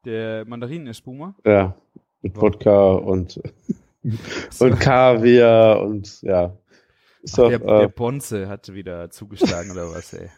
Der 0.05 0.45
Mandarinen-Espuma. 0.45 1.35
Ja. 1.45 1.77
Mit 2.23 2.35
Ja. 2.37 2.43
Wodka 2.43 2.93
und, 2.95 3.41
und 4.61 4.81
Kaviar 4.81 5.83
und 5.83 6.23
ja. 6.23 6.57
Ach, 7.29 7.37
doch, 7.37 7.49
der, 7.49 7.59
der 7.59 7.81
äh, 7.83 7.89
Ponze 7.89 8.49
hat 8.49 8.73
wieder 8.73 9.11
zugeschlagen 9.11 9.71
oder 9.73 9.91
was, 9.91 10.13
ey. 10.13 10.29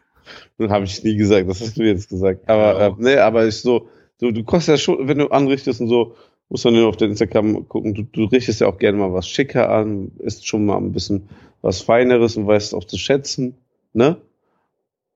habe 0.69 0.85
ich 0.87 1.03
nie 1.05 1.17
gesagt, 1.17 1.49
das 1.49 1.61
hast 1.61 1.77
du 1.77 1.83
jetzt 1.83 2.09
gesagt. 2.09 2.49
Aber, 2.49 2.79
Ja. 2.81 2.87
äh, 2.89 2.95
nee, 2.99 3.17
aber 3.17 3.47
ich 3.47 3.61
so, 3.61 3.89
so, 4.17 4.31
du 4.31 4.43
kostest 4.43 4.69
ja 4.69 4.77
schon, 4.79 5.07
wenn 5.07 5.19
du 5.19 5.29
anrichtest 5.29 5.81
und 5.81 5.89
so, 5.89 6.15
musst 6.49 6.65
du 6.65 6.71
nur 6.71 6.89
auf 6.89 6.97
den 6.97 7.11
Instagram 7.11 7.69
gucken, 7.69 7.95
du, 7.95 8.03
du 8.03 8.25
richtest 8.25 8.61
ja 8.61 8.67
auch 8.69 8.79
gerne 8.79 8.99
mal 8.99 9.13
was 9.13 9.29
schicker 9.29 9.71
an, 9.71 10.13
isst 10.19 10.47
schon 10.47 10.65
mal 10.67 10.77
ein 10.79 10.93
bisschen 10.93 11.29
was 11.63 11.81
Feineres 11.83 12.37
und 12.37 12.47
weißt 12.47 12.75
auch 12.75 12.85
zu 12.85 12.97
schätzen, 12.99 13.57
ne? 13.93 14.17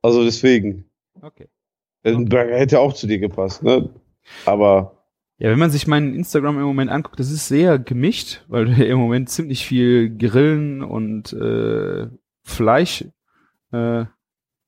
Also 0.03 0.25
deswegen, 0.25 0.85
Okay. 1.21 1.49
ein 2.05 2.29
Burger 2.29 2.59
hätte 2.59 2.81
auch 2.81 2.93
zu 2.95 3.07
dir 3.07 3.19
gepasst, 3.19 3.63
ne? 3.63 3.91
Aber, 4.45 5.05
Ja, 5.39 5.51
wenn 5.51 5.59
man 5.59 5.71
sich 5.71 5.87
meinen 5.87 6.15
Instagram 6.15 6.57
im 6.59 6.65
Moment 6.65 6.91
anguckt, 6.91 7.19
das 7.21 7.31
ist 7.31 7.47
sehr 7.49 7.79
gemischt, 7.79 8.45
weil 8.49 8.65
du 8.67 8.85
im 8.85 8.99
Moment 8.99 9.31
ziemlich 9.31 9.65
viel 9.67 10.17
Grillen 10.17 10.83
und 10.83 11.33
äh, 11.33 12.09
Fleisch 12.45 13.05
äh, 13.71 14.05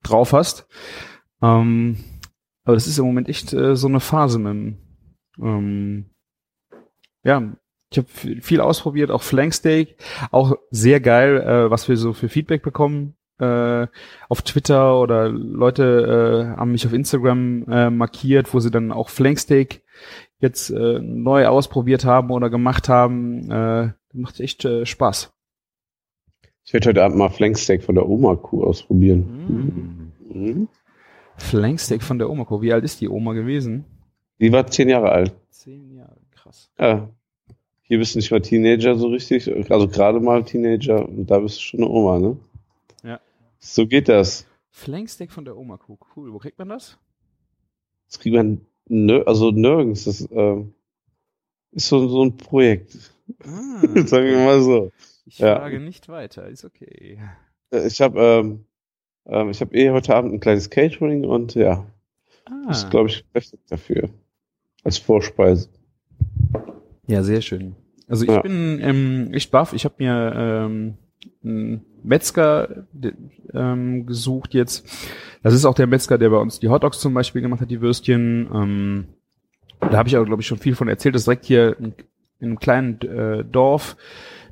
drauf 0.04 0.32
hast. 0.32 0.66
Ähm, 1.42 1.96
aber 2.64 2.74
das 2.76 2.86
ist 2.86 2.98
im 2.98 3.04
Moment 3.04 3.28
echt 3.28 3.52
äh, 3.52 3.74
so 3.76 3.88
eine 3.88 4.00
Phase 4.00 4.38
mit 4.38 4.52
dem, 4.52 4.76
ähm, 5.40 6.04
ja, 7.24 7.52
ich 7.90 7.98
habe 7.98 8.08
viel 8.40 8.60
ausprobiert, 8.60 9.10
auch 9.10 9.22
Flanksteak, 9.22 9.96
auch 10.30 10.56
sehr 10.70 11.00
geil, 11.00 11.40
äh, 11.40 11.70
was 11.70 11.88
wir 11.88 11.96
so 11.96 12.12
für 12.12 12.28
Feedback 12.28 12.62
bekommen 12.62 13.16
äh, 13.38 13.86
auf 14.28 14.42
Twitter 14.42 15.00
oder 15.00 15.28
Leute 15.28 16.52
äh, 16.54 16.56
haben 16.56 16.72
mich 16.72 16.86
auf 16.86 16.92
Instagram 16.92 17.64
äh, 17.68 17.90
markiert, 17.90 18.54
wo 18.54 18.60
sie 18.60 18.70
dann 18.70 18.92
auch 18.92 19.08
Flanksteak 19.08 19.82
jetzt 20.38 20.70
äh, 20.70 21.00
neu 21.00 21.46
ausprobiert 21.46 22.04
haben 22.04 22.30
oder 22.30 22.50
gemacht 22.50 22.88
haben. 22.88 23.50
Äh, 23.50 23.92
macht 24.12 24.40
echt 24.40 24.64
äh, 24.64 24.86
Spaß. 24.86 25.32
ich 26.64 26.72
werde 26.72 26.90
heute 26.90 27.02
Abend 27.02 27.18
mal 27.18 27.30
Flanksteak 27.30 27.82
von 27.82 27.96
der 27.96 28.08
Oma-Kuh 28.08 28.62
ausprobieren. 28.62 30.12
Mhm. 30.28 30.68
Flanksteak 31.36 32.02
von 32.02 32.18
der 32.18 32.30
Oma. 32.30 32.46
Wie 32.62 32.72
alt 32.72 32.84
ist 32.84 33.00
die 33.00 33.08
Oma 33.08 33.32
gewesen? 33.32 33.84
Die 34.40 34.52
war 34.52 34.66
zehn 34.68 34.88
Jahre 34.88 35.10
alt. 35.10 35.34
Zehn 35.50 35.93
Krass. 36.54 36.70
Ja. 36.78 37.08
Hier 37.86 37.98
bist 37.98 38.14
du 38.14 38.18
nicht 38.18 38.30
mal 38.30 38.40
Teenager 38.40 38.96
so 38.96 39.08
richtig, 39.08 39.46
also 39.70 39.88
gerade 39.88 40.18
mal 40.20 40.42
Teenager 40.44 41.06
und 41.06 41.26
da 41.26 41.38
bist 41.38 41.58
du 41.58 41.60
schon 41.62 41.80
eine 41.80 41.90
Oma, 41.90 42.18
ne? 42.18 42.36
Ja. 43.02 43.20
So 43.58 43.86
geht 43.86 44.08
das. 44.08 44.46
Flanksteak 44.70 45.30
von 45.30 45.44
der 45.44 45.56
Oma. 45.56 45.78
Cool. 46.16 46.32
Wo 46.32 46.38
kriegt 46.38 46.58
man 46.58 46.70
das? 46.70 46.98
Das 48.08 48.18
kriegt 48.18 48.34
man 48.34 48.60
nir 48.88 49.26
also 49.28 49.50
nirgends. 49.50 50.04
Das, 50.04 50.26
ähm, 50.32 50.72
ist 51.72 51.88
so, 51.88 52.08
so 52.08 52.24
ein 52.24 52.36
Projekt. 52.36 53.12
Ah, 53.44 53.80
Sagen 54.06 54.26
wir 54.26 54.44
mal 54.44 54.60
so. 54.62 54.90
Ich 55.26 55.38
Ja. 55.38 55.56
frage 55.56 55.80
nicht 55.80 56.08
weiter, 56.08 56.48
ist 56.48 56.64
okay. 56.64 57.18
Äh, 57.70 57.86
Ich 57.86 58.00
habe 58.00 58.20
ähm, 58.20 58.64
ähm, 59.26 59.50
ich 59.50 59.60
habe 59.60 59.76
eh 59.76 59.90
heute 59.90 60.14
Abend 60.14 60.32
ein 60.32 60.40
kleines 60.40 60.70
Catering 60.70 61.24
und 61.24 61.54
ja, 61.54 61.86
Ah, 62.46 62.70
ist 62.70 62.90
glaube 62.90 63.08
ich 63.10 63.24
perfekt 63.32 63.70
dafür. 63.70 64.08
Als 64.84 64.98
Vorspeise. 64.98 65.68
Ja, 67.06 67.22
sehr 67.22 67.40
schön. 67.40 67.74
Also 68.08 68.24
ich 68.24 68.30
Ja. 68.30 68.42
bin 68.42 68.80
ähm, 68.82 69.32
echt 69.32 69.50
baff. 69.50 69.72
Ich 69.72 69.84
habe 69.84 69.94
mir 69.98 70.32
ähm, 70.36 70.94
einen 71.42 71.84
Metzger 72.02 72.86
ähm, 73.52 74.06
gesucht 74.06 74.54
jetzt. 74.54 74.86
Das 75.42 75.54
ist 75.54 75.64
auch 75.64 75.74
der 75.74 75.86
Metzger, 75.86 76.18
der 76.18 76.30
bei 76.30 76.36
uns 76.38 76.60
die 76.60 76.68
Hotdogs 76.68 77.00
zum 77.00 77.14
Beispiel 77.14 77.42
gemacht 77.42 77.60
hat, 77.60 77.70
die 77.70 77.80
Würstchen. 77.80 78.48
Ähm, 78.54 79.04
da 79.80 79.92
habe 79.92 80.08
ich 80.08 80.16
aber, 80.16 80.26
glaube 80.26 80.42
ich, 80.42 80.46
schon 80.48 80.58
viel 80.58 80.74
von 80.74 80.88
erzählt. 80.88 81.14
Das 81.14 81.22
ist 81.22 81.26
direkt 81.26 81.44
hier 81.44 81.76
in, 81.78 81.86
in 82.40 82.48
einem 82.48 82.58
kleinen 82.58 83.00
äh, 83.02 83.44
Dorf, 83.44 83.96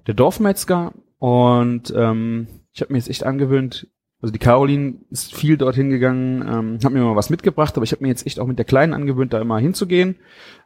der 0.06 0.14
Dorfmetzger. 0.14 0.92
Und 1.18 1.92
ähm, 1.96 2.48
ich 2.72 2.80
habe 2.80 2.92
mir 2.92 2.98
jetzt 2.98 3.10
echt 3.10 3.24
angewöhnt, 3.24 3.86
also 4.22 4.32
die 4.32 4.38
Caroline 4.38 5.00
ist 5.10 5.34
viel 5.34 5.56
dorthin 5.56 5.90
gegangen, 5.90 6.42
ähm, 6.42 6.78
hat 6.82 6.92
mir 6.92 7.02
mal 7.02 7.16
was 7.16 7.28
mitgebracht, 7.28 7.76
aber 7.76 7.82
ich 7.82 7.90
habe 7.90 8.04
mir 8.04 8.08
jetzt 8.08 8.24
echt 8.24 8.38
auch 8.38 8.46
mit 8.46 8.56
der 8.56 8.64
Kleinen 8.64 8.94
angewöhnt, 8.94 9.32
da 9.32 9.40
immer 9.40 9.58
hinzugehen 9.58 10.16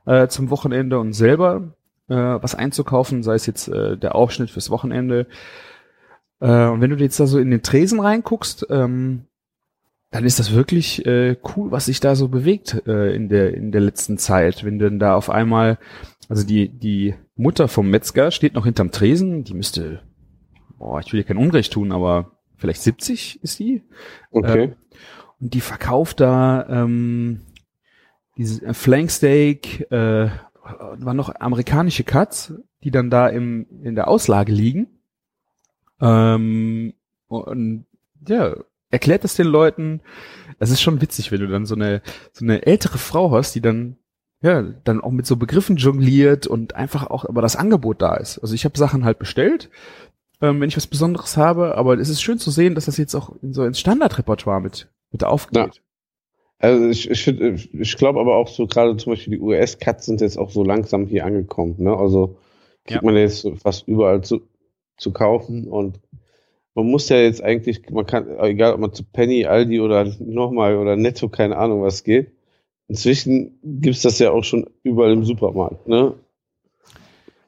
äh, 0.04 0.28
zum 0.28 0.50
Wochenende 0.50 0.98
und 1.00 1.14
selber 1.14 1.74
äh, 2.08 2.14
was 2.14 2.54
einzukaufen, 2.54 3.22
sei 3.22 3.34
es 3.34 3.46
jetzt 3.46 3.68
äh, 3.68 3.96
der 3.96 4.14
Aufschnitt 4.14 4.50
fürs 4.50 4.68
Wochenende. 4.68 5.26
Äh, 6.40 6.66
und 6.66 6.82
wenn 6.82 6.90
du 6.90 6.96
jetzt 6.96 7.18
da 7.18 7.26
so 7.26 7.38
in 7.38 7.50
den 7.50 7.62
Tresen 7.62 7.98
reinguckst, 7.98 8.66
ähm, 8.68 9.24
dann 10.10 10.24
ist 10.24 10.38
das 10.38 10.52
wirklich 10.54 11.04
äh, 11.06 11.36
cool, 11.56 11.70
was 11.70 11.86
sich 11.86 12.00
da 12.00 12.14
so 12.14 12.28
bewegt 12.28 12.82
äh, 12.86 13.14
in 13.14 13.30
der 13.30 13.54
in 13.54 13.72
der 13.72 13.80
letzten 13.80 14.18
Zeit. 14.18 14.64
Wenn 14.64 14.78
dann 14.78 14.98
da 14.98 15.16
auf 15.16 15.30
einmal, 15.30 15.78
also 16.28 16.46
die 16.46 16.68
die 16.68 17.14
Mutter 17.36 17.68
vom 17.68 17.90
Metzger 17.90 18.30
steht 18.30 18.54
noch 18.54 18.66
hinterm 18.66 18.92
Tresen, 18.92 19.44
die 19.44 19.54
müsste, 19.54 20.02
boah, 20.78 21.00
ich 21.00 21.12
will 21.12 21.20
ihr 21.20 21.24
kein 21.24 21.38
Unrecht 21.38 21.72
tun, 21.72 21.90
aber 21.90 22.35
vielleicht 22.56 22.82
70 22.82 23.42
ist 23.42 23.58
die. 23.58 23.82
Okay. 24.30 24.64
Ähm, 24.64 24.74
und 25.40 25.54
die 25.54 25.60
verkauft 25.60 26.20
da 26.20 26.66
ähm, 26.68 27.42
diese 28.36 28.64
äh, 28.64 28.74
Flanksteak, 28.74 29.90
äh, 29.90 30.30
waren 30.62 31.16
noch 31.16 31.34
amerikanische 31.34 32.04
Cuts, 32.04 32.54
die 32.82 32.90
dann 32.90 33.10
da 33.10 33.28
im 33.28 33.66
in 33.82 33.94
der 33.94 34.08
Auslage 34.08 34.52
liegen. 34.52 34.88
Ähm, 36.00 36.94
und 37.28 37.86
ja, 38.26 38.56
erklärt 38.90 39.24
das 39.24 39.36
den 39.36 39.46
Leuten. 39.46 40.00
Das 40.58 40.70
ist 40.70 40.80
schon 40.80 41.00
witzig, 41.00 41.30
wenn 41.32 41.40
du 41.40 41.48
dann 41.48 41.66
so 41.66 41.74
eine 41.74 42.02
so 42.32 42.44
eine 42.44 42.66
ältere 42.66 42.98
Frau 42.98 43.30
hast, 43.30 43.54
die 43.54 43.60
dann 43.60 43.96
ja 44.40 44.62
dann 44.62 45.00
auch 45.00 45.12
mit 45.12 45.26
so 45.26 45.36
Begriffen 45.36 45.76
jongliert 45.76 46.46
und 46.46 46.74
einfach 46.74 47.06
auch, 47.06 47.24
aber 47.24 47.42
das 47.42 47.56
Angebot 47.56 48.02
da 48.02 48.16
ist. 48.16 48.38
Also 48.38 48.54
ich 48.54 48.64
habe 48.64 48.78
Sachen 48.78 49.04
halt 49.04 49.18
bestellt, 49.18 49.70
ähm, 50.40 50.60
wenn 50.60 50.68
ich 50.68 50.76
was 50.76 50.86
Besonderes 50.86 51.36
habe, 51.36 51.76
aber 51.76 51.98
es 51.98 52.08
ist 52.08 52.22
schön 52.22 52.38
zu 52.38 52.50
sehen, 52.50 52.74
dass 52.74 52.86
das 52.86 52.96
jetzt 52.98 53.14
auch 53.14 53.32
in 53.42 53.52
so 53.52 53.64
ins 53.64 53.80
Standardrepertoire 53.80 54.60
mit 54.60 54.88
mit 55.12 55.24
aufgeht. 55.24 55.82
Also 56.58 56.88
ich, 56.88 57.10
ich, 57.10 57.74
ich 57.74 57.96
glaube 57.96 58.18
aber 58.20 58.36
auch 58.36 58.48
so 58.48 58.66
gerade 58.66 58.96
zum 58.96 59.12
Beispiel 59.12 59.34
die 59.36 59.40
US-Cuts 59.40 60.06
sind 60.06 60.20
jetzt 60.20 60.38
auch 60.38 60.50
so 60.50 60.64
langsam 60.64 61.06
hier 61.06 61.24
angekommen. 61.26 61.74
Ne? 61.78 61.94
Also 61.96 62.38
kriegt 62.84 63.02
Ja. 63.02 63.06
man 63.06 63.16
jetzt 63.16 63.46
fast 63.62 63.86
überall 63.88 64.22
zu, 64.22 64.40
zu 64.96 65.12
kaufen 65.12 65.68
und 65.68 66.00
man 66.74 66.86
muss 66.86 67.08
ja 67.08 67.16
jetzt 67.16 67.42
eigentlich, 67.42 67.88
man 67.90 68.04
kann, 68.06 68.38
egal 68.40 68.74
ob 68.74 68.80
man 68.80 68.92
zu 68.92 69.02
Penny, 69.04 69.46
Aldi 69.46 69.80
oder 69.80 70.04
nochmal 70.18 70.76
oder 70.76 70.96
Netto, 70.96 71.28
keine 71.28 71.56
Ahnung 71.56 71.82
was 71.82 72.04
geht. 72.04 72.32
Inzwischen 72.88 73.58
gibt's 73.62 74.02
das 74.02 74.18
ja 74.18 74.30
auch 74.30 74.44
schon 74.44 74.66
überall 74.82 75.12
im 75.12 75.24
Supermarkt. 75.24 75.88
Ne? 75.88 76.14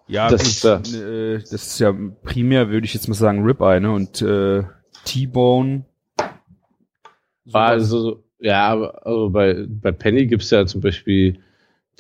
Ja, 0.09 0.29
Das 0.31 0.41
gut, 0.43 0.49
ist 0.51 0.65
das. 0.65 0.95
Äh, 0.95 1.39
das 1.39 1.53
ist 1.53 1.79
ja 1.81 1.95
primär, 2.23 2.71
würde 2.71 2.87
ich 2.87 2.95
jetzt 2.95 3.09
mal 3.09 3.15
sagen, 3.15 3.43
Ribeye, 3.45 3.81
ne? 3.81 3.93
Und 3.93 4.23
äh, 4.23 4.65
T-Bone. 5.05 5.85
sowas. 7.45 7.71
Also, 7.71 8.25
ja, 8.41 8.69
aber 8.69 9.07
also 9.07 9.31
bei, 9.31 9.65
bei 9.69 9.93
Penny 9.93 10.27
gibt's 10.27 10.51
ja 10.51 10.65
zum 10.67 10.81
Beispiel 10.81 11.39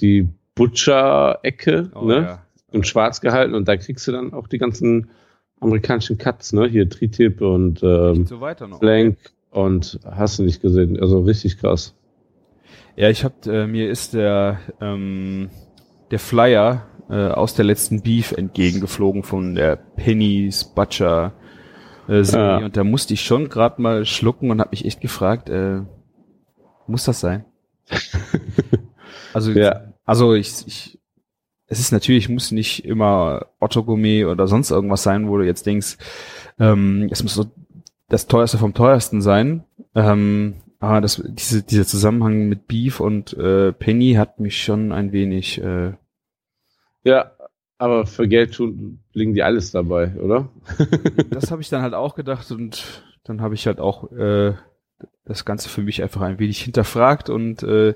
die 0.01 0.29
Butcher-Ecke, 0.55 1.90
Oh, 1.94 2.05
ne? 2.05 2.16
ja. 2.16 2.42
in 2.73 2.85
schwarz 2.85 3.21
gehalten 3.21 3.55
und 3.55 3.66
da 3.68 3.77
kriegst 3.77 4.07
du 4.09 4.12
dann 4.12 4.33
auch 4.33 4.49
die 4.49 4.59
ganzen 4.59 5.11
amerikanischen 5.61 6.18
Cuts, 6.18 6.53
ne? 6.53 6.66
Hier 6.68 6.88
Tri-Tip 6.88 7.40
und 7.40 7.83
ähm, 7.83 8.27
so. 8.27 8.38
Flank 8.79 9.18
und 9.51 9.99
hast 10.05 10.38
du 10.38 10.44
nicht 10.44 10.62
gesehen. 10.62 10.99
Also 11.01 11.21
richtig 11.21 11.59
krass. 11.59 11.94
Ja, 12.97 13.09
ich 13.11 13.25
hab, 13.25 13.47
äh, 13.47 13.66
mir 13.66 13.90
ist 13.90 14.14
der, 14.14 14.61
ähm, 14.81 15.51
der 16.11 16.18
Flyer 16.18 16.87
äh, 17.09 17.29
aus 17.29 17.55
der 17.55 17.64
letzten 17.64 18.03
Beef 18.03 18.33
entgegengeflogen 18.33 19.23
von 19.23 19.55
der 19.55 19.77
Penny's 19.77 20.64
Butcher 20.64 21.33
äh, 22.09 22.23
Serie 22.25 22.61
Ja. 22.61 22.64
und 22.66 22.77
da 22.77 22.85
musste 22.85 23.14
ich 23.14 23.23
schon 23.23 23.49
gerade 23.49 23.81
mal 23.81 24.05
schlucken 24.05 24.51
und 24.51 24.61
habe 24.61 24.71
mich 24.71 24.85
echt 24.85 25.01
gefragt, 25.01 25.49
äh, 25.49 25.81
muss 26.87 27.05
das 27.05 27.21
sein? 27.21 27.44
also, 29.33 29.53
Ja. 29.53 29.92
also 30.05 30.35
ich, 30.35 30.66
ich, 30.66 30.99
es 31.66 31.81
ist 31.81 31.92
natürlich, 31.92 32.29
muss 32.29 32.51
nicht 32.51 32.85
immer 32.85 33.47
Otto 33.61 33.85
Gourmet 33.85 34.25
oder 34.25 34.47
sonst 34.49 34.71
irgendwas 34.71 35.03
sein, 35.03 35.29
wo 35.29 35.37
du 35.37 35.44
jetzt 35.44 35.66
denkst, 35.66 35.99
ähm, 36.59 37.09
es 37.11 37.23
muss 37.23 37.35
so 37.35 37.47
das 38.09 38.27
teuerste 38.27 38.57
vom 38.59 38.73
teuersten 38.73 39.21
sein. 39.21 39.64
Ähm, 39.94 40.55
aber 40.81 41.01
das, 41.01 41.23
diese, 41.27 41.62
dieser 41.62 41.85
Zusammenhang 41.87 42.49
mit 42.49 42.68
Beef 42.68 43.01
und 43.01 43.35
äh, 43.35 43.73
Penny 43.73 44.14
hat 44.14 44.40
mich 44.40 44.62
schon 44.62 44.92
ein 44.92 45.12
wenig. 45.12 45.61
Äh, 45.62 45.92
Ja, 47.09 47.31
aber 47.79 48.05
für 48.05 48.29
Geld 48.29 48.53
tun, 48.53 49.01
liegen 49.14 49.33
die 49.33 49.42
alles 49.42 49.71
dabei, 49.71 50.14
oder? 50.16 50.51
das 51.31 51.51
habe 51.51 51.62
ich 51.62 51.71
dann 51.71 51.81
halt 51.81 51.94
auch 51.94 52.14
gedacht 52.14 52.51
und 52.51 53.03
dann 53.25 53.40
habe 53.40 53.55
ich 53.55 53.66
halt 53.66 53.81
auch 53.81 54.12
äh, 54.12 54.53
das 55.25 55.47
Ganze 55.47 55.71
für 55.71 55.81
mich 55.81 56.03
einfach 56.03 56.21
ein 56.21 56.38
wenig 56.38 56.61
hinterfragt 56.61 57.31
und 57.31 57.62
äh, 57.62 57.94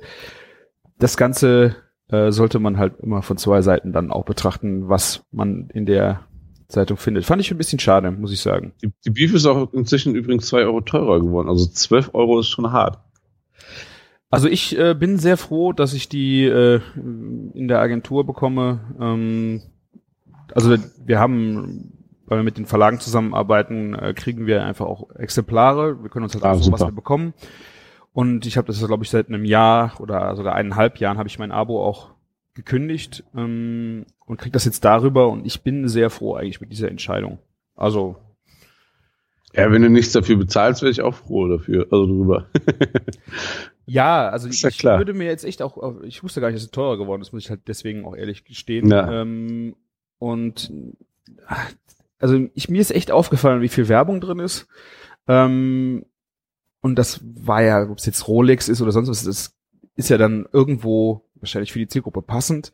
das 0.99 1.19
Ganze 1.19 1.77
äh, 2.09 2.33
sollte 2.33 2.59
man 2.59 2.79
halt 2.79 3.01
immer 3.01 3.21
von 3.21 3.37
zwei 3.37 3.61
Seiten 3.61 3.93
dann 3.93 4.11
auch 4.11 4.25
betrachten, 4.25 4.89
was 4.89 5.27
man 5.31 5.69
in 5.75 5.85
der 5.85 6.21
Zeitung 6.69 6.97
findet. 6.97 7.27
Fand 7.27 7.43
ich 7.43 7.51
ein 7.51 7.59
bisschen 7.59 7.81
schade, 7.81 8.11
muss 8.13 8.33
ich 8.33 8.41
sagen. 8.41 8.73
Die, 8.83 8.91
die 9.05 9.11
Beef 9.11 9.35
ist 9.35 9.45
auch 9.45 9.75
inzwischen 9.75 10.15
übrigens 10.15 10.47
zwei 10.47 10.63
Euro 10.63 10.81
teurer 10.81 11.21
geworden. 11.21 11.51
Also 11.51 11.67
12 11.67 12.15
Euro 12.15 12.41
ist 12.41 12.49
schon 12.49 12.73
hart. 12.73 12.99
Also 14.33 14.49
ich 14.49 14.79
äh, 14.79 14.95
bin 14.95 15.19
sehr 15.19 15.37
froh, 15.37 15.75
dass 15.75 15.93
ich 15.93 16.09
die 16.09 16.45
äh, 16.45 16.81
in 16.97 17.69
der 17.69 17.81
Agentur 17.81 18.25
bekomme. 18.25 18.81
Ähm, 18.99 19.61
also 20.55 20.75
wir 21.05 21.21
haben, 21.21 21.93
weil 22.25 22.39
wir 22.39 22.43
mit 22.43 22.57
den 22.57 22.65
Verlagen 22.65 22.99
zusammenarbeiten, 22.99 23.95
äh, 23.95 24.15
kriegen 24.15 24.47
wir 24.47 24.65
einfach 24.65 24.87
auch 24.87 25.11
Exemplare. 25.17 26.03
Wir 26.03 26.09
können 26.09 26.25
uns 26.25 26.33
halt 26.35 26.45
Ah, 26.45 26.53
aussuchen, 26.53 26.73
was 26.73 26.81
wir 26.81 26.93
bekommen. 26.93 27.35
Und 28.15 28.47
ich 28.47 28.57
habe 28.57 28.67
das, 28.67 28.85
glaube 28.85 29.05
ich, 29.05 29.11
seit 29.11 29.29
einem 29.29 29.45
Jahr 29.45 30.01
oder 30.01 30.35
sogar 30.35 30.55
eineinhalb 30.55 30.97
Jahren 30.97 31.19
habe 31.19 31.29
ich 31.29 31.39
mein 31.39 31.53
Abo 31.53 31.85
auch 31.85 32.15
gekündigt 32.55 33.25
ähm, 33.37 34.07
und 34.25 34.39
kriege 34.39 34.53
das 34.53 34.65
jetzt 34.65 34.83
darüber. 34.85 35.29
Und 35.29 35.45
ich 35.47 35.63
bin 35.63 35.89
sehr 35.89 36.09
froh 36.09 36.37
eigentlich 36.37 36.63
mit 36.63 36.73
dieser 36.73 36.89
Entscheidung. 36.89 37.39
Also 37.77 38.17
Ja, 39.55 39.71
wenn 39.71 39.83
du 39.83 39.91
nichts 39.91 40.13
dafür 40.13 40.37
bezahlst, 40.37 40.81
wäre 40.81 40.91
ich 40.91 41.03
auch 41.03 41.15
froh 41.15 41.49
dafür, 41.49 41.87
also 41.91 42.07
drüber. 42.07 42.47
Ja, 43.87 44.29
also 44.29 44.49
ja 44.49 44.69
ich 44.69 44.79
klar. 44.79 44.99
würde 44.99 45.15
mir 45.15 45.25
jetzt 45.27 45.45
echt 45.45 45.63
auch, 45.63 45.77
auch- 45.77 46.01
ich 46.03 46.23
wusste 46.23 46.41
gar 46.41 46.49
nicht, 46.49 46.57
dass 46.57 46.65
es 46.65 46.71
teurer 46.71 46.99
geworden 46.99 47.23
ist, 47.23 47.33
muss 47.33 47.45
ich 47.45 47.51
halt 47.51 47.63
deswegen 47.67 48.05
auch 48.05 48.15
ehrlich 48.15 48.45
gestehen. 48.45 48.89
Ja. 48.89 49.23
Ähm, 49.23 49.75
und 50.19 50.73
ach, 51.47 51.73
also 52.19 52.47
ich, 52.55 52.69
mir 52.69 52.81
ist 52.81 52.93
echt 52.93 53.11
aufgefallen, 53.11 53.63
wie 53.63 53.69
viel 53.69 53.89
Werbung 53.89 54.21
drin 54.21 54.39
ist. 54.39 54.69
Ähm, 55.27 56.07
und 56.81 56.97
das 56.97 57.21
war 57.23 57.63
ja, 57.63 57.89
ob 57.89 57.99
es 57.99 58.07
jetzt 58.07 58.29
Rolex 58.29 58.69
ist 58.69 58.81
oder 58.81 58.93
sonst 58.93 59.09
was, 59.09 59.25
das 59.25 59.57
ist 59.97 60.09
ja 60.11 60.19
dann 60.19 60.47
irgendwo 60.53 61.29
wahrscheinlich 61.37 61.73
für 61.73 61.79
die 61.79 61.89
Zielgruppe 61.89 62.23
passend. 62.23 62.73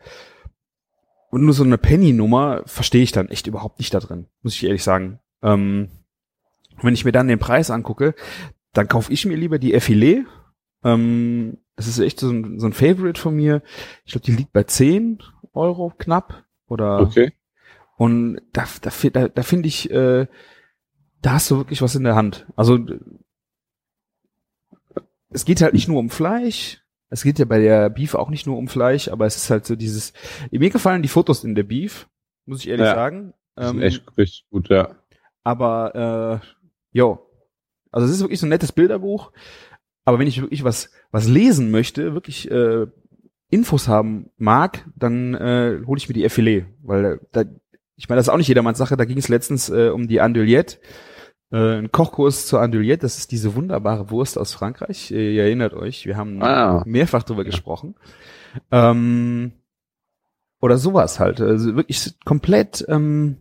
Und 1.31 1.43
nur 1.45 1.53
so 1.53 1.63
eine 1.65 1.77
Penny-Nummer 1.79 2.63
verstehe 2.67 3.03
ich 3.03 3.13
dann 3.13 3.29
echt 3.29 3.47
überhaupt 3.47 3.79
nicht 3.79 3.93
da 3.93 4.01
drin, 4.01 4.27
muss 4.43 4.55
ich 4.55 4.65
ehrlich 4.65 4.83
sagen. 4.83 5.21
Ähm, 5.43 5.89
wenn 6.83 6.95
ich 6.95 7.05
mir 7.05 7.13
dann 7.13 7.29
den 7.29 7.39
Preis 7.39 7.71
angucke, 7.71 8.15
dann 8.73 8.89
kaufe 8.89 9.13
ich 9.13 9.27
mir 9.27 9.37
lieber 9.37 9.59
die 9.59 9.75
Effilé. 9.75 10.25
Ähm, 10.85 11.59
das 11.77 11.87
ist 11.87 11.99
echt 11.99 12.21
so 12.21 12.31
ein, 12.31 12.59
so 12.59 12.67
ein 12.67 12.73
Favorite 12.73 13.21
von 13.21 13.35
mir. 13.37 13.63
Ich 14.05 14.13
glaube, 14.13 14.25
die 14.25 14.33
liegt 14.33 14.53
bei 14.53 14.65
10 14.65 15.23
Euro 15.53 15.93
knapp. 15.97 16.45
Oder 16.67 17.01
Okay. 17.01 17.33
und 17.97 18.41
da, 18.53 18.65
da, 18.83 18.91
da, 19.11 19.29
da 19.29 19.43
finde 19.43 19.69
ich, 19.69 19.91
äh, 19.91 20.27
da 21.23 21.33
hast 21.33 21.51
du 21.51 21.57
wirklich 21.57 21.81
was 21.83 21.95
in 21.95 22.05
der 22.05 22.15
Hand. 22.15 22.47
Also 22.57 22.79
es 25.31 25.45
geht 25.45 25.61
halt 25.63 25.75
nicht 25.75 25.89
nur 25.89 25.99
um 25.99 26.11
Fleisch. 26.11 26.83
Es 27.11 27.23
geht 27.23 27.39
ja 27.39 27.45
bei 27.45 27.59
der 27.59 27.89
Beef 27.91 28.15
auch 28.15 28.29
nicht 28.29 28.47
nur 28.47 28.59
um 28.59 28.69
Fleisch, 28.69 29.09
aber 29.09 29.27
es 29.27 29.37
ist 29.37 29.51
halt 29.51 29.67
so 29.67 29.77
dieses. 29.77 30.13
Mir 30.51 30.71
gefallen 30.71 31.03
die 31.03 31.09
Fotos 31.09 31.43
in 31.45 31.55
der 31.55 31.63
Beef, 31.63 32.09
muss 32.45 32.61
ich 32.61 32.69
ehrlich 32.69 32.87
Ja. 32.87 32.95
sagen. 32.95 33.33
Das 33.55 33.71
Ähm, 33.71 33.79
ist 33.79 33.85
echt 33.85 34.17
richtig 34.19 34.47
gut, 34.51 34.69
ja. 34.69 34.95
aber 35.43 36.41
äh, 36.43 36.47
jo, 36.93 37.27
also 37.91 38.07
es 38.07 38.13
ist 38.13 38.21
wirklich 38.21 38.39
so 38.41 38.47
ein 38.47 38.51
nettes 38.51 38.73
Bilderbuch. 38.73 39.33
Aber 40.09 40.19
wenn 40.19 40.27
ich 40.27 40.41
wirklich 40.41 40.65
was 40.65 40.91
was 41.11 41.29
lesen 41.29 41.71
möchte, 41.71 42.15
wirklich 42.15 42.51
äh, 42.51 42.87
Infos 43.51 43.89
haben 43.89 44.31
mag, 44.39 44.87
dann 44.97 45.35
äh, 45.35 45.81
hole 45.87 45.99
ich 45.99 46.09
mir 46.09 46.15
die 46.15 46.27
Effilé, 46.27 46.65
weil 46.83 47.05
äh, 47.05 47.19
da, 47.33 47.45
ich 47.97 48.09
meine, 48.09 48.19
das 48.19 48.27
ist 48.27 48.33
auch 48.33 48.39
nicht 48.39 48.49
jedermanns 48.49 48.79
Sache. 48.79 48.97
Da 48.97 49.05
ging 49.05 49.19
es 49.19 49.29
letztens 49.29 49.69
äh, 49.69 49.91
um 49.91 50.09
die 50.09 50.23
Andouillette, 50.23 50.79
äh, 51.53 51.77
ein 51.79 51.93
Kochkurs 51.93 52.47
zur 52.47 52.63
Andouillette. 52.63 53.03
Das 53.03 53.19
ist 53.19 53.33
diese 53.33 53.55
wunderbare 53.55 54.11
Wurst 54.11 54.39
aus 54.39 54.55
Frankreich. 54.55 55.11
Äh, 55.11 55.35
ihr 55.37 55.43
erinnert 55.43 55.75
euch, 55.75 56.07
wir 56.07 56.17
haben 56.17 56.43
Ah. 56.43 56.83
mehrfach 56.87 57.23
drüber 57.23 57.45
gesprochen. 57.45 57.95
Ähm, 58.71 59.53
oder 60.63 60.79
sowas 60.79 61.21
halt. 61.21 61.41
Also 61.43 61.77
wirklich 61.77 62.15
komplett 62.25 62.83
ähm, 62.89 63.37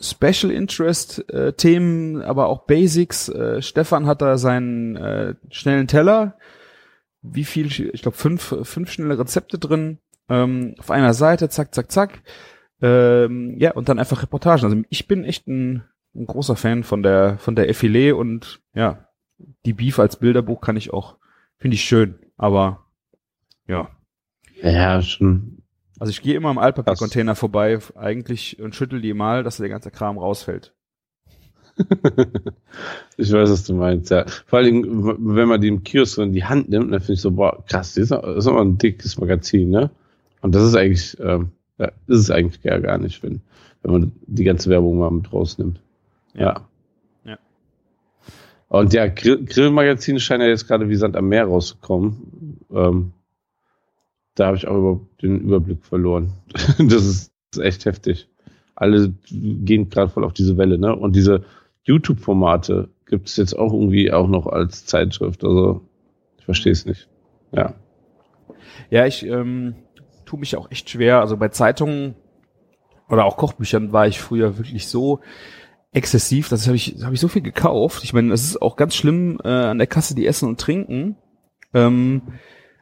Special 0.00 0.50
Interest 0.50 1.28
äh, 1.30 1.52
Themen, 1.52 2.22
aber 2.22 2.48
auch 2.48 2.64
Basics. 2.66 3.28
Äh, 3.28 3.60
Stefan 3.62 4.06
hat 4.06 4.22
da 4.22 4.38
seinen 4.38 4.96
äh, 4.96 5.34
schnellen 5.50 5.86
Teller. 5.86 6.36
Wie 7.22 7.44
viel? 7.44 7.66
Ich 7.66 8.02
glaube 8.02 8.16
fünf, 8.16 8.54
fünf 8.62 8.90
schnelle 8.90 9.18
Rezepte 9.18 9.58
drin. 9.58 9.98
Ähm, 10.28 10.74
auf 10.78 10.90
einer 10.90 11.12
Seite, 11.12 11.48
zack, 11.48 11.74
zack, 11.74 11.92
zack. 11.92 12.22
Ähm, 12.80 13.56
ja, 13.58 13.72
und 13.72 13.88
dann 13.88 13.98
einfach 13.98 14.22
Reportagen. 14.22 14.64
Also 14.64 14.82
ich 14.88 15.06
bin 15.06 15.24
echt 15.24 15.46
ein, 15.46 15.84
ein 16.14 16.26
großer 16.26 16.56
Fan 16.56 16.82
von 16.82 17.02
der 17.02 17.36
von 17.38 17.54
der 17.54 17.70
Effilé 17.70 18.12
und 18.12 18.60
ja, 18.74 19.08
die 19.66 19.74
Beef 19.74 19.98
als 19.98 20.16
Bilderbuch 20.16 20.60
kann 20.60 20.76
ich 20.76 20.92
auch, 20.92 21.16
finde 21.58 21.74
ich 21.74 21.84
schön. 21.84 22.18
Aber 22.38 22.86
ja, 23.66 23.90
Ja, 24.62 25.02
schon. 25.02 25.59
Also 26.00 26.10
ich 26.10 26.22
gehe 26.22 26.34
immer 26.34 26.48
am 26.48 26.58
Altpapiercontainer 26.58 27.34
vorbei 27.36 27.78
eigentlich 27.94 28.58
und 28.60 28.74
schüttel 28.74 29.00
die 29.00 29.14
mal, 29.14 29.44
dass 29.44 29.58
der 29.58 29.68
ganze 29.68 29.90
Kram 29.90 30.18
rausfällt. 30.18 30.72
ich 33.16 33.32
weiß, 33.32 33.50
was 33.50 33.64
du 33.64 33.74
meinst, 33.74 34.10
ja. 34.10 34.26
Vor 34.46 34.60
w- 34.60 35.16
wenn 35.18 35.48
man 35.48 35.60
die 35.60 35.68
im 35.68 35.84
Kiosk 35.84 36.18
in 36.18 36.32
die 36.32 36.44
Hand 36.44 36.68
nimmt, 36.68 36.92
dann 36.92 37.00
finde 37.00 37.12
ich 37.14 37.20
so, 37.20 37.30
boah, 37.30 37.62
krass, 37.66 37.94
das 37.94 38.04
ist, 38.04 38.10
das 38.10 38.36
ist 38.36 38.46
aber 38.46 38.62
ein 38.62 38.78
dickes 38.78 39.18
Magazin, 39.18 39.70
ne? 39.70 39.90
Und 40.42 40.54
das 40.54 40.64
ist 40.64 40.74
eigentlich, 40.74 41.18
ähm, 41.20 41.52
ja, 41.78 41.86
ist 42.06 42.18
es 42.18 42.30
eigentlich 42.30 42.62
gar, 42.62 42.80
gar 42.80 42.98
nicht, 42.98 43.22
wenn, 43.22 43.40
wenn 43.82 43.92
man 43.92 44.12
die 44.26 44.44
ganze 44.44 44.68
Werbung 44.70 44.98
mal 44.98 45.10
mit 45.10 45.32
rausnimmt. 45.32 45.80
Ja. 46.34 46.66
Ja. 47.24 47.38
Und 48.68 48.92
ja, 48.92 49.06
Grill 49.08 49.44
Grillmagazine 49.44 50.20
scheinen 50.20 50.42
ja 50.42 50.48
jetzt 50.48 50.66
gerade 50.66 50.88
wie 50.88 50.96
Sand 50.96 51.16
am 51.16 51.28
Meer 51.28 51.44
rauszukommen. 51.46 52.58
Ähm, 52.72 53.12
da 54.40 54.46
habe 54.46 54.56
ich 54.56 54.66
auch 54.66 54.76
überhaupt 54.76 55.22
den 55.22 55.40
Überblick 55.40 55.84
verloren. 55.84 56.32
das 56.78 57.04
ist 57.04 57.32
echt 57.58 57.84
heftig. 57.84 58.28
Alle 58.74 59.12
gehen 59.30 59.90
gerade 59.90 60.08
voll 60.08 60.24
auf 60.24 60.32
diese 60.32 60.56
Welle, 60.56 60.78
ne? 60.78 60.96
Und 60.96 61.14
diese 61.14 61.44
YouTube-Formate 61.84 62.88
gibt 63.04 63.28
es 63.28 63.36
jetzt 63.36 63.52
auch 63.52 63.74
irgendwie 63.74 64.10
auch 64.12 64.28
noch 64.28 64.46
als 64.46 64.86
Zeitschrift. 64.86 65.44
Also 65.44 65.82
ich 66.38 66.46
verstehe 66.46 66.72
es 66.72 66.86
nicht. 66.86 67.08
Ja. 67.52 67.74
Ja, 68.88 69.04
ich 69.04 69.26
ähm, 69.26 69.74
tue 70.24 70.40
mich 70.40 70.56
auch 70.56 70.70
echt 70.70 70.88
schwer. 70.88 71.20
Also 71.20 71.36
bei 71.36 71.48
Zeitungen 71.48 72.14
oder 73.10 73.26
auch 73.26 73.36
Kochbüchern 73.36 73.92
war 73.92 74.06
ich 74.06 74.20
früher 74.20 74.56
wirklich 74.56 74.88
so 74.88 75.20
exzessiv, 75.92 76.48
das 76.48 76.66
habe 76.66 76.76
ich, 76.76 76.96
habe 77.02 77.14
ich 77.14 77.20
so 77.20 77.28
viel 77.28 77.42
gekauft. 77.42 78.04
Ich 78.04 78.14
meine, 78.14 78.32
es 78.32 78.44
ist 78.44 78.62
auch 78.62 78.76
ganz 78.76 78.94
schlimm 78.94 79.38
äh, 79.44 79.48
an 79.48 79.78
der 79.78 79.88
Kasse, 79.88 80.14
die 80.14 80.26
essen 80.26 80.48
und 80.48 80.60
trinken. 80.60 81.16
Ähm, 81.74 82.22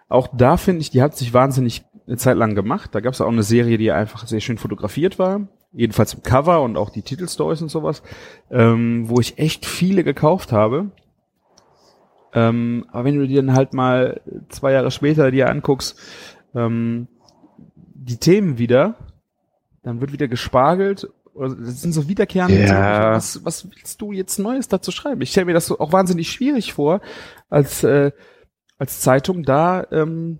auch 0.08 0.28
da 0.32 0.56
finde 0.56 0.80
ich, 0.80 0.90
die 0.90 1.02
hat 1.02 1.16
sich 1.16 1.34
wahnsinnig 1.34 1.84
eine 2.06 2.16
Zeit 2.16 2.36
lang 2.36 2.54
gemacht. 2.54 2.94
Da 2.94 3.00
gab 3.00 3.12
es 3.12 3.20
auch 3.20 3.28
eine 3.28 3.42
Serie, 3.42 3.78
die 3.78 3.92
einfach 3.92 4.26
sehr 4.26 4.40
schön 4.40 4.58
fotografiert 4.58 5.18
war. 5.18 5.48
Jedenfalls 5.72 6.14
im 6.14 6.22
Cover 6.22 6.62
und 6.62 6.78
auch 6.78 6.88
die 6.88 7.02
Titelstories 7.02 7.60
und 7.60 7.68
sowas, 7.68 8.02
ähm, 8.50 9.08
wo 9.08 9.20
ich 9.20 9.38
echt 9.38 9.66
viele 9.66 10.02
gekauft 10.02 10.50
habe. 10.50 10.90
Ähm, 12.32 12.86
aber 12.90 13.04
wenn 13.04 13.18
du 13.18 13.26
dir 13.26 13.42
dann 13.42 13.54
halt 13.54 13.74
mal 13.74 14.20
zwei 14.48 14.72
Jahre 14.72 14.90
später 14.90 15.30
dir 15.30 15.50
anguckst, 15.50 15.98
ähm, 16.54 17.08
die 17.74 18.16
Themen 18.16 18.56
wieder, 18.56 18.94
dann 19.82 20.00
wird 20.00 20.12
wieder 20.12 20.28
gespargelt. 20.28 21.08
Oder 21.34 21.54
das 21.54 21.82
sind 21.82 21.92
so 21.92 22.08
wiederkehrende. 22.08 22.64
Themen. 22.64 22.78
Was, 23.12 23.44
was 23.44 23.70
willst 23.70 24.00
du 24.00 24.12
jetzt 24.12 24.38
Neues 24.38 24.68
dazu 24.68 24.90
schreiben? 24.90 25.20
Ich 25.20 25.30
stelle 25.30 25.46
mir 25.46 25.52
das 25.52 25.66
so 25.66 25.78
auch 25.78 25.92
wahnsinnig 25.92 26.30
schwierig 26.30 26.72
vor, 26.72 27.00
als, 27.50 27.84
äh, 27.84 28.12
als 28.78 29.00
Zeitung 29.00 29.42
da 29.42 29.86
ähm, 29.90 30.38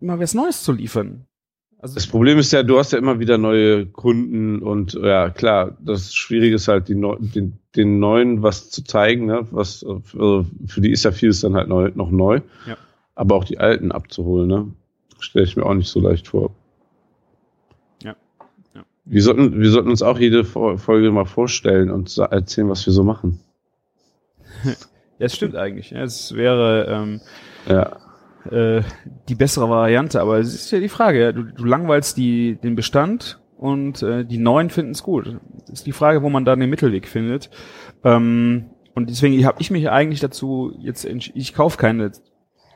immer 0.00 0.18
was 0.18 0.34
Neues 0.34 0.62
zu 0.62 0.72
liefern. 0.72 1.26
Also 1.78 1.96
Das 1.96 2.06
Problem 2.06 2.38
ist 2.38 2.52
ja, 2.52 2.62
du 2.62 2.78
hast 2.78 2.92
ja 2.92 2.98
immer 2.98 3.18
wieder 3.20 3.36
neue 3.36 3.84
Kunden 3.86 4.62
und 4.62 4.94
ja, 4.94 5.28
klar, 5.30 5.76
das 5.80 6.14
Schwierige 6.14 6.54
ist 6.56 6.68
halt, 6.68 6.88
die 6.88 6.94
Neu 6.94 7.16
den, 7.18 7.58
den 7.76 7.98
Neuen 7.98 8.42
was 8.42 8.70
zu 8.70 8.82
zeigen, 8.84 9.26
ne? 9.26 9.46
was 9.50 9.82
äh, 9.82 10.00
für, 10.02 10.46
die 10.80 10.90
ist 10.92 11.04
ja 11.04 11.12
vieles 11.12 11.40
dann 11.40 11.54
halt 11.54 11.68
neu, 11.68 11.90
noch 11.94 12.10
neu. 12.10 12.40
Ja. 12.66 12.76
Aber 13.14 13.34
auch 13.36 13.44
die 13.44 13.58
Alten 13.58 13.92
abzuholen, 13.92 14.48
ne? 14.48 14.72
Stelle 15.20 15.44
ich 15.44 15.56
mir 15.56 15.64
auch 15.64 15.74
nicht 15.74 15.88
so 15.88 16.00
leicht 16.00 16.28
vor. 16.28 16.50
Ja. 18.02 18.16
Ja. 18.74 18.84
Wir 19.04 19.22
sollten, 19.22 19.60
wir 19.60 19.70
sollten 19.70 19.88
uns 19.90 20.02
auch 20.02 20.18
jede 20.18 20.44
Fo- 20.44 20.76
Folge 20.78 21.10
mal 21.12 21.24
vorstellen 21.26 21.90
und 21.90 22.16
erzählen, 22.18 22.68
was 22.68 22.84
wir 22.86 22.92
so 22.92 23.04
machen. 23.04 23.40
ja, 24.64 24.72
es 25.18 25.34
stimmt 25.34 25.54
eigentlich. 25.56 25.92
Es 25.92 26.34
wäre 26.34 26.86
ähm, 26.88 27.20
Ja. 27.66 27.96
äh, 28.50 28.82
die 29.28 29.34
bessere 29.34 29.68
Variante. 29.68 30.20
Aber 30.20 30.38
es 30.38 30.54
ist 30.54 30.70
ja 30.70 30.80
die 30.80 30.88
Frage, 30.88 31.20
ja, 31.20 31.32
du, 31.32 31.44
du 31.44 31.64
langweilst 31.64 32.16
die, 32.16 32.56
den 32.56 32.74
Bestand 32.74 33.40
und 33.56 34.02
äh, 34.02 34.24
die 34.24 34.38
Neuen 34.38 34.70
finden 34.70 34.92
es 34.92 35.02
gut. 35.02 35.38
Das 35.60 35.80
ist 35.80 35.86
die 35.86 35.92
Frage, 35.92 36.22
wo 36.22 36.28
man 36.28 36.44
da 36.44 36.56
den 36.56 36.70
Mittelweg 36.70 37.08
findet. 37.08 37.50
Ähm, 38.04 38.70
und 38.94 39.10
deswegen 39.10 39.44
habe 39.44 39.60
ich 39.60 39.70
mich 39.70 39.90
eigentlich 39.90 40.20
dazu 40.20 40.72
jetzt 40.78 41.04
ich 41.04 41.54
kaufe 41.54 41.78
keine 41.78 42.12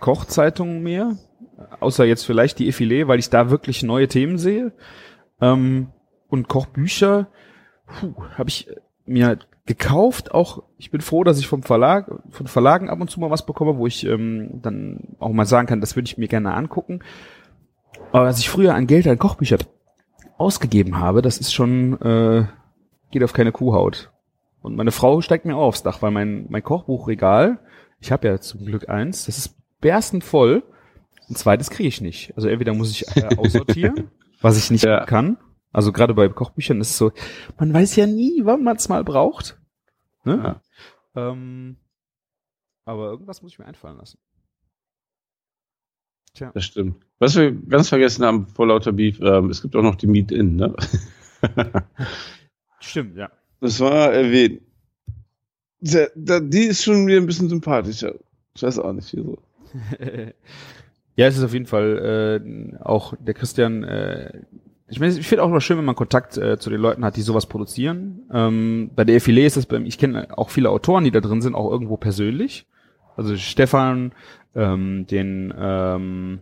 Kochzeitungen 0.01 0.83
mehr, 0.83 1.17
außer 1.81 2.05
jetzt 2.05 2.25
vielleicht 2.25 2.59
die 2.59 2.73
Effilé, 2.73 3.07
weil 3.09 3.19
ich 3.19 3.31
da 3.31 3.51
wirklich 3.51 3.83
neue 3.83 4.09
Themen 4.09 4.39
sehe. 4.39 4.73
Ähm, 5.41 5.89
und 6.29 6.49
Kochbücher 6.49 7.29
habe 8.37 8.49
ich 8.49 8.69
mir 9.09 9.39
gekauft. 9.67 10.33
Auch 10.33 10.63
ich 10.79 10.91
bin 10.91 11.01
froh, 11.01 11.25
dass 11.25 11.39
ich 11.39 11.47
vom 11.47 11.63
Verlag, 11.63 12.11
von 12.31 12.47
Verlagen 12.47 12.89
ab 12.89 13.01
und 13.01 13.11
zu 13.11 13.21
mal 13.21 13.31
was 13.31 13.47
bekomme, 13.47 13.77
wo 13.77 13.87
ich 13.87 14.05
ähm, 14.05 14.61
dann 14.63 15.17
auch 15.19 15.33
mal 15.33 15.47
sagen 15.47 15.67
kann, 15.69 15.81
das 15.81 15.97
würde 15.97 16.07
ich 16.07 16.19
mir 16.19 16.29
gerne 16.29 16.55
angucken. 16.55 17.01
Aber 18.13 18.27
was 18.27 18.39
ich 18.39 18.49
früher 18.49 18.75
an 18.75 18.87
Geld 18.87 19.07
an 19.07 19.19
Kochbücher 19.19 19.59
ausgegeben 20.39 20.99
habe, 20.99 21.23
das 21.23 21.39
ist 21.39 21.53
schon 21.53 22.01
äh, 22.01 22.45
geht 23.11 23.25
auf 23.25 23.33
keine 23.33 23.53
Kuhhaut. 23.53 24.11
Und 24.63 24.77
meine 24.77 24.93
Frau 24.93 25.21
steigt 25.21 25.45
mir 25.45 25.57
auch 25.57 25.69
aufs 25.69 25.83
Dach, 25.83 26.03
weil 26.03 26.11
mein 26.11 26.47
mein 26.49 26.63
Kochbuchregal, 26.63 27.59
ich 28.01 28.13
habe 28.13 28.29
ja 28.29 28.41
zum 28.41 28.65
Glück 28.65 28.89
eins, 28.89 29.27
das 29.27 29.39
ist 29.39 29.57
berstend 29.81 30.25
voll. 30.25 30.63
Ein 31.29 31.35
zweites 31.37 31.69
kriege 31.71 31.89
ich 31.89 32.01
nicht. 32.01 32.33
Also 32.37 32.49
entweder 32.49 32.73
muss 32.73 32.91
ich 32.91 33.07
äh, 33.17 33.37
aussortieren, 33.37 34.11
was 34.41 34.57
ich 34.57 34.71
nicht 34.71 34.85
Ja. 34.85 35.05
kann. 35.05 35.37
Also 35.73 35.93
gerade 35.93 36.15
bei 36.15 36.29
Kochbüchern 36.29 36.81
ist 36.81 36.91
es 36.91 36.99
so, 36.99 37.13
man 37.59 37.73
weiß 37.73 37.97
ja 37.97 38.07
nie, 38.07 38.41
wann 38.45 38.65
man 38.65 38.77
es 38.77 38.89
mal 38.89 39.05
braucht. 39.05 39.61
Ne? 40.25 40.61
Ähm, 41.15 41.77
aber 42.85 43.11
irgendwas 43.11 43.43
muss 43.43 43.53
ich 43.53 43.59
mir 43.59 43.67
einfallen 43.67 43.99
lassen. 43.99 44.19
Tja. 46.35 46.51
Das 46.55 46.65
stimmt. 46.65 47.05
Was 47.19 47.37
wir 47.37 47.53
ganz 47.53 47.89
vergessen 47.89 48.25
haben 48.25 48.47
vor 48.47 48.67
lauter 48.67 48.93
Beef, 48.93 49.21
ähm, 49.21 49.51
es 49.51 49.61
gibt 49.61 49.75
auch 49.77 49.83
noch 49.83 49.97
die 49.97 50.07
Meet-In, 50.07 50.57
ne? 50.57 50.75
Stimmt, 52.81 53.17
ja. 53.17 53.31
Das 53.61 53.81
war 53.81 54.13
erwähnt. 54.13 54.63
Der, 55.81 56.11
der, 56.15 56.41
die 56.41 56.65
ist 56.65 56.85
schon 56.85 57.07
wieder 57.07 57.19
ein 57.19 57.27
bisschen 57.27 57.49
sympathischer. 57.49 58.15
Ich 58.55 58.63
weiß 58.63 58.79
auch 58.79 58.93
nicht, 58.93 59.13
wieso. 59.15 59.39
ja, 61.17 61.27
es 61.27 61.37
ist 61.37 61.45
auf 61.45 61.53
jeden 61.53 61.67
Fall 61.67 62.41
äh, 62.41 62.79
auch 62.83 63.15
der 63.19 63.35
Christian. 63.35 63.85
Äh, 63.85 64.43
ich 64.89 65.01
meine, 65.01 65.13
ich 65.13 65.27
finde 65.27 65.43
auch 65.43 65.49
immer 65.49 65.61
schön, 65.61 65.79
wenn 65.79 65.85
man 65.85 65.95
Kontakt 65.95 66.37
äh, 66.39 66.59
zu 66.59 66.71
den 66.71 66.81
Leuten 66.81 67.05
hat, 67.05 67.17
die 67.17 67.23
sowas 67.23 67.47
produzieren. 67.47 68.23
Ähm, 68.33 68.91
bei 68.95 69.05
der 69.05 69.21
Effilé 69.21 69.45
ist 69.45 69.57
das 69.57 69.67
bei 69.67 69.79
mir, 69.79 69.87
ich 69.87 69.99
kenne 69.99 70.39
auch 70.39 70.51
viele 70.51 70.71
Autoren, 70.71 71.05
die 71.05 71.11
da 71.11 71.21
drin 71.21 71.43
sind, 71.43 71.55
auch 71.55 71.71
irgendwo 71.71 71.97
persönlich. 71.97 72.67
Also 73.17 73.37
Stefan, 73.37 74.13
ähm, 74.55 75.07
den 75.07 75.53
ähm, 75.59 76.41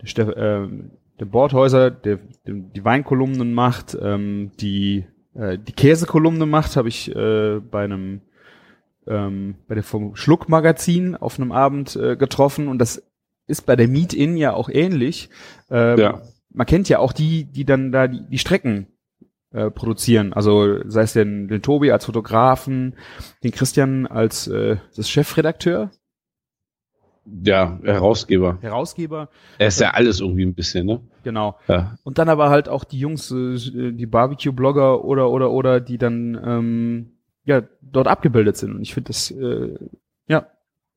der, 0.00 0.06
Steff, 0.06 0.32
ähm, 0.36 0.90
der 1.20 1.26
Bordhäuser, 1.26 1.90
der, 1.90 2.18
der 2.46 2.54
die 2.54 2.84
Weinkolumnen 2.84 3.54
macht, 3.54 3.96
ähm, 4.00 4.50
die 4.60 5.04
äh, 5.34 5.58
die 5.58 5.72
Käsekolumne 5.72 6.46
macht, 6.46 6.76
habe 6.76 6.88
ich 6.88 7.14
äh, 7.14 7.60
bei 7.60 7.84
einem 7.84 8.22
ähm, 9.06 9.56
bei 9.68 9.74
der 9.74 9.84
vom 9.84 10.16
Schluck 10.16 10.48
Magazin 10.48 11.14
auf 11.14 11.38
einem 11.38 11.52
Abend 11.52 11.94
äh, 11.96 12.16
getroffen 12.16 12.68
und 12.68 12.78
das 12.78 13.02
ist 13.46 13.64
bei 13.64 13.76
der 13.76 13.88
Meet-In 13.88 14.36
ja 14.36 14.52
auch 14.52 14.68
ähnlich. 14.68 15.30
Ähm, 15.70 15.98
Ja. 15.98 16.22
Man 16.58 16.66
kennt 16.66 16.88
ja 16.88 16.98
auch 16.98 17.12
die, 17.12 17.44
die 17.44 17.64
dann 17.64 17.92
da 17.92 18.08
die, 18.08 18.20
die 18.28 18.38
Strecken 18.38 18.88
äh, 19.52 19.70
produzieren. 19.70 20.32
Also 20.32 20.82
sei 20.90 21.02
es 21.02 21.12
den, 21.12 21.46
den 21.46 21.62
Tobi 21.62 21.92
als 21.92 22.06
Fotografen, 22.06 22.96
den 23.44 23.52
Christian 23.52 24.08
als 24.08 24.48
äh, 24.48 24.78
das 24.96 25.08
Chefredakteur, 25.08 25.92
Ja, 27.24 27.78
Herausgeber. 27.84 28.58
Herausgeber, 28.60 29.28
Er 29.58 29.68
ist 29.68 29.78
ja 29.80 29.90
alles 29.90 30.18
irgendwie 30.18 30.44
ein 30.46 30.54
bisschen, 30.54 30.84
ne? 30.84 31.00
genau. 31.22 31.60
Ja. 31.68 31.96
Und 32.02 32.18
dann 32.18 32.28
aber 32.28 32.50
halt 32.50 32.68
auch 32.68 32.82
die 32.82 32.98
Jungs, 32.98 33.30
äh, 33.30 33.92
die 33.92 34.06
Barbecue-Blogger 34.06 35.04
oder 35.04 35.30
oder 35.30 35.52
oder 35.52 35.78
die 35.80 35.96
dann 35.96 36.36
ähm, 36.44 37.12
ja 37.44 37.62
dort 37.82 38.08
abgebildet 38.08 38.56
sind. 38.56 38.74
Und 38.74 38.82
ich 38.82 38.94
finde 38.94 39.08
das 39.10 39.30
äh, 39.30 39.78
ja 40.26 40.48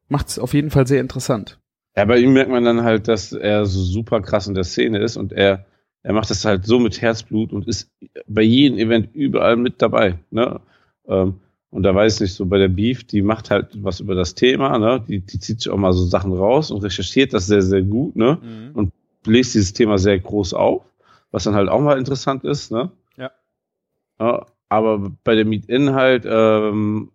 macht 0.09 0.29
es 0.29 0.39
auf 0.39 0.55
jeden 0.55 0.71
Fall 0.71 0.87
sehr 0.87 1.01
interessant. 1.01 1.60
Ja, 1.95 2.05
bei 2.05 2.19
ihm 2.19 2.33
merkt 2.33 2.51
man 2.51 2.63
dann 2.63 2.83
halt, 2.83 3.07
dass 3.07 3.33
er 3.33 3.65
so 3.65 3.81
super 3.81 4.21
krass 4.21 4.47
in 4.47 4.55
der 4.55 4.63
Szene 4.63 4.99
ist 4.99 5.17
und 5.17 5.33
er, 5.33 5.65
er 6.03 6.13
macht 6.13 6.29
das 6.29 6.45
halt 6.45 6.65
so 6.65 6.79
mit 6.79 7.01
Herzblut 7.01 7.51
und 7.51 7.67
ist 7.67 7.91
bei 8.27 8.41
jedem 8.41 8.77
Event 8.77 9.13
überall 9.13 9.57
mit 9.57 9.81
dabei. 9.81 10.19
Ne? 10.29 10.61
Ähm, 11.07 11.41
und 11.71 11.83
da 11.83 11.95
weiß 11.95 12.15
ich 12.15 12.21
nicht, 12.21 12.33
so 12.33 12.45
bei 12.45 12.57
der 12.57 12.67
Beef, 12.67 13.05
die 13.05 13.21
macht 13.21 13.49
halt 13.49 13.81
was 13.81 14.01
über 14.01 14.13
das 14.13 14.35
Thema, 14.35 14.77
ne? 14.77 15.03
Die, 15.07 15.21
die 15.21 15.39
zieht 15.39 15.61
sich 15.61 15.71
auch 15.71 15.77
mal 15.77 15.93
so 15.93 16.03
Sachen 16.03 16.33
raus 16.33 16.69
und 16.69 16.83
recherchiert 16.83 17.33
das 17.33 17.47
sehr, 17.47 17.61
sehr 17.61 17.81
gut, 17.81 18.17
ne? 18.17 18.39
Mhm. 18.41 18.71
Und 18.75 18.93
bläst 19.23 19.55
dieses 19.55 19.71
Thema 19.71 19.97
sehr 19.97 20.19
groß 20.19 20.53
auf, 20.53 20.83
was 21.31 21.45
dann 21.45 21.55
halt 21.55 21.69
auch 21.69 21.79
mal 21.79 21.97
interessant 21.97 22.43
ist, 22.43 22.71
ne? 22.71 22.91
Ja. 23.17 23.31
ja 24.19 24.45
aber 24.67 25.11
bei 25.23 25.35
der 25.35 25.45
Meet-In 25.45 25.93
halt 25.93 26.25
ähm, 26.27 27.11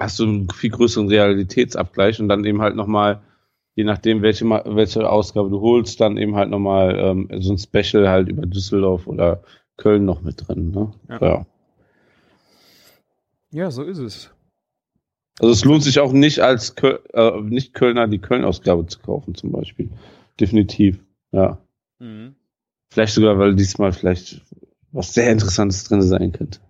hast 0.00 0.18
du 0.18 0.24
einen 0.24 0.50
viel 0.50 0.70
größeren 0.70 1.08
Realitätsabgleich 1.08 2.20
und 2.20 2.28
dann 2.28 2.44
eben 2.44 2.60
halt 2.60 2.74
nochmal, 2.74 3.22
je 3.74 3.84
nachdem, 3.84 4.22
welche, 4.22 4.44
welche 4.44 5.08
Ausgabe 5.08 5.50
du 5.50 5.60
holst, 5.60 6.00
dann 6.00 6.16
eben 6.16 6.36
halt 6.36 6.50
nochmal 6.50 6.98
ähm, 6.98 7.28
so 7.40 7.52
ein 7.52 7.58
Special 7.58 8.08
halt 8.08 8.28
über 8.28 8.46
Düsseldorf 8.46 9.06
oder 9.06 9.42
Köln 9.76 10.04
noch 10.04 10.22
mit 10.22 10.46
drin, 10.46 10.70
ne? 10.70 10.92
Ja. 11.08 11.18
ja. 11.20 11.46
Ja, 13.50 13.70
so 13.70 13.82
ist 13.82 13.98
es. 13.98 14.30
Also 15.38 15.52
es 15.52 15.64
lohnt 15.64 15.82
sich 15.82 16.00
auch 16.00 16.12
nicht 16.12 16.40
als 16.40 16.74
Köl 16.74 17.00
äh, 17.12 17.40
nicht 17.40 17.74
Kölner 17.74 18.06
die 18.06 18.18
Köln-Ausgabe 18.18 18.86
zu 18.86 19.00
kaufen, 19.00 19.34
zum 19.34 19.52
Beispiel. 19.52 19.90
Definitiv. 20.40 21.00
Ja. 21.32 21.58
Mhm. 21.98 22.36
Vielleicht 22.90 23.14
sogar, 23.14 23.38
weil 23.38 23.54
diesmal 23.54 23.92
vielleicht 23.92 24.42
was 24.90 25.14
sehr 25.14 25.30
Interessantes 25.30 25.84
drin 25.84 26.02
sein 26.02 26.32
könnte. 26.32 26.60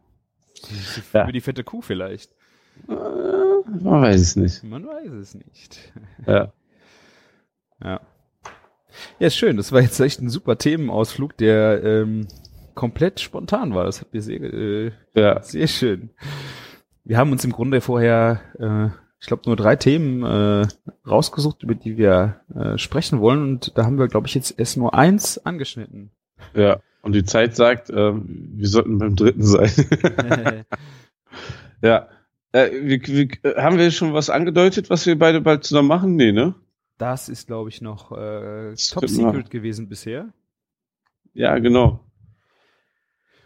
Ja. 1.13 1.25
Über 1.25 1.33
die 1.33 1.41
fette 1.41 1.65
Kuh 1.65 1.83
vielleicht. 1.83 2.33
Äh, 2.89 2.93
man 2.93 4.03
weiß 4.03 4.21
es 4.21 4.37
nicht. 4.37 4.63
Man 4.63 4.87
weiß 4.87 5.11
es 5.11 5.35
nicht. 5.35 5.93
Ja. 6.27 6.53
Ja. 7.83 8.01
Ja, 9.19 9.27
ist 9.27 9.37
schön. 9.37 9.57
Das 9.57 9.73
war 9.73 9.81
jetzt 9.81 9.99
echt 10.01 10.21
ein 10.21 10.29
super 10.29 10.59
Themenausflug, 10.59 11.37
der 11.37 11.83
ähm, 11.83 12.27
komplett 12.75 13.21
spontan 13.21 13.75
war. 13.75 13.85
Das 13.85 14.01
hat 14.01 14.13
mir 14.13 14.23
sehr, 14.23 14.41
äh, 14.43 14.93
Ja. 15.15 15.43
sehr 15.43 15.67
schön. 15.67 16.11
Wir 17.05 17.17
haben 17.19 17.33
uns 17.33 17.45
im 17.45 17.53
Grunde 17.53 17.81
vorher, 17.81 18.41
äh, 18.59 18.87
ich 19.21 19.27
glaube, 19.27 19.43
nur 19.47 19.57
drei 19.57 19.77
Themen 19.77 20.23
äh, 20.23 20.67
rausgesucht, 21.09 21.63
über 21.63 21.75
die 21.75 21.97
wir 21.97 22.41
äh, 22.55 22.79
sprechen 22.79 23.21
wollen. 23.21 23.43
Und 23.43 23.77
da 23.79 23.85
haben 23.85 23.99
wir, 23.99 24.09
glaube 24.09 24.27
ich, 24.27 24.35
jetzt 24.35 24.59
erst 24.59 24.77
nur 24.77 24.95
eins 24.95 25.39
angeschnitten. 25.39 26.11
Ja. 26.55 26.81
Und 27.03 27.15
die 27.15 27.25
Zeit 27.25 27.57
sagt, 27.57 27.91
ähm, 27.91 28.53
wir 28.55 28.69
sollten 28.69 28.99
beim 28.99 29.17
dritten 29.17 29.43
sein. 29.43 29.71
ja. 31.83 32.09
Äh, 32.53 32.71
wir, 32.83 33.01
wir, 33.07 33.29
haben 33.57 33.79
wir 33.79 33.91
schon 33.91 34.13
was 34.13 34.31
angedeutet, 34.31 34.91
was 34.91 35.07
wir 35.07 35.19
beide 35.19 35.41
bald 35.41 35.65
zusammen 35.65 35.89
machen? 35.89 36.17
Nee, 36.17 36.33
ne? 36.33 36.55
Das 37.03 37.29
ist, 37.29 37.49
glaube 37.49 37.69
ich, 37.69 37.81
noch 37.81 38.13
äh, 38.13 38.77
Top 38.77 39.09
Secret 39.09 39.51
gewesen 39.51 39.89
bisher. 39.89 40.33
Ja, 41.35 41.59
genau. 41.59 41.99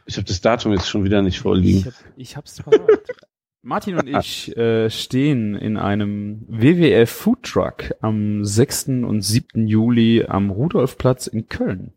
Ich 0.05 0.19
habe 0.19 0.27
das 0.27 0.43
Datum 0.43 0.73
jetzt 0.73 0.91
schon 0.91 1.05
wieder 1.05 1.23
nicht 1.23 1.41
vorliegen. 1.41 1.79
Ich, 1.79 1.87
hab, 1.87 1.95
ich 2.17 2.37
hab's 2.37 2.63
parat. 2.63 3.03
Martin 3.63 3.97
und 3.97 4.09
ich 4.09 4.55
äh, 4.59 4.91
stehen 4.91 5.55
in 5.55 5.79
einem 5.79 6.45
WWF 6.49 7.11
Food 7.11 7.45
Truck 7.45 7.95
am 8.03 8.45
6. 8.45 8.89
und 8.89 9.23
7. 9.23 9.67
Juli 9.67 10.27
am 10.29 10.51
Rudolfplatz 10.51 11.27
in 11.27 11.49
Köln. 11.49 11.95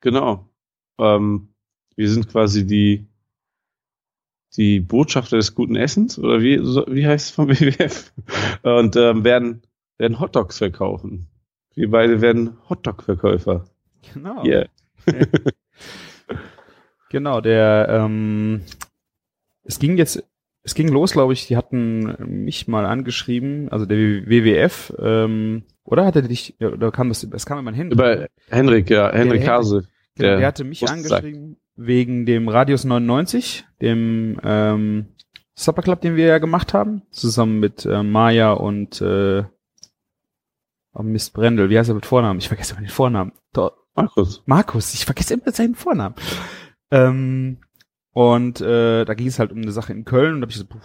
Genau. 0.00 0.48
Ähm, 0.98 1.48
wir 1.96 2.08
sind 2.08 2.28
quasi 2.28 2.64
die, 2.64 3.08
die 4.56 4.78
Botschafter 4.78 5.36
des 5.36 5.56
guten 5.56 5.74
Essens, 5.74 6.16
oder 6.16 6.40
wie, 6.40 6.60
so, 6.62 6.86
wie 6.88 7.06
heißt 7.08 7.26
es 7.26 7.34
vom 7.34 7.48
WWF? 7.50 8.12
Und 8.62 8.94
ähm, 8.94 9.24
werden, 9.24 9.62
werden 10.00 10.18
Hotdogs 10.18 10.58
verkaufen. 10.58 11.28
Wir 11.74 11.90
beide 11.90 12.20
werden 12.20 12.56
Hotdog-Verkäufer. 12.68 13.66
Genau. 14.12 14.44
Yeah. 14.44 14.66
Genau, 17.10 17.40
der 17.40 17.88
ähm, 17.88 18.60
es 19.64 19.78
ging 19.78 19.96
jetzt, 19.96 20.22
es 20.62 20.74
ging 20.74 20.88
los, 20.88 21.12
glaube 21.12 21.32
ich, 21.32 21.46
die 21.46 21.56
hatten 21.56 22.44
mich 22.44 22.68
mal 22.68 22.84
angeschrieben, 22.84 23.68
also 23.70 23.86
der 23.86 23.98
WWF, 23.98 24.92
ähm, 24.98 25.64
oder 25.84 26.04
hatte 26.04 26.22
dich, 26.22 26.54
ja, 26.58 26.68
oder 26.68 26.92
kam 26.92 27.08
das, 27.08 27.24
es 27.24 27.46
kam 27.46 27.58
in 27.58 27.64
mein 27.64 27.74
Handy. 27.74 27.94
Über 27.94 28.28
Henrik, 28.48 28.90
ja, 28.90 29.10
Henrik. 29.10 29.48
Hase. 29.48 29.88
Genau, 30.16 30.28
der, 30.28 30.36
der 30.36 30.46
hatte 30.46 30.64
mich 30.64 30.88
angeschrieben 30.88 31.56
wegen 31.76 32.26
dem 32.26 32.48
Radius 32.48 32.84
99, 32.84 33.64
dem 33.80 34.38
ähm, 34.44 35.06
Supper 35.54 35.82
Club, 35.82 36.02
den 36.02 36.14
wir 36.14 36.26
ja 36.26 36.38
gemacht 36.38 36.74
haben, 36.74 37.02
zusammen 37.10 37.58
mit 37.58 37.86
äh, 37.86 38.02
Maya 38.02 38.52
und 38.52 39.00
äh, 39.00 39.44
oh 40.94 41.02
Mist 41.02 41.32
Brendel. 41.34 41.70
Wie 41.70 41.78
heißt 41.78 41.88
er 41.88 41.94
mit 41.94 42.06
Vornamen? 42.06 42.38
Ich 42.40 42.48
vergesse 42.48 42.72
immer 42.72 42.82
den 42.82 42.90
Vornamen. 42.90 43.32
Doch, 43.52 43.72
Markus. 43.94 44.42
Markus, 44.46 44.94
ich 44.94 45.04
vergesse 45.04 45.34
immer 45.34 45.50
seinen 45.52 45.74
Vornamen. 45.74 46.14
Ähm, 46.90 47.58
und 48.12 48.60
äh, 48.60 49.04
da 49.04 49.14
ging 49.14 49.28
es 49.28 49.38
halt 49.38 49.52
um 49.52 49.58
eine 49.58 49.72
Sache 49.72 49.92
in 49.92 50.04
Köln 50.04 50.34
und 50.34 50.40
da 50.40 50.44
hab 50.46 50.50
ich 50.50 50.56
so, 50.56 50.66
puh, 50.66 50.78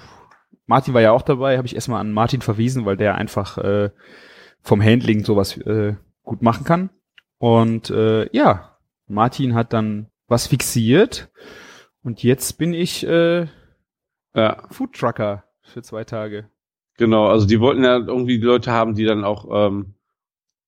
Martin 0.68 0.94
war 0.94 1.02
ja 1.02 1.12
auch 1.12 1.22
dabei, 1.24 1.58
habe 1.58 1.68
ich 1.68 1.76
erstmal 1.76 2.00
an 2.02 2.12
Martin 2.14 2.42
verwiesen, 2.42 2.86
weil 2.86 2.98
der 2.98 3.16
einfach 3.16 3.58
äh, 3.58 3.90
vom 4.62 4.82
Handling 4.82 5.24
sowas 5.24 5.58
äh, 5.58 5.96
gut 6.24 6.42
machen 6.42 6.64
kann. 6.66 6.90
Und 7.38 7.90
äh, 7.90 8.30
ja, 8.36 8.78
Martin 9.08 9.54
hat 9.56 9.74
dann 9.74 10.08
was 10.28 10.48
fixiert 10.48 11.30
und 12.04 12.24
jetzt 12.24 12.58
bin 12.58 12.74
ich 12.74 13.06
äh, 13.06 13.48
Ja, 14.36 14.64
Foodtrucker 14.72 15.44
für 15.62 15.82
zwei 15.82 16.04
Tage. 16.04 16.50
genau. 16.98 17.28
Also 17.28 17.46
die 17.48 17.60
wollten 17.60 17.84
ja 17.84 17.98
irgendwie 17.98 18.40
die 18.40 18.46
Leute 18.46 18.72
haben, 18.72 18.96
die 18.96 19.06
dann 19.06 19.24
auch 19.24 19.48
ähm, 19.52 19.95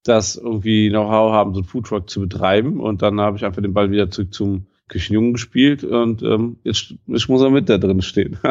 das 0.07 0.35
irgendwie 0.35 0.89
Know-how 0.89 1.31
haben, 1.31 1.53
so 1.53 1.59
einen 1.59 1.67
Foodtruck 1.67 2.09
zu 2.09 2.21
betreiben. 2.21 2.79
Und 2.79 3.01
dann 3.01 3.19
habe 3.19 3.37
ich 3.37 3.45
einfach 3.45 3.61
den 3.61 3.73
Ball 3.73 3.91
wieder 3.91 4.09
zurück 4.09 4.33
zum 4.33 4.67
Küchenjungen 4.87 5.33
gespielt 5.33 5.83
und 5.83 6.23
ähm, 6.23 6.57
jetzt, 6.63 6.93
jetzt 7.07 7.27
muss 7.27 7.41
er 7.41 7.49
mit 7.49 7.69
da 7.69 7.77
drin 7.77 8.01
stehen. 8.01 8.37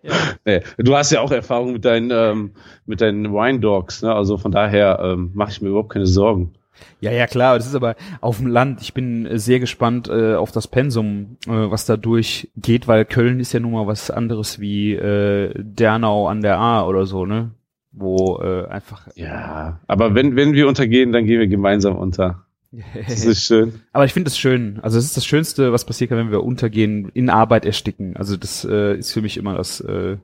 Ja. 0.00 0.12
nee, 0.44 0.60
du 0.78 0.96
hast 0.96 1.10
ja 1.10 1.20
auch 1.20 1.32
Erfahrung 1.32 1.72
mit 1.72 1.84
deinen 1.84 2.10
ähm, 2.12 2.52
mit 2.86 3.00
deinen 3.00 3.32
Wine 3.32 3.58
Dogs, 3.58 4.00
ne? 4.00 4.14
Also 4.14 4.38
von 4.38 4.52
daher 4.52 5.00
ähm, 5.02 5.32
mache 5.34 5.50
ich 5.50 5.60
mir 5.60 5.70
überhaupt 5.70 5.92
keine 5.92 6.06
Sorgen. 6.06 6.54
Ja, 7.00 7.10
ja, 7.10 7.26
klar, 7.26 7.56
das 7.58 7.66
ist 7.66 7.74
aber 7.74 7.96
auf 8.20 8.38
dem 8.38 8.46
Land. 8.46 8.80
Ich 8.80 8.94
bin 8.94 9.28
sehr 9.38 9.58
gespannt 9.58 10.08
äh, 10.08 10.36
auf 10.36 10.52
das 10.52 10.68
Pensum, 10.68 11.36
äh, 11.46 11.50
was 11.50 11.84
da 11.84 11.96
durchgeht, 11.96 12.86
weil 12.86 13.04
Köln 13.04 13.40
ist 13.40 13.52
ja 13.52 13.58
nun 13.58 13.72
mal 13.72 13.88
was 13.88 14.10
anderes 14.10 14.60
wie 14.60 14.94
äh, 14.94 15.52
Dernau 15.56 16.28
an 16.28 16.42
der 16.42 16.58
A 16.58 16.86
oder 16.86 17.04
so, 17.04 17.26
ne? 17.26 17.50
Wo 17.98 18.40
äh, 18.42 18.66
einfach. 18.68 19.08
Ja, 19.14 19.80
aber 19.86 20.14
wenn 20.14 20.36
wenn 20.36 20.52
wir 20.52 20.68
untergehen, 20.68 21.12
dann 21.12 21.24
gehen 21.26 21.40
wir 21.40 21.48
gemeinsam 21.48 21.96
unter. 21.96 22.44
Das 23.08 23.24
ist 23.24 23.44
schön. 23.44 23.80
aber 23.92 24.04
ich 24.04 24.12
finde 24.12 24.28
es 24.28 24.36
schön. 24.36 24.78
Also 24.82 24.98
es 24.98 25.06
ist 25.06 25.16
das 25.16 25.24
Schönste, 25.24 25.72
was 25.72 25.86
passieren 25.86 26.10
kann, 26.10 26.18
wenn 26.18 26.30
wir 26.30 26.44
untergehen, 26.44 27.10
in 27.14 27.30
Arbeit 27.30 27.64
ersticken. 27.64 28.14
Also 28.14 28.36
das 28.36 28.62
äh, 28.62 28.98
ist 28.98 29.12
für 29.12 29.22
mich 29.22 29.38
immer 29.38 29.54
das 29.54 29.80
äh, 29.80 30.18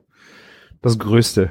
das 0.83 0.99
Größte. 0.99 1.49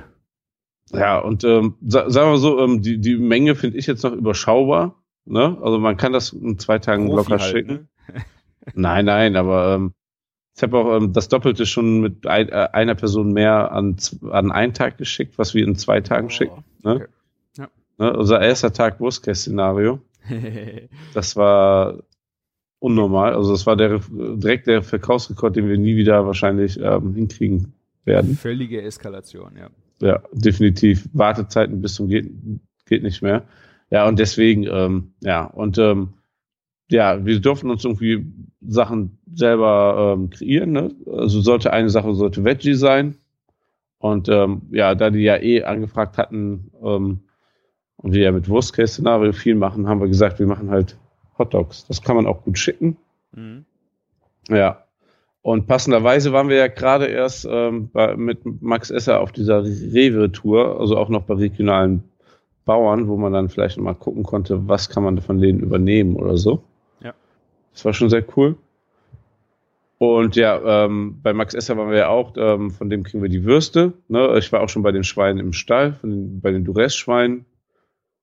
Ja, 0.92 1.18
und 1.18 1.42
ähm, 1.42 1.74
sa 1.84 2.08
sagen 2.08 2.30
wir 2.30 2.38
so, 2.38 2.60
ähm, 2.60 2.82
die, 2.82 3.00
die 3.00 3.16
Menge 3.16 3.56
finde 3.56 3.78
ich 3.78 3.86
jetzt 3.86 4.04
noch 4.04 4.12
überschaubar. 4.12 5.02
Ne? 5.24 5.58
Also 5.60 5.78
man 5.78 5.96
kann 5.96 6.12
das 6.12 6.32
in 6.32 6.58
zwei 6.58 6.78
Tagen 6.78 7.08
Profi 7.08 7.16
locker 7.30 7.42
halt, 7.42 7.52
schicken. 7.52 7.72
ne? 7.72 8.22
Nein, 8.74 9.04
nein, 9.04 9.36
aber 9.36 9.74
ähm, 9.74 9.94
ich 10.56 10.62
habe 10.62 10.78
auch 10.78 10.96
ähm, 10.96 11.12
das 11.12 11.28
Doppelte 11.28 11.66
schon 11.66 12.00
mit 12.00 12.26
ein, 12.26 12.48
äh, 12.48 12.68
einer 12.72 12.94
Person 12.94 13.32
mehr 13.32 13.72
an, 13.72 13.96
an 14.30 14.52
einen 14.52 14.72
Tag 14.72 14.98
geschickt, 14.98 15.36
was 15.36 15.54
wir 15.54 15.64
in 15.66 15.76
zwei 15.76 16.00
Tagen 16.00 16.30
schicken. 16.30 16.64
Ne? 16.82 16.94
okay. 16.94 17.06
Ja. 17.58 17.68
Ne? 17.98 18.16
Unser 18.16 18.40
erster 18.40 18.72
Tag 18.72 19.00
Worst-Case-Szenario. 19.00 20.00
Das 21.12 21.36
war 21.36 21.98
unnormal. 22.78 23.34
Also 23.34 23.52
das 23.52 23.66
war 23.66 23.76
der 23.76 24.00
direkt 24.10 24.66
der 24.66 24.82
Verkaufsrekord, 24.82 25.56
den 25.56 25.68
wir 25.68 25.76
nie 25.76 25.96
wieder 25.96 26.26
wahrscheinlich 26.26 26.78
ähm, 26.80 27.14
hinkriegen 27.14 27.74
werden. 28.04 28.36
Völlige 28.36 28.82
Eskalation, 28.82 29.56
ja. 29.56 29.68
Ja, 30.00 30.22
definitiv. 30.32 31.08
Wartezeiten 31.12 31.80
bis 31.80 31.94
zum 31.94 32.08
geht, 32.08 32.30
geht 32.86 33.02
nicht 33.02 33.22
mehr. 33.22 33.44
Ja, 33.90 34.08
und 34.08 34.18
deswegen, 34.18 34.64
ähm, 34.64 35.14
ja, 35.20 35.44
und 35.44 35.78
ähm, 35.78 36.14
ja, 36.90 37.24
wir 37.24 37.40
dürfen 37.40 37.70
uns 37.70 37.84
irgendwie 37.84 38.26
Sachen 38.66 39.18
selber 39.32 40.14
ähm, 40.16 40.30
kreieren. 40.30 40.72
Ne? 40.72 40.94
Also 41.06 41.40
sollte 41.40 41.72
eine 41.72 41.90
Sache 41.90 42.14
sollte 42.14 42.44
Veggie 42.44 42.74
sein. 42.74 43.16
Und 43.98 44.28
ähm, 44.28 44.62
ja, 44.70 44.94
da 44.94 45.10
die 45.10 45.20
ja 45.20 45.40
eh 45.40 45.64
angefragt 45.64 46.18
hatten 46.18 46.70
ähm, 46.82 47.20
und 47.96 48.12
wir 48.12 48.22
ja 48.22 48.32
mit 48.32 48.48
Worst-Case-Szenario 48.48 49.32
viel 49.32 49.54
machen, 49.54 49.88
haben 49.88 50.00
wir 50.00 50.08
gesagt, 50.08 50.38
wir 50.38 50.46
machen 50.46 50.70
halt 50.70 50.98
Hot 51.38 51.54
Dogs. 51.54 51.86
Das 51.86 52.02
kann 52.02 52.16
man 52.16 52.26
auch 52.26 52.42
gut 52.42 52.58
schicken. 52.58 52.96
Mhm. 53.32 53.64
Ja. 54.50 54.84
Und 55.40 55.66
passenderweise 55.66 56.32
waren 56.32 56.48
wir 56.48 56.56
ja 56.56 56.68
gerade 56.68 57.06
erst 57.06 57.46
ähm, 57.50 57.90
bei, 57.92 58.16
mit 58.16 58.40
Max 58.62 58.90
Esser 58.90 59.20
auf 59.20 59.32
dieser 59.32 59.62
Rewe-Tour, 59.62 60.80
also 60.80 60.96
auch 60.96 61.08
noch 61.08 61.22
bei 61.24 61.34
regionalen 61.34 62.04
Bauern, 62.64 63.08
wo 63.08 63.16
man 63.16 63.32
dann 63.32 63.48
vielleicht 63.48 63.78
mal 63.78 63.94
gucken 63.94 64.22
konnte, 64.22 64.68
was 64.68 64.88
kann 64.88 65.02
man 65.02 65.20
von 65.20 65.40
denen 65.40 65.60
übernehmen 65.60 66.16
oder 66.16 66.36
so. 66.38 66.62
Das 67.74 67.84
war 67.84 67.92
schon 67.92 68.08
sehr 68.08 68.24
cool. 68.36 68.56
Und 69.98 70.36
ja, 70.36 70.84
ähm, 70.84 71.20
bei 71.22 71.32
Max 71.32 71.54
Esser 71.54 71.76
waren 71.76 71.90
wir 71.90 71.98
ja 71.98 72.08
auch, 72.08 72.34
ähm, 72.36 72.70
von 72.70 72.90
dem 72.90 73.04
kriegen 73.04 73.22
wir 73.22 73.30
die 73.30 73.44
Würste. 73.44 73.92
Ne? 74.08 74.36
Ich 74.38 74.52
war 74.52 74.60
auch 74.60 74.68
schon 74.68 74.82
bei 74.82 74.92
den 74.92 75.04
Schweinen 75.04 75.38
im 75.38 75.52
Stall, 75.52 75.98
den, 76.02 76.40
bei 76.40 76.50
den 76.50 76.64
Duress-Schweinen. 76.64 77.44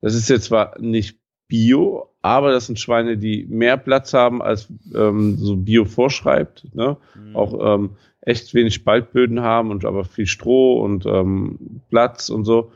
Das 0.01 0.15
ist 0.15 0.29
jetzt 0.29 0.45
zwar 0.45 0.79
nicht 0.79 1.17
Bio, 1.47 2.09
aber 2.21 2.51
das 2.51 2.67
sind 2.67 2.79
Schweine, 2.79 3.17
die 3.17 3.45
mehr 3.49 3.77
Platz 3.77 4.13
haben, 4.13 4.41
als 4.41 4.67
ähm, 4.95 5.37
so 5.37 5.55
Bio 5.57 5.85
vorschreibt. 5.85 6.73
Ne? 6.73 6.97
Mhm. 7.15 7.35
Auch 7.35 7.75
ähm, 7.75 7.91
echt 8.21 8.53
wenig 8.53 8.73
Spaltböden 8.75 9.41
haben 9.41 9.71
und 9.71 9.85
aber 9.85 10.05
viel 10.05 10.27
Stroh 10.27 10.81
und 10.81 11.05
ähm, 11.05 11.81
Platz 11.89 12.29
und 12.29 12.45
so. 12.45 12.71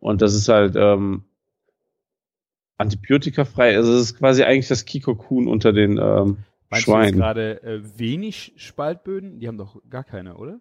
Und 0.00 0.22
das 0.22 0.34
ist 0.34 0.48
halt 0.48 0.74
ähm, 0.76 1.24
antibiotikafrei. 2.80 3.76
Also 3.76 3.92
es 3.92 4.02
ist 4.02 4.18
quasi 4.18 4.42
eigentlich 4.42 4.68
das 4.68 4.84
Kiko-Kuhn 4.84 5.46
unter 5.46 5.72
den 5.72 5.98
ähm, 5.98 6.38
Meinst 6.70 6.84
Schweinen. 6.84 7.12
du 7.12 7.18
gerade 7.18 7.62
äh, 7.62 7.98
wenig 7.98 8.54
Spaltböden? 8.56 9.38
Die 9.38 9.48
haben 9.48 9.58
doch 9.58 9.80
gar 9.88 10.04
keine, 10.04 10.36
oder? 10.36 10.60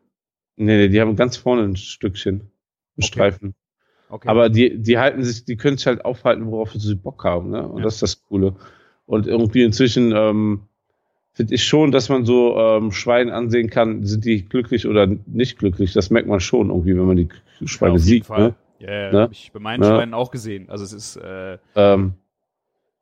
Nee, 0.58 0.78
nee, 0.78 0.88
die 0.90 1.00
haben 1.00 1.16
ganz 1.16 1.38
vorne 1.38 1.64
ein 1.64 1.76
Stückchen, 1.76 2.36
einen 2.36 2.50
okay. 2.98 3.08
Streifen. 3.08 3.56
Okay. 4.10 4.28
Aber 4.28 4.50
die, 4.50 4.80
die 4.82 4.98
halten 4.98 5.24
sich, 5.24 5.46
die 5.46 5.56
können 5.56 5.78
sich 5.78 5.88
halt 5.88 6.04
aufhalten, 6.04 6.48
worauf 6.48 6.74
sie 6.74 6.96
Bock 6.96 7.24
haben, 7.24 7.52
ne? 7.52 7.66
Und 7.68 7.78
ja. 7.78 7.84
das 7.84 7.96
ist 7.96 8.02
das 8.02 8.24
Coole. 8.24 8.56
Und 9.06 9.28
irgendwie 9.28 9.64
inzwischen 9.64 10.12
ähm, 10.16 10.62
finde 11.34 11.54
ich 11.54 11.64
schon, 11.64 11.92
dass 11.92 12.10
man 12.10 12.26
so 12.26 12.58
ähm, 12.58 12.92
Schweine 12.92 13.34
ansehen 13.34 13.70
kann, 13.70 14.04
sind 14.04 14.26
die 14.26 14.44
glücklich 14.44 14.88
oder 14.88 15.08
nicht 15.08 15.60
glücklich. 15.60 15.94
Das 15.94 16.10
merkt 16.10 16.28
man 16.28 16.40
schon 16.40 16.70
irgendwie, 16.70 16.98
wenn 16.98 17.06
man 17.06 17.18
die 17.18 17.30
Schweine 17.66 17.94
ja, 17.94 18.00
sieht. 18.00 18.30
Ne? 18.30 18.56
Ja, 18.80 18.92
ja, 18.92 19.12
ne? 19.12 19.22
habe 19.22 19.34
ich 19.34 19.52
bei 19.52 19.60
meinen 19.60 19.82
ne? 19.82 19.88
Schweinen 19.88 20.14
auch 20.14 20.32
gesehen. 20.32 20.70
Also 20.70 20.84
es 20.84 20.94
ist 20.94 21.18
äh, 21.18 21.58
ähm, 21.76 22.14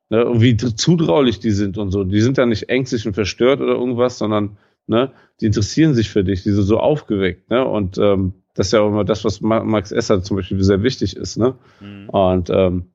ne, 0.09 0.25
und 0.25 0.41
wie 0.41 0.57
zutraulich 0.57 1.39
die 1.39 1.51
sind 1.51 1.77
und 1.77 1.91
so. 1.91 2.03
Die 2.03 2.21
sind 2.21 2.37
da 2.37 2.45
nicht 2.45 2.69
ängstlich 2.69 3.05
und 3.07 3.13
verstört 3.13 3.61
oder 3.61 3.73
irgendwas, 3.73 4.17
sondern 4.17 4.57
ne, 4.87 5.11
die 5.39 5.45
interessieren 5.45 5.93
sich 5.93 6.09
für 6.09 6.23
dich, 6.23 6.43
die 6.43 6.51
sind 6.51 6.63
so 6.63 6.79
aufgeweckt, 6.79 7.49
ne? 7.49 7.65
Und 7.65 7.97
ähm, 7.97 8.33
das 8.57 8.67
ist 8.67 8.73
ja 8.73 8.81
auch 8.81 8.87
immer 8.87 9.05
das, 9.05 9.23
was 9.23 9.39
Max 9.39 9.91
Esser 9.91 10.23
zum 10.23 10.37
Beispiel 10.37 10.61
sehr 10.63 10.81
wichtig 10.81 11.15
ist. 11.15 11.37
Ne? 11.37 11.53
Mhm. 11.79 12.09
Und 12.09 12.49
ähm, 12.49 12.85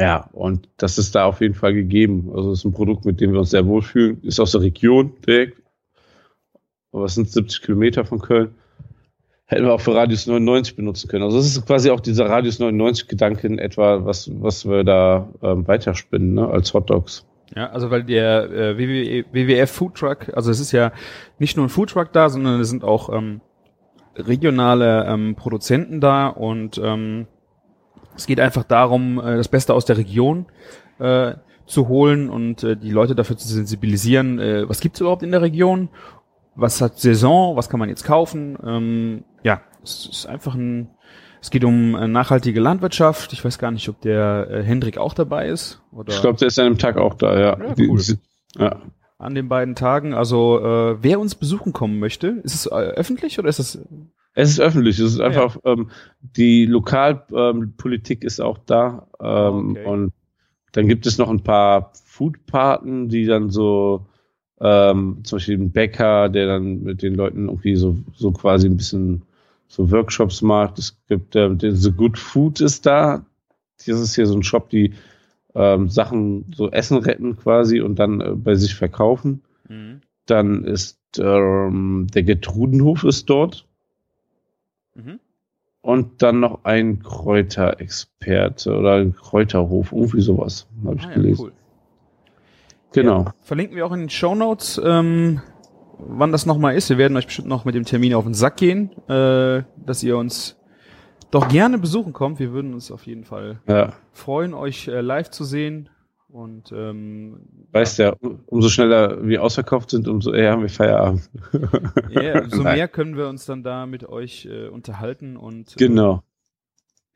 ja, 0.00 0.30
und 0.32 0.66
das 0.78 0.96
ist 0.96 1.14
da 1.14 1.26
auf 1.26 1.42
jeden 1.42 1.54
Fall 1.54 1.74
gegeben. 1.74 2.30
Also 2.34 2.52
es 2.52 2.60
ist 2.60 2.64
ein 2.64 2.72
Produkt, 2.72 3.04
mit 3.04 3.20
dem 3.20 3.32
wir 3.32 3.40
uns 3.40 3.50
sehr 3.50 3.66
wohlfühlen. 3.66 4.22
Ist 4.22 4.40
aus 4.40 4.52
der 4.52 4.62
Region 4.62 5.12
direkt. 5.26 5.60
Aber 6.90 7.04
es 7.04 7.14
sind 7.14 7.28
70 7.28 7.60
Kilometer 7.60 8.06
von 8.06 8.18
Köln. 8.18 8.54
Hätten 9.52 9.66
wir 9.66 9.74
auch 9.74 9.82
für 9.82 9.94
Radius 9.94 10.26
99 10.26 10.76
benutzen 10.76 11.08
können. 11.08 11.24
Also 11.24 11.36
das 11.36 11.46
ist 11.46 11.66
quasi 11.66 11.90
auch 11.90 12.00
dieser 12.00 12.24
Radius 12.24 12.58
99 12.58 13.06
Gedanke 13.06 13.46
in 13.46 13.58
etwa, 13.58 14.02
was, 14.02 14.30
was 14.40 14.66
wir 14.66 14.82
da 14.82 15.28
ähm, 15.42 15.68
weiterspinnen, 15.68 16.32
ne, 16.32 16.48
als 16.48 16.72
Hotdogs. 16.72 17.26
Ja, 17.54 17.68
also 17.68 17.90
weil 17.90 18.02
der 18.02 18.50
äh, 18.50 18.78
WWF 18.78 19.70
Food 19.70 19.96
Truck, 19.96 20.34
also 20.34 20.50
es 20.50 20.58
ist 20.58 20.72
ja 20.72 20.90
nicht 21.38 21.58
nur 21.58 21.66
ein 21.66 21.68
Food 21.68 21.90
Truck 21.90 22.10
da, 22.14 22.30
sondern 22.30 22.60
es 22.60 22.70
sind 22.70 22.82
auch 22.82 23.12
ähm, 23.12 23.42
regionale 24.16 25.04
ähm, 25.06 25.34
Produzenten 25.34 26.00
da 26.00 26.28
und 26.28 26.80
ähm, 26.82 27.26
es 28.16 28.26
geht 28.26 28.40
einfach 28.40 28.64
darum, 28.64 29.18
äh, 29.18 29.36
das 29.36 29.48
Beste 29.48 29.74
aus 29.74 29.84
der 29.84 29.98
Region 29.98 30.46
äh, 30.98 31.34
zu 31.66 31.88
holen 31.88 32.30
und 32.30 32.64
äh, 32.64 32.74
die 32.74 32.90
Leute 32.90 33.14
dafür 33.14 33.36
zu 33.36 33.48
sensibilisieren, 33.48 34.38
äh, 34.38 34.66
was 34.66 34.80
gibt's 34.80 35.00
überhaupt 35.00 35.22
in 35.22 35.30
der 35.30 35.42
Region, 35.42 35.90
was 36.54 36.80
hat 36.80 36.98
Saison, 36.98 37.56
was 37.56 37.68
kann 37.68 37.80
man 37.80 37.88
jetzt 37.88 38.04
kaufen. 38.04 38.58
Ähm, 38.64 39.24
ja, 39.42 39.62
es 39.82 40.06
ist 40.06 40.26
einfach 40.26 40.54
ein, 40.54 40.90
es 41.40 41.50
geht 41.50 41.64
um 41.64 41.94
äh, 41.94 42.06
nachhaltige 42.06 42.60
Landwirtschaft. 42.60 43.32
Ich 43.32 43.44
weiß 43.44 43.58
gar 43.58 43.70
nicht, 43.70 43.88
ob 43.88 44.00
der 44.00 44.48
äh, 44.50 44.62
Hendrik 44.62 44.98
auch 44.98 45.14
dabei 45.14 45.48
ist. 45.48 45.82
Oder? 45.92 46.12
Ich 46.12 46.20
glaube, 46.20 46.38
der 46.38 46.48
ist 46.48 46.58
an 46.58 46.66
dem 46.66 46.78
Tag 46.78 46.96
auch 46.96 47.14
da, 47.14 47.38
ja. 47.38 47.58
ja, 47.58 47.74
cool. 47.78 48.00
ja 48.58 48.80
an 49.22 49.34
den 49.34 49.48
beiden 49.48 49.74
Tagen. 49.74 50.14
Also 50.14 50.58
äh, 50.58 51.02
wer 51.02 51.20
uns 51.20 51.34
besuchen 51.34 51.72
kommen 51.72 51.98
möchte, 51.98 52.40
ist 52.42 52.54
es 52.54 52.66
äh, 52.66 52.70
öffentlich 52.70 53.38
oder 53.38 53.48
ist 53.48 53.60
es? 53.60 53.78
Es 54.34 54.50
ist 54.50 54.60
öffentlich. 54.60 54.98
Es 54.98 55.12
ist 55.12 55.20
einfach 55.20 55.56
ja. 55.64 55.72
ähm, 55.72 55.90
die 56.20 56.66
Lokalpolitik 56.66 58.22
ähm, 58.22 58.26
ist 58.26 58.40
auch 58.40 58.58
da 58.58 59.06
ähm, 59.20 59.70
okay. 59.70 59.84
und 59.84 60.12
dann 60.72 60.88
gibt 60.88 61.06
es 61.06 61.18
noch 61.18 61.28
ein 61.28 61.44
paar 61.44 61.92
Foodpaten, 62.04 63.08
die 63.08 63.26
dann 63.26 63.50
so 63.50 64.06
ähm, 64.62 65.18
zum 65.24 65.36
Beispiel 65.36 65.58
ein 65.58 65.72
Bäcker, 65.72 66.28
der 66.28 66.46
dann 66.46 66.84
mit 66.84 67.02
den 67.02 67.14
Leuten 67.14 67.48
irgendwie 67.48 67.76
so 67.76 67.96
so 68.14 68.30
quasi 68.30 68.68
ein 68.68 68.76
bisschen 68.76 69.22
so 69.66 69.90
Workshops 69.90 70.40
macht. 70.40 70.78
Es 70.78 70.96
gibt 71.08 71.34
äh, 71.34 71.50
The 71.58 71.92
Good 71.92 72.18
Food 72.18 72.60
ist 72.60 72.86
da. 72.86 73.24
Das 73.78 74.00
ist 74.00 74.14
hier 74.14 74.26
so 74.26 74.36
ein 74.36 74.44
Shop, 74.44 74.68
die 74.70 74.94
ähm, 75.54 75.88
Sachen, 75.88 76.52
so 76.54 76.70
Essen 76.70 76.98
retten 76.98 77.36
quasi 77.36 77.80
und 77.80 77.98
dann 77.98 78.20
äh, 78.20 78.30
bei 78.34 78.54
sich 78.54 78.74
verkaufen. 78.74 79.42
Mhm. 79.68 80.00
Dann 80.26 80.64
ist 80.64 80.98
ähm, 81.18 82.06
der 82.14 82.22
Getrudenhof 82.22 83.02
ist 83.02 83.28
dort. 83.28 83.66
Mhm. 84.94 85.18
Und 85.80 86.22
dann 86.22 86.38
noch 86.38 86.64
ein 86.64 87.02
Kräuterexperte 87.02 88.76
oder 88.76 88.94
ein 88.94 89.16
Kräuterhof, 89.16 89.90
irgendwie 89.90 90.20
sowas, 90.20 90.68
habe 90.84 90.96
ich 90.96 91.06
ah, 91.06 91.14
gelesen. 91.14 91.40
Ja, 91.40 91.46
cool. 91.46 91.52
Genau. 92.92 93.24
Ja, 93.24 93.34
verlinken 93.42 93.76
wir 93.76 93.86
auch 93.86 93.92
in 93.92 94.00
den 94.00 94.10
Show 94.10 94.34
Notes, 94.34 94.80
ähm, 94.84 95.40
wann 95.98 96.32
das 96.32 96.46
nochmal 96.46 96.76
ist. 96.76 96.90
Wir 96.90 96.98
werden 96.98 97.16
euch 97.16 97.26
bestimmt 97.26 97.48
noch 97.48 97.64
mit 97.64 97.74
dem 97.74 97.84
Termin 97.84 98.14
auf 98.14 98.24
den 98.24 98.34
Sack 98.34 98.56
gehen, 98.56 98.90
äh, 99.08 99.62
dass 99.76 100.02
ihr 100.02 100.16
uns 100.16 100.58
doch 101.30 101.48
gerne 101.48 101.78
besuchen 101.78 102.12
kommt. 102.12 102.38
Wir 102.38 102.52
würden 102.52 102.74
uns 102.74 102.90
auf 102.90 103.06
jeden 103.06 103.24
Fall 103.24 103.60
ja. 103.66 103.94
freuen, 104.12 104.54
euch 104.54 104.88
äh, 104.88 105.00
live 105.00 105.30
zu 105.30 105.44
sehen. 105.44 105.88
Und 106.28 106.72
ähm, 106.72 107.40
weißt 107.72 107.98
ja, 107.98 108.16
umso 108.46 108.70
schneller 108.70 109.22
wir 109.26 109.42
ausverkauft 109.42 109.90
sind, 109.90 110.08
umso 110.08 110.32
eher 110.32 110.52
haben 110.52 110.62
wir 110.62 110.70
Feierabend. 110.70 111.28
Ja, 112.10 112.42
umso 112.42 112.62
mehr 112.62 112.88
können 112.88 113.18
wir 113.18 113.28
uns 113.28 113.44
dann 113.44 113.62
da 113.62 113.84
mit 113.84 114.08
euch 114.08 114.46
äh, 114.46 114.68
unterhalten 114.68 115.36
und 115.36 115.72
äh, 115.72 115.76
genau. 115.76 116.22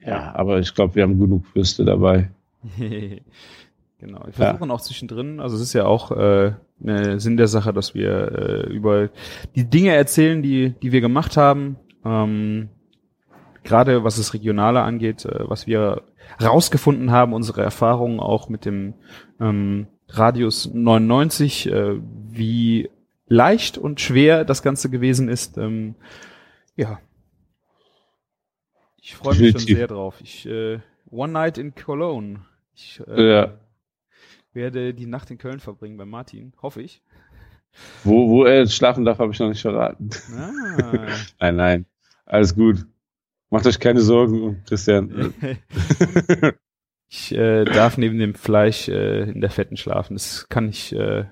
Ja, 0.01 0.35
aber 0.35 0.59
ich 0.59 0.75
glaube, 0.75 0.97
wir 0.97 1.03
haben 1.03 1.19
genug 1.19 1.45
Würste 1.55 1.87
dabei. 1.87 2.31
genau. 3.99 4.25
Wir 4.25 4.33
versuchen 4.33 4.69
ja. 4.69 4.75
auch 4.75 4.81
zwischendrin, 4.81 5.41
also 5.41 5.57
es 5.57 5.63
ist 5.63 5.73
ja 5.73 5.87
auch 5.87 6.11
äh, 6.13 6.53
ne, 6.79 7.21
Sinn 7.21 7.37
der 7.37 7.49
Sache, 7.49 7.73
dass 7.73 7.95
wir 7.95 8.33
äh, 8.33 8.73
über 8.73 9.11
die 9.55 9.69
Dinge 9.69 9.95
erzählen, 9.95 10.43
die 10.43 10.75
die 10.83 10.93
wir 10.93 11.01
gemacht 11.01 11.37
haben. 11.37 11.77
Ähm, 12.05 12.69
gerade 13.65 14.05
was 14.05 14.17
das 14.17 14.33
Regionale 14.33 14.83
angeht, 14.83 15.25
äh, 15.25 15.49
was 15.49 15.67
wir 15.67 16.03
rausgefunden 16.43 17.11
haben, 17.11 17.33
unsere 17.33 17.63
Erfahrungen 17.63 18.21
auch 18.21 18.49
mit 18.49 18.65
dem 18.65 18.95
ähm, 19.41 19.89
Radius 20.09 20.71
99, 20.73 21.67
äh, 21.67 21.97
wie 22.31 22.91
leicht 23.27 23.77
und 23.77 24.01
schwer 24.01 24.45
das 24.45 24.63
Ganze 24.63 24.89
gewesen 24.89 25.29
ist. 25.29 25.59
Ähm, 25.59 25.97
ja. 26.77 27.01
Ich 29.01 29.17
freue 29.17 29.37
mich 29.37 29.53
schon 29.53 29.61
sehr 29.61 29.87
drauf. 29.87 30.17
Ich, 30.21 30.47
äh, 30.47 30.81
One 31.11 31.33
Night 31.33 31.59
in 31.59 31.75
Cologne. 31.75 32.41
Ich 32.75 33.01
äh, 33.07 33.31
ja. 33.31 33.59
Werde 34.57 34.93
die 34.93 35.07
Nacht 35.07 35.31
in 35.31 35.39
Köln 35.39 35.61
verbringen 35.61 35.97
bei 35.97 36.05
Martin, 36.05 36.53
hoffe 36.61 36.83
ich. 36.83 37.01
Wo, 38.03 38.29
wo 38.29 38.45
er 38.45 38.61
jetzt 38.61 38.75
schlafen 38.75 39.05
darf, 39.05 39.19
habe 39.19 39.33
ich 39.33 39.39
noch 39.39 39.51
nicht 39.51 39.63
verraten. 39.63 40.11
Ah. 40.37 40.51
nein, 41.41 41.57
nein. 41.57 41.87
Alles 42.25 42.57
gut. 42.57 42.85
Macht 43.51 43.67
euch 43.67 43.79
keine 43.79 44.01
Sorgen, 44.01 44.65
Christian. 44.67 45.35
ich 47.09 47.33
äh, 47.33 47.65
darf 47.65 47.97
neben 47.97 48.19
dem 48.19 48.35
Fleisch 48.35 48.89
äh, 48.89 49.31
in 49.31 49.41
der 49.41 49.51
Fetten 49.51 49.77
schlafen. 49.77 50.15
Das 50.15 50.49
kann 50.49 50.69
ich. 50.69 50.93
Äh, 50.93 51.27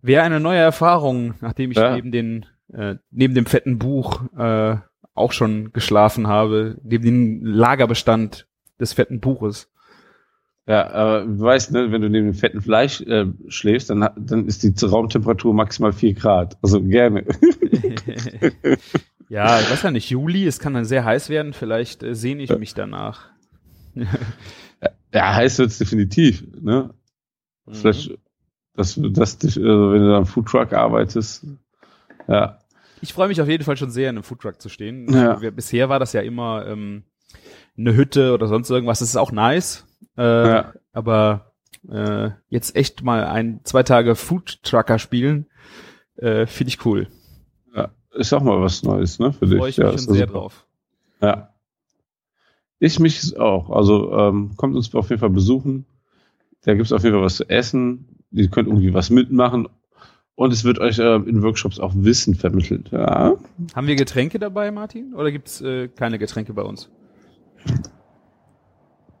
Wäre 0.00 0.22
eine 0.22 0.40
neue 0.40 0.58
Erfahrung, 0.58 1.34
nachdem 1.40 1.72
ich 1.72 1.76
ja. 1.76 1.94
neben 1.94 2.10
den 2.10 2.46
äh, 2.72 2.96
neben 3.10 3.34
dem 3.34 3.46
fetten 3.46 3.78
Buch 3.78 4.22
äh, 4.36 4.76
auch 5.14 5.32
schon 5.32 5.72
geschlafen 5.72 6.26
habe, 6.26 6.78
neben 6.82 7.04
dem 7.04 7.44
Lagerbestand 7.44 8.48
des 8.80 8.92
fetten 8.92 9.20
Buches. 9.20 9.70
Ja, 10.68 10.90
aber 10.90 11.24
du 11.24 11.40
weißt, 11.40 11.72
ne, 11.72 11.90
wenn 11.90 12.02
du 12.02 12.10
neben 12.10 12.26
dem 12.26 12.34
fetten 12.34 12.60
Fleisch 12.60 13.00
äh, 13.00 13.26
schläfst, 13.48 13.88
dann, 13.88 14.06
dann 14.16 14.46
ist 14.46 14.62
die 14.62 14.74
Raumtemperatur 14.84 15.54
maximal 15.54 15.92
vier 15.92 16.12
Grad. 16.12 16.58
Also 16.62 16.82
gerne. 16.82 17.24
Ja, 19.30 19.60
ich 19.60 19.70
weiß 19.70 19.82
ja 19.82 19.90
nicht, 19.90 20.08
Juli, 20.08 20.46
es 20.46 20.58
kann 20.58 20.72
dann 20.72 20.86
sehr 20.86 21.04
heiß 21.04 21.28
werden, 21.28 21.52
vielleicht 21.52 22.02
äh, 22.02 22.14
sehne 22.14 22.42
ich 22.42 22.56
mich 22.58 22.72
danach. 22.72 23.26
ja, 25.12 25.34
heiß 25.34 25.58
wird's 25.58 25.78
definitiv, 25.78 26.44
ne? 26.58 26.94
Mhm. 27.66 27.74
Vielleicht, 27.74 28.18
dass, 28.74 28.98
dass 28.98 29.38
dich, 29.38 29.58
also 29.58 29.92
wenn 29.92 30.00
du 30.00 30.16
am 30.16 30.24
Foodtruck 30.24 30.72
arbeitest, 30.72 31.46
ja. 32.26 32.58
Ich 33.00 33.12
freue 33.12 33.28
mich 33.28 33.40
auf 33.40 33.48
jeden 33.48 33.64
Fall 33.64 33.76
schon 33.76 33.90
sehr, 33.90 34.08
in 34.08 34.16
einem 34.16 34.24
Foodtruck 34.24 34.60
zu 34.60 34.68
stehen. 34.68 35.12
Ja. 35.12 35.34
Bisher 35.34 35.88
war 35.88 35.98
das 35.98 36.14
ja 36.14 36.22
immer 36.22 36.66
ähm, 36.66 37.04
eine 37.76 37.94
Hütte 37.94 38.32
oder 38.32 38.48
sonst 38.48 38.70
irgendwas. 38.70 38.98
Das 38.98 39.10
ist 39.10 39.16
auch 39.16 39.30
nice. 39.30 39.87
Äh, 40.16 40.22
ja. 40.22 40.72
Aber 40.92 41.52
äh, 41.90 42.30
jetzt 42.48 42.76
echt 42.76 43.02
mal 43.02 43.24
ein, 43.24 43.60
zwei 43.64 43.82
Tage 43.82 44.14
Foodtrucker 44.14 44.98
spielen, 44.98 45.46
äh, 46.16 46.46
finde 46.46 46.68
ich 46.68 46.84
cool 46.84 47.08
ist 48.18 48.32
auch 48.32 48.42
mal 48.42 48.60
was 48.60 48.82
Neues, 48.82 49.18
ne, 49.18 49.32
für 49.32 49.46
dich. 49.46 49.58
Freue 49.58 49.70
ich 49.70 49.78
mich 49.78 49.86
ja, 49.86 49.90
schon 49.92 50.14
sehr 50.14 50.26
super. 50.26 50.32
drauf. 50.32 50.66
Ja. 51.20 51.54
Ich 52.80 53.00
mich 53.00 53.38
auch. 53.38 53.70
Also 53.70 54.12
ähm, 54.12 54.52
kommt 54.56 54.76
uns 54.76 54.94
auf 54.94 55.10
jeden 55.10 55.20
Fall 55.20 55.30
besuchen. 55.30 55.86
Da 56.62 56.74
gibt's 56.74 56.92
auf 56.92 57.02
jeden 57.02 57.14
Fall 57.14 57.24
was 57.24 57.36
zu 57.36 57.48
essen. 57.48 58.18
Ihr 58.30 58.48
könnt 58.48 58.68
irgendwie 58.68 58.94
was 58.94 59.10
mitmachen. 59.10 59.68
Und 60.34 60.52
es 60.52 60.62
wird 60.62 60.78
euch 60.78 60.98
äh, 60.98 61.16
in 61.16 61.42
Workshops 61.42 61.80
auch 61.80 61.92
Wissen 61.96 62.34
vermittelt. 62.34 62.90
Ja. 62.92 63.34
Haben 63.74 63.86
wir 63.86 63.96
Getränke 63.96 64.38
dabei, 64.38 64.70
Martin? 64.70 65.14
Oder 65.14 65.32
gibt's 65.32 65.60
äh, 65.60 65.88
keine 65.88 66.18
Getränke 66.18 66.52
bei 66.52 66.62
uns? 66.62 66.90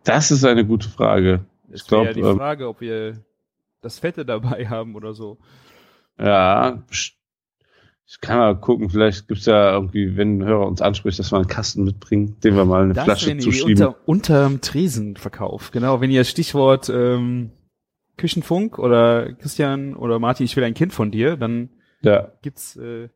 Das 0.08 0.30
ist 0.30 0.44
eine 0.44 0.64
gute 0.66 0.88
Frage. 0.88 1.44
Es 1.70 1.82
Ich 1.82 1.86
glaube, 1.88 2.06
ja 2.06 2.12
die 2.14 2.20
ähm, 2.20 2.36
Frage, 2.36 2.68
ob 2.68 2.80
wir 2.80 3.22
das 3.80 3.98
Fette 3.98 4.24
dabei 4.24 4.66
haben 4.68 4.94
oder 4.96 5.14
so. 5.14 5.38
ja, 6.18 6.82
ich 6.90 8.22
kann 8.22 8.38
mal 8.38 8.58
gucken, 8.58 8.88
vielleicht 8.88 9.28
gibt's 9.28 9.44
ja 9.44 9.72
irgendwie, 9.74 10.16
wenn 10.16 10.38
ein 10.38 10.44
Hörer 10.44 10.66
uns 10.66 10.80
anspricht, 10.80 11.18
dass 11.18 11.30
wir 11.30 11.36
einen 11.36 11.46
Kasten 11.46 11.84
mitbringen, 11.84 12.40
den 12.40 12.56
wir 12.56 12.64
mal 12.64 12.84
eine 12.84 12.94
Das 12.94 13.04
Flasche 13.04 13.36
zuschieben. 13.36 13.72
unter, 13.72 14.08
unterm 14.08 14.60
Tresenverkauf. 14.62 15.70
Genau, 15.72 16.00
wenn 16.00 16.10
ihr 16.10 16.20
das 16.20 16.30
Stichwort 16.30 16.88
ähm, 16.88 17.50
Küchenfunk 18.16 18.78
oder 18.78 19.34
Christian 19.34 19.94
oder 19.94 20.18
Martin, 20.18 20.46
ich 20.46 20.56
will 20.56 20.64
ein 20.64 20.72
Kind 20.74 20.94
von 20.94 21.10
dir, 21.10 21.36
dann 21.36 21.68
Ja, 22.00 22.32
gibt's 22.40 22.76
äh, 22.76 23.10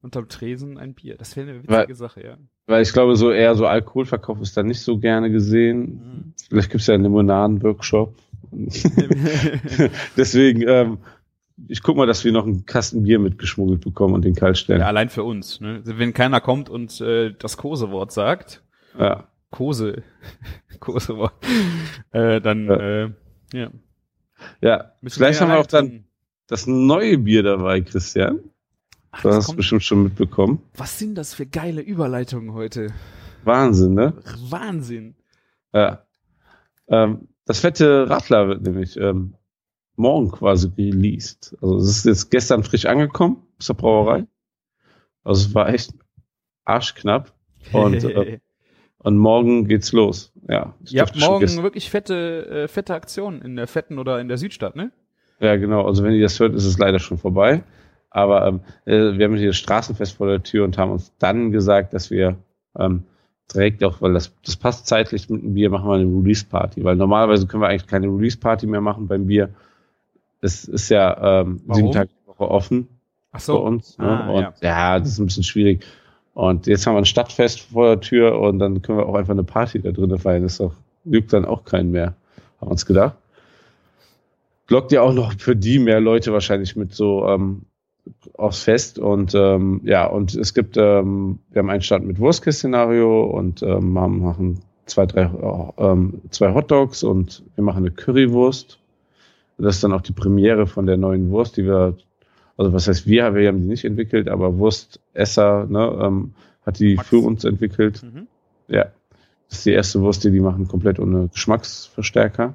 unterm 0.00 0.28
Tresen 0.30 0.78
ein 0.78 0.94
Bier. 0.94 1.16
Das 1.18 1.36
wäre 1.36 1.50
eine 1.50 1.68
Weil- 1.68 1.80
witzige 1.82 1.94
Sache, 1.94 2.24
ja. 2.24 2.38
Weil 2.66 2.82
ich 2.82 2.92
glaube, 2.92 3.16
so 3.16 3.30
eher 3.30 3.54
so 3.54 3.66
Alkoholverkauf 3.66 4.40
ist 4.40 4.56
da 4.56 4.62
nicht 4.62 4.80
so 4.80 4.98
gerne 4.98 5.28
Mhm. 5.28 5.32
gesehen. 5.32 6.34
Vielleicht 6.48 6.70
gibt's 6.70 6.86
ja 6.86 6.94
einen 6.94 7.04
Limonaden-Workshop. 7.04 8.14
Deswegen, 10.16 10.62
ähm, 10.66 10.98
ich 11.68 11.82
guck 11.82 11.96
mal, 11.96 12.06
dass 12.06 12.24
wir 12.24 12.32
noch 12.32 12.44
einen 12.46 12.66
Kasten 12.66 13.02
Bier 13.04 13.18
mitgeschmuggelt 13.18 13.80
bekommen 13.82 14.14
und 14.14 14.24
den 14.24 14.34
kalt 14.34 14.58
stellen. 14.58 14.80
ja, 14.80 14.86
allein 14.86 15.08
für 15.08 15.22
uns. 15.24 15.60
Ne? 15.60 15.76
Also 15.84 15.98
Wenn 15.98 16.12
keiner 16.12 16.40
kommt 16.40 16.68
und 16.68 17.00
äh, 17.00 17.32
das 17.38 17.56
Kosewort 17.56 18.12
sagt, 18.12 18.62
Ja. 18.98 19.28
Kose, 19.50 20.02
Kosewort, 20.80 21.34
äh, 22.12 22.40
dann 22.40 22.66
Ja. 22.66 22.76
äh, 23.04 23.10
ja. 23.52 23.70
ja. 24.60 24.92
Vielleicht 25.06 25.40
haben 25.40 25.48
wir 25.50 25.58
auch 25.58 25.66
dann 25.66 26.04
das 26.46 26.66
neue 26.66 27.18
Bier 27.18 27.42
dabei, 27.42 27.80
Christian. 27.82 28.40
Ach, 29.12 29.22
Du 29.22 29.28
das 29.28 29.36
hast 29.38 29.46
kommt, 29.46 29.56
bestimmt 29.58 29.82
schon 29.82 30.02
mitbekommen. 30.02 30.62
was 30.76 30.98
sind 30.98 31.16
das 31.16 31.34
für 31.34 31.46
geile 31.46 31.80
Überleitungen 31.82 32.52
heute? 32.54 32.92
Wahnsinn, 33.44 33.94
ne? 33.94 34.14
Wahnsinn. 34.48 35.14
Ja. 35.72 36.04
Ähm, 36.88 37.28
das 37.44 37.60
fette 37.60 38.08
Radler 38.08 38.48
wird 38.48 38.62
nämlich 38.62 38.96
ähm, 38.96 39.34
morgen 39.96 40.30
quasi 40.30 40.70
released. 40.78 41.56
Also 41.60 41.76
es 41.76 41.88
ist 41.88 42.04
jetzt 42.06 42.30
gestern 42.30 42.62
frisch 42.64 42.86
angekommen 42.86 43.42
aus 43.58 43.66
der 43.66 43.74
Brauerei. 43.74 44.26
Also 45.24 45.48
es 45.48 45.54
war 45.54 45.68
echt 45.68 45.92
arschknapp. 46.64 47.32
Und, 47.72 48.02
äh, 48.04 48.38
Und 48.98 49.16
morgen 49.18 49.66
geht's 49.66 49.90
los. 49.92 50.32
Ja. 50.48 50.76
ich 50.84 50.94
Ihr 50.94 51.00
habt 51.00 51.18
morgen 51.18 51.62
wirklich 51.64 51.90
fette, 51.90 52.46
äh, 52.46 52.68
fette 52.68 52.94
Aktionen 52.94 53.42
in 53.42 53.56
der 53.56 53.66
Fetten 53.66 53.98
oder 53.98 54.20
in 54.20 54.28
der 54.28 54.38
Südstadt, 54.38 54.76
ne? 54.76 54.92
Ja, 55.40 55.56
genau. 55.56 55.84
Also 55.84 56.04
wenn 56.04 56.12
ihr 56.12 56.22
das 56.22 56.38
hört, 56.38 56.54
ist 56.54 56.64
es 56.64 56.78
leider 56.78 57.00
schon 57.00 57.18
vorbei. 57.18 57.64
Aber 58.12 58.46
ähm, 58.46 58.60
äh, 58.84 59.16
wir 59.16 59.24
haben 59.24 59.36
hier 59.36 59.48
das 59.48 59.56
Straßenfest 59.56 60.14
vor 60.14 60.26
der 60.26 60.42
Tür 60.42 60.64
und 60.64 60.76
haben 60.76 60.92
uns 60.92 61.12
dann 61.18 61.50
gesagt, 61.50 61.94
dass 61.94 62.10
wir 62.10 62.36
ähm, 62.78 63.04
direkt 63.52 63.82
auch, 63.84 64.00
weil 64.00 64.12
das, 64.12 64.32
das 64.44 64.56
passt 64.56 64.86
zeitlich 64.86 65.28
mit 65.30 65.42
dem 65.42 65.54
Bier, 65.54 65.70
machen 65.70 65.88
wir 65.88 65.94
eine 65.94 66.04
Release-Party. 66.04 66.84
Weil 66.84 66.96
normalerweise 66.96 67.46
können 67.46 67.62
wir 67.62 67.68
eigentlich 67.68 67.86
keine 67.86 68.08
Release-Party 68.08 68.66
mehr 68.66 68.80
machen 68.80 69.08
beim 69.08 69.26
Bier. 69.26 69.50
Es 70.40 70.64
ist 70.64 70.88
ja 70.88 71.40
ähm, 71.40 71.60
Warum? 71.66 71.76
sieben 71.76 71.92
Tage 71.92 72.10
die 72.10 72.28
Woche 72.28 72.50
offen 72.50 72.88
Ach 73.30 73.38
bei 73.38 73.44
so. 73.44 73.60
uns. 73.60 73.98
Ne? 73.98 74.06
Ah, 74.06 74.30
und 74.30 74.42
ja. 74.42 74.52
ja. 74.60 74.98
das 74.98 75.08
ist 75.08 75.18
ein 75.18 75.26
bisschen 75.26 75.44
schwierig. 75.44 75.84
Und 76.34 76.66
jetzt 76.66 76.86
haben 76.86 76.94
wir 76.94 76.98
ein 76.98 77.06
Stadtfest 77.06 77.60
vor 77.60 77.88
der 77.88 78.00
Tür 78.00 78.40
und 78.40 78.58
dann 78.58 78.82
können 78.82 78.98
wir 78.98 79.06
auch 79.06 79.14
einfach 79.14 79.32
eine 79.32 79.44
Party 79.44 79.80
da 79.80 79.90
drinnen 79.92 80.18
feiern. 80.18 80.42
Das 80.42 80.52
ist 80.52 80.60
doch, 80.60 80.74
juckt 81.04 81.32
dann 81.32 81.44
auch 81.44 81.64
keinen 81.64 81.90
mehr. 81.90 82.14
Haben 82.60 82.68
wir 82.68 82.72
uns 82.72 82.86
gedacht. 82.86 83.16
Lockt 84.68 84.92
ja 84.92 85.02
auch 85.02 85.12
noch 85.12 85.34
für 85.38 85.54
die 85.54 85.78
mehr 85.78 86.00
Leute 86.00 86.32
wahrscheinlich 86.32 86.76
mit 86.76 86.94
so 86.94 87.28
ähm, 87.28 87.66
aufs 88.34 88.62
Fest. 88.62 88.98
Und 88.98 89.34
ähm, 89.34 89.80
ja, 89.84 90.06
und 90.06 90.34
es 90.34 90.54
gibt, 90.54 90.76
ähm, 90.76 91.38
wir 91.50 91.60
haben 91.60 91.70
einen 91.70 91.82
Stand 91.82 92.06
mit 92.06 92.18
Wurstkist-Szenario 92.18 93.24
und 93.24 93.62
ähm, 93.62 93.92
machen 93.92 94.60
zwei, 94.86 95.06
drei, 95.06 95.30
ähm, 95.78 96.22
zwei 96.30 96.54
Hotdogs 96.54 97.02
und 97.02 97.42
wir 97.54 97.64
machen 97.64 97.78
eine 97.78 97.90
Currywurst. 97.90 98.78
Das 99.58 99.76
ist 99.76 99.84
dann 99.84 99.92
auch 99.92 100.00
die 100.00 100.12
Premiere 100.12 100.66
von 100.66 100.86
der 100.86 100.96
neuen 100.96 101.30
Wurst, 101.30 101.56
die 101.56 101.64
wir, 101.64 101.96
also 102.56 102.72
was 102.72 102.88
heißt 102.88 103.06
wir, 103.06 103.34
wir 103.34 103.48
haben 103.48 103.60
die 103.60 103.68
nicht 103.68 103.84
entwickelt, 103.84 104.28
aber 104.28 104.58
Wurstesser 104.58 105.66
ne, 105.66 105.98
ähm, 106.02 106.34
hat 106.66 106.80
die 106.80 106.96
Max. 106.96 107.08
für 107.08 107.18
uns 107.18 107.44
entwickelt. 107.44 108.02
Mhm. 108.02 108.26
Ja. 108.66 108.86
Das 109.48 109.58
ist 109.58 109.66
die 109.66 109.72
erste 109.72 110.00
Wurst, 110.00 110.24
die 110.24 110.30
die 110.30 110.40
machen, 110.40 110.66
komplett 110.66 110.98
ohne 110.98 111.28
Geschmacksverstärker. 111.28 112.54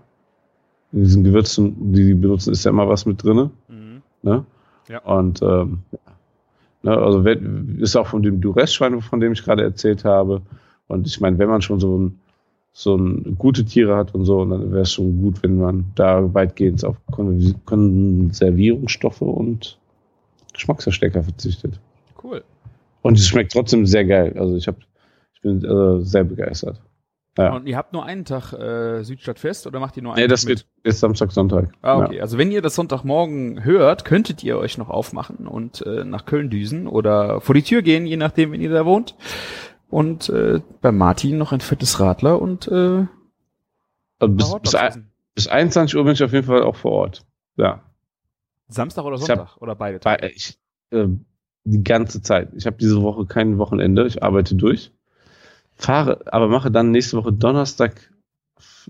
In 0.92 1.04
diesen 1.04 1.24
Gewürzen, 1.24 1.94
die 1.94 2.06
die 2.06 2.14
benutzen, 2.14 2.52
ist 2.52 2.66
ja 2.66 2.72
immer 2.72 2.90
was 2.90 3.06
mit 3.06 3.24
drinne. 3.24 3.52
Mhm. 3.68 4.02
Ne? 4.24 4.46
Ja. 4.88 5.00
Und 5.00 5.42
ähm, 5.42 5.80
ne, 6.84 6.98
also 6.98 7.22
ist 7.80 7.96
auch 7.96 8.08
von 8.08 8.24
dem 8.24 8.42
Duress-Schwein, 8.42 9.02
von 9.02 9.20
dem 9.20 9.34
ich 9.34 9.44
gerade 9.44 9.64
erzählt 9.64 10.06
habe. 10.06 10.42
Und 10.88 11.08
ich 11.08 11.20
meine, 11.20 11.38
wenn 11.38 11.50
man 11.50 11.62
schon 11.62 11.80
so 11.80 11.98
ein 11.98 12.20
so 12.78 12.96
ein 12.96 13.36
gute 13.40 13.66
Tiere 13.66 13.96
hat 13.96 14.14
und 14.14 14.26
so, 14.26 14.46
dann 14.46 14.72
wäre 14.72 14.84
es 14.84 14.94
schon 14.94 15.20
gut, 15.20 15.42
wenn 15.42 15.58
man 15.58 15.86
da 15.96 16.32
weitgehend 16.36 16.86
auf 16.86 16.96
Kon 17.10 17.56
Konservierungsstoffe 17.66 19.24
und 19.24 19.80
Geschmacksverstärker 20.54 21.24
verzichtet. 21.24 21.80
Cool. 22.24 22.44
Und 23.02 23.18
es 23.18 23.28
schmeckt 23.28 23.54
trotzdem 23.54 23.88
sehr 23.88 24.06
geil. 24.06 24.36
Also 24.38 24.56
ich 24.56 24.68
habe, 24.68 24.78
ich 25.34 25.42
bin 25.42 25.66
äh, 25.66 26.06
sehr 26.06 26.24
begeistert. 26.24 26.80
Ja. 27.38 27.54
Und 27.56 27.68
ihr 27.68 27.78
habt 27.78 27.94
nur 27.94 28.04
einen 28.06 28.26
Tag 28.26 28.52
äh, 28.54 29.04
Südstadtfest 29.04 29.68
oder 29.68 29.80
macht 29.80 29.96
ihr 29.98 30.04
nur 30.04 30.14
einen 30.14 30.24
Nee, 30.24 30.28
das 30.28 30.44
mit? 30.46 30.60
wird 30.60 30.68
jetzt 30.84 31.00
Samstag, 31.00 31.32
Sonntag. 31.32 31.72
Ah, 31.82 32.00
okay. 32.06 32.20
Also 32.22 32.38
wenn 32.38 32.52
ihr 32.52 32.62
das 32.62 32.76
Sonntagmorgen 32.76 33.64
hört, 33.64 34.06
könntet 34.06 34.44
ihr 34.44 34.58
euch 34.58 34.78
noch 34.78 34.90
aufmachen 34.90 35.48
und 35.48 35.82
äh, 35.86 36.04
nach 36.04 36.26
Köln 36.26 36.50
düsen 36.50 36.88
oder 36.88 37.40
vor 37.42 37.54
die 37.56 37.62
Tür 37.64 37.82
gehen, 37.84 38.06
je 38.06 38.18
nachdem, 38.18 38.52
wenn 38.52 38.62
ihr 38.62 38.72
da 38.72 38.86
wohnt. 38.86 39.16
Und 39.90 40.30
äh, 40.30 40.60
bei 40.82 40.92
Martin 40.92 41.38
noch 41.38 41.52
ein 41.54 41.62
fettes 41.62 42.00
Radler 42.00 42.42
und 42.42 42.68
äh, 42.68 42.98
Ja. 43.02 43.08
Also 44.20 44.34
bis, 44.36 44.60
bis, 44.62 44.76
ein- 44.76 45.12
bis 45.36 45.48
21 45.48 45.96
Uhr 45.96 46.04
bin 46.04 46.14
ich 46.14 46.24
auf 46.24 46.34
jeden 46.34 46.48
Fall 46.48 46.64
auch 46.64 46.76
vor 46.76 46.92
Ort. 46.92 47.26
Ja. 47.56 47.84
Samstag 48.68 49.06
oder 49.06 49.18
Sonntag 49.18 49.58
oder 49.58 49.76
beide 49.76 50.00
Tage. 50.00 50.28
ich, 50.30 50.58
äh, 50.92 51.06
die 51.64 51.84
ganze 51.84 52.22
Zeit. 52.22 52.50
Ich 52.56 52.66
habe 52.66 52.78
diese 52.78 53.02
Woche 53.02 53.26
kein 53.26 53.58
Wochenende. 53.60 54.06
Ich 54.08 54.24
arbeite 54.24 54.56
durch. 54.56 54.92
Fahre, 55.78 56.22
aber 56.34 56.48
mache 56.48 56.72
dann 56.72 56.92
nächste 56.92 57.18
Woche 57.18 57.32
Donnerstag 57.32 58.12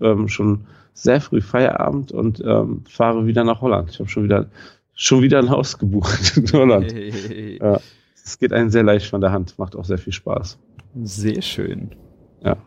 ähm, 0.01 0.27
schon 0.27 0.67
sehr 0.93 1.21
früh 1.21 1.41
Feierabend 1.41 2.11
und 2.11 2.41
ähm, 2.43 2.83
fahre 2.89 3.27
wieder 3.27 3.43
nach 3.43 3.61
Holland. 3.61 3.91
Ich 3.91 3.99
habe 3.99 4.09
schon 4.09 4.23
wieder 4.23 4.49
schon 4.93 5.21
wieder 5.21 5.39
ein 5.39 5.49
Haus 5.49 5.77
gebucht 5.77 6.37
in 6.37 6.51
Holland. 6.51 6.91
Ja. 6.91 7.79
Es 8.15 8.39
geht 8.39 8.51
einem 8.51 8.69
sehr 8.69 8.83
leicht 8.83 9.07
von 9.07 9.21
der 9.21 9.31
Hand. 9.31 9.59
Macht 9.59 9.75
auch 9.75 9.85
sehr 9.85 9.97
viel 9.97 10.13
Spaß. 10.13 10.57
Sehr 11.03 11.41
schön. 11.41 11.95
Ja. 12.43 12.57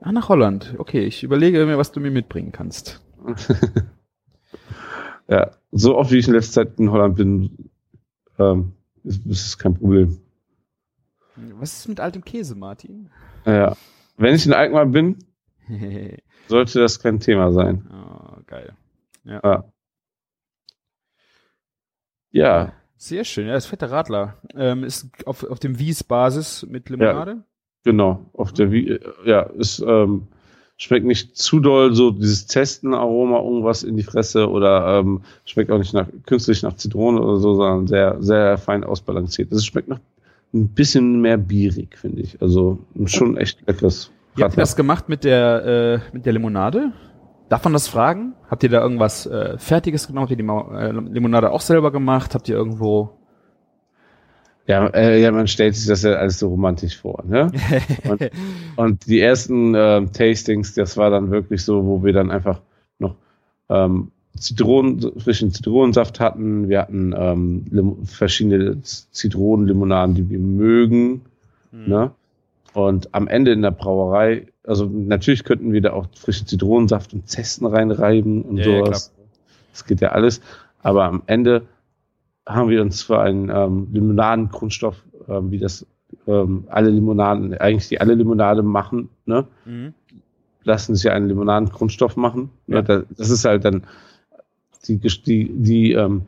Ah, 0.00 0.12
nach 0.12 0.28
Holland. 0.28 0.74
Okay, 0.78 1.04
ich 1.04 1.22
überlege 1.22 1.66
mir, 1.66 1.76
was 1.76 1.92
du 1.92 2.00
mir 2.00 2.10
mitbringen 2.10 2.52
kannst. 2.52 3.04
Ja, 5.30 5.52
so 5.70 5.96
oft 5.96 6.10
wie 6.10 6.18
ich 6.18 6.26
in 6.26 6.34
letzter 6.34 6.64
Zeit 6.64 6.80
in 6.80 6.90
Holland 6.90 7.14
bin, 7.14 7.70
ähm, 8.36 8.72
ist 9.04 9.24
es 9.26 9.56
kein 9.56 9.74
Problem. 9.74 10.18
Was 11.54 11.78
ist 11.78 11.88
mit 11.88 12.00
altem 12.00 12.24
Käse, 12.24 12.56
Martin? 12.56 13.10
Ja. 13.46 13.76
Wenn 14.16 14.34
ich 14.34 14.46
in 14.46 14.52
Alkmaar 14.52 14.86
bin, 14.86 15.18
sollte 16.48 16.78
das 16.80 17.00
kein 17.00 17.20
Thema 17.20 17.52
sein. 17.52 17.88
oh, 17.92 18.40
geil. 18.46 18.72
Ja. 19.24 19.64
Ja, 22.32 22.72
Sehr 22.96 23.24
schön. 23.24 23.46
Ja, 23.48 23.54
das 23.54 23.66
fette 23.66 23.90
Radler. 23.90 24.36
Ähm, 24.54 24.84
ist 24.84 25.08
auf, 25.26 25.42
auf 25.44 25.58
dem 25.58 25.78
Wies-Basis 25.78 26.66
mit 26.68 26.88
Limonade. 26.90 27.42
genau. 27.82 28.26
Auf 28.34 28.52
der, 28.52 28.70
Wie- 28.70 28.88
äh, 28.90 29.00
ja, 29.24 29.48
es 29.58 29.80
ähm, 29.80 30.28
schmeckt 30.76 31.06
nicht 31.06 31.36
zu 31.36 31.60
doll 31.60 31.94
so 31.94 32.10
dieses 32.12 32.46
Zestenaroma 32.46 33.38
irgendwas 33.40 33.82
in 33.82 33.96
die 33.96 34.02
Fresse 34.04 34.48
oder 34.48 35.00
ähm, 35.00 35.22
schmeckt 35.44 35.70
auch 35.70 35.78
nicht 35.78 35.92
nach 35.92 36.06
künstlich 36.26 36.62
nach 36.62 36.74
Zitrone 36.76 37.20
oder 37.20 37.38
so, 37.38 37.54
sondern 37.54 37.86
sehr, 37.86 38.22
sehr 38.22 38.58
fein 38.58 38.84
ausbalanciert. 38.84 39.50
Es 39.52 39.64
schmeckt 39.66 39.88
noch 39.88 39.98
ein 40.52 40.68
bisschen 40.68 41.20
mehr 41.20 41.38
bierig, 41.38 41.96
finde 41.98 42.22
ich. 42.22 42.40
Also 42.42 42.78
schon 43.06 43.36
echt 43.36 43.66
leckeres 43.66 44.12
habt 44.32 44.38
ihr 44.38 44.44
Radler. 44.44 44.62
das 44.62 44.76
gemacht 44.76 45.08
mit 45.08 45.24
der, 45.24 46.02
äh, 46.12 46.14
mit 46.14 46.26
der 46.26 46.32
Limonade? 46.32 46.92
Darf 47.48 47.64
man 47.64 47.72
das 47.72 47.88
fragen? 47.88 48.34
Habt 48.48 48.62
ihr 48.62 48.68
da 48.68 48.80
irgendwas 48.80 49.26
äh, 49.26 49.58
Fertiges 49.58 50.06
genommen? 50.06 50.28
Habt 50.28 50.30
ihr 50.30 50.36
die 50.36 50.44
äh, 50.44 51.12
Limonade 51.12 51.50
auch 51.50 51.60
selber 51.60 51.90
gemacht? 51.90 52.34
Habt 52.34 52.48
ihr 52.48 52.56
irgendwo... 52.56 53.16
Ja, 54.66 54.86
äh, 54.88 55.20
ja, 55.20 55.32
man 55.32 55.48
stellt 55.48 55.74
sich 55.74 55.88
das 55.88 56.02
ja 56.02 56.12
alles 56.12 56.38
so 56.38 56.48
romantisch 56.48 56.96
vor, 56.96 57.24
ne? 57.26 57.50
Und, 58.08 58.30
und 58.76 59.06
die 59.06 59.20
ersten 59.20 59.74
ähm, 59.74 60.12
Tastings, 60.12 60.74
das 60.74 60.96
war 60.96 61.10
dann 61.10 61.32
wirklich 61.32 61.64
so, 61.64 61.84
wo 61.86 62.04
wir 62.04 62.12
dann 62.12 62.30
einfach 62.30 62.60
noch 63.00 63.16
ähm, 63.68 64.12
Zitronen, 64.40 65.12
frischen 65.20 65.52
Zitronensaft 65.52 66.18
hatten. 66.18 66.68
Wir 66.68 66.80
hatten 66.80 67.14
ähm, 67.16 67.98
verschiedene 68.04 68.80
Zitronenlimonaden, 68.82 70.14
die 70.14 70.28
wir 70.28 70.38
mögen. 70.38 71.22
Hm. 71.70 71.88
Ne? 71.88 72.10
Und 72.72 73.14
am 73.14 73.28
Ende 73.28 73.52
in 73.52 73.62
der 73.62 73.70
Brauerei, 73.70 74.46
also 74.64 74.86
natürlich 74.86 75.44
könnten 75.44 75.72
wir 75.72 75.80
da 75.80 75.92
auch 75.92 76.06
frischen 76.14 76.46
Zitronensaft 76.46 77.12
und 77.12 77.28
Zesten 77.28 77.66
reinreiben 77.66 78.42
und 78.42 78.56
Ja, 78.58 78.66
ja, 78.66 78.84
sowas. 78.86 79.12
das 79.72 79.84
geht 79.84 80.00
ja 80.00 80.08
alles. 80.10 80.40
Aber 80.82 81.04
am 81.04 81.22
Ende 81.26 81.62
haben 82.46 82.70
wir 82.70 82.80
uns 82.80 83.02
für 83.02 83.20
einen 83.20 83.50
ähm, 83.50 83.88
Limonadengrundstoff, 83.92 85.04
ähm, 85.28 85.50
wie 85.50 85.58
das 85.58 85.86
ähm, 86.26 86.64
alle 86.68 86.90
Limonaden, 86.90 87.54
eigentlich 87.58 87.88
die 87.88 88.00
alle 88.00 88.14
Limonade 88.14 88.62
machen, 88.62 89.10
ne? 89.26 89.46
Mhm. 89.64 89.94
lassen 90.64 90.94
sich 90.94 91.04
ja 91.04 91.12
einen 91.12 91.28
Limonadengrundstoff 91.28 92.16
machen. 92.16 92.50
Ja. 92.66 92.76
Ja. 92.76 92.82
Da, 92.82 93.02
das 93.16 93.30
ist 93.30 93.44
halt 93.44 93.64
dann 93.64 93.82
die, 94.88 94.96
die, 94.98 95.50
die, 95.52 95.92
ähm, 95.92 96.22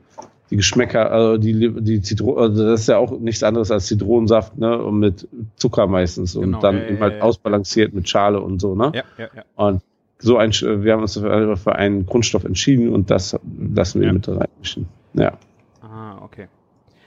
die 0.50 0.56
Geschmäcker, 0.56 1.10
also 1.10 1.38
die, 1.38 1.72
die 1.82 2.02
Zitronen, 2.02 2.38
also 2.38 2.66
das 2.66 2.80
ist 2.82 2.86
ja 2.88 2.98
auch 2.98 3.18
nichts 3.18 3.42
anderes 3.42 3.70
als 3.70 3.86
Zitronensaft, 3.86 4.58
ne? 4.58 4.82
Und 4.82 4.98
mit 4.98 5.26
Zucker 5.56 5.86
meistens 5.86 6.34
Genau, 6.34 6.58
und 6.58 6.62
dann 6.64 6.76
ja, 6.76 6.84
eben 6.86 6.96
ja, 6.96 7.00
halt 7.02 7.14
ja. 7.16 7.22
ausbalanciert 7.22 7.94
mit 7.94 8.08
Schale 8.08 8.40
und 8.40 8.60
so, 8.60 8.74
ne? 8.74 8.92
Ja, 8.94 9.02
ja, 9.18 9.28
ja. 9.34 9.44
Und 9.56 9.80
so 10.18 10.36
ein, 10.36 10.52
wir 10.52 10.92
haben 10.92 11.00
uns 11.02 11.16
für 11.18 11.74
einen 11.74 12.06
Grundstoff 12.06 12.44
entschieden 12.44 12.90
und 12.90 13.10
das 13.10 13.36
lassen 13.74 14.00
wir 14.00 14.08
Ja. 14.08 14.12
mit 14.12 14.28
reinmischen. 14.28 14.86
Ja, 15.14 15.32
Ah, 15.80 16.18
okay. 16.22 16.46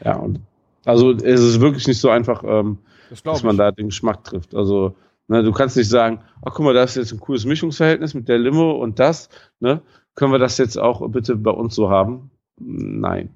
ja. 0.04 0.16
Und 0.18 0.39
also 0.84 1.12
es 1.12 1.39
ist 1.41 1.62
wirklich 1.62 1.88
nicht 1.88 2.00
so 2.00 2.10
einfach, 2.10 2.43
ähm, 2.46 2.80
Das 3.10 3.24
dass 3.24 3.43
man 3.43 3.56
ich. 3.56 3.60
da 3.60 3.72
den 3.72 3.88
Geschmack 3.88 4.24
trifft. 4.24 4.54
Also 4.56 4.96
ne, 5.28 5.43
du 5.43 5.52
kannst 5.52 5.78
nicht 5.78 5.89
sagen, 5.89 6.20
ach 6.43 6.54
guck 6.54 6.66
mal, 6.66 6.74
da 6.74 6.84
ist 6.84 6.96
jetzt 6.96 7.14
ein 7.14 7.20
cooles 7.20 7.46
Mischungsverhältnis 7.46 8.14
mit 8.16 8.28
der 8.28 8.38
Limo 8.39 8.72
und 8.74 9.00
das, 9.00 9.30
ne? 9.60 9.82
Können 10.16 10.32
wir 10.32 10.39
das 10.39 10.57
jetzt 10.57 10.78
auch 10.78 11.07
bitte 11.09 11.36
bei 11.36 11.51
uns 11.51 11.76
so 11.76 11.89
haben? 11.89 12.32
Nein. 12.57 13.36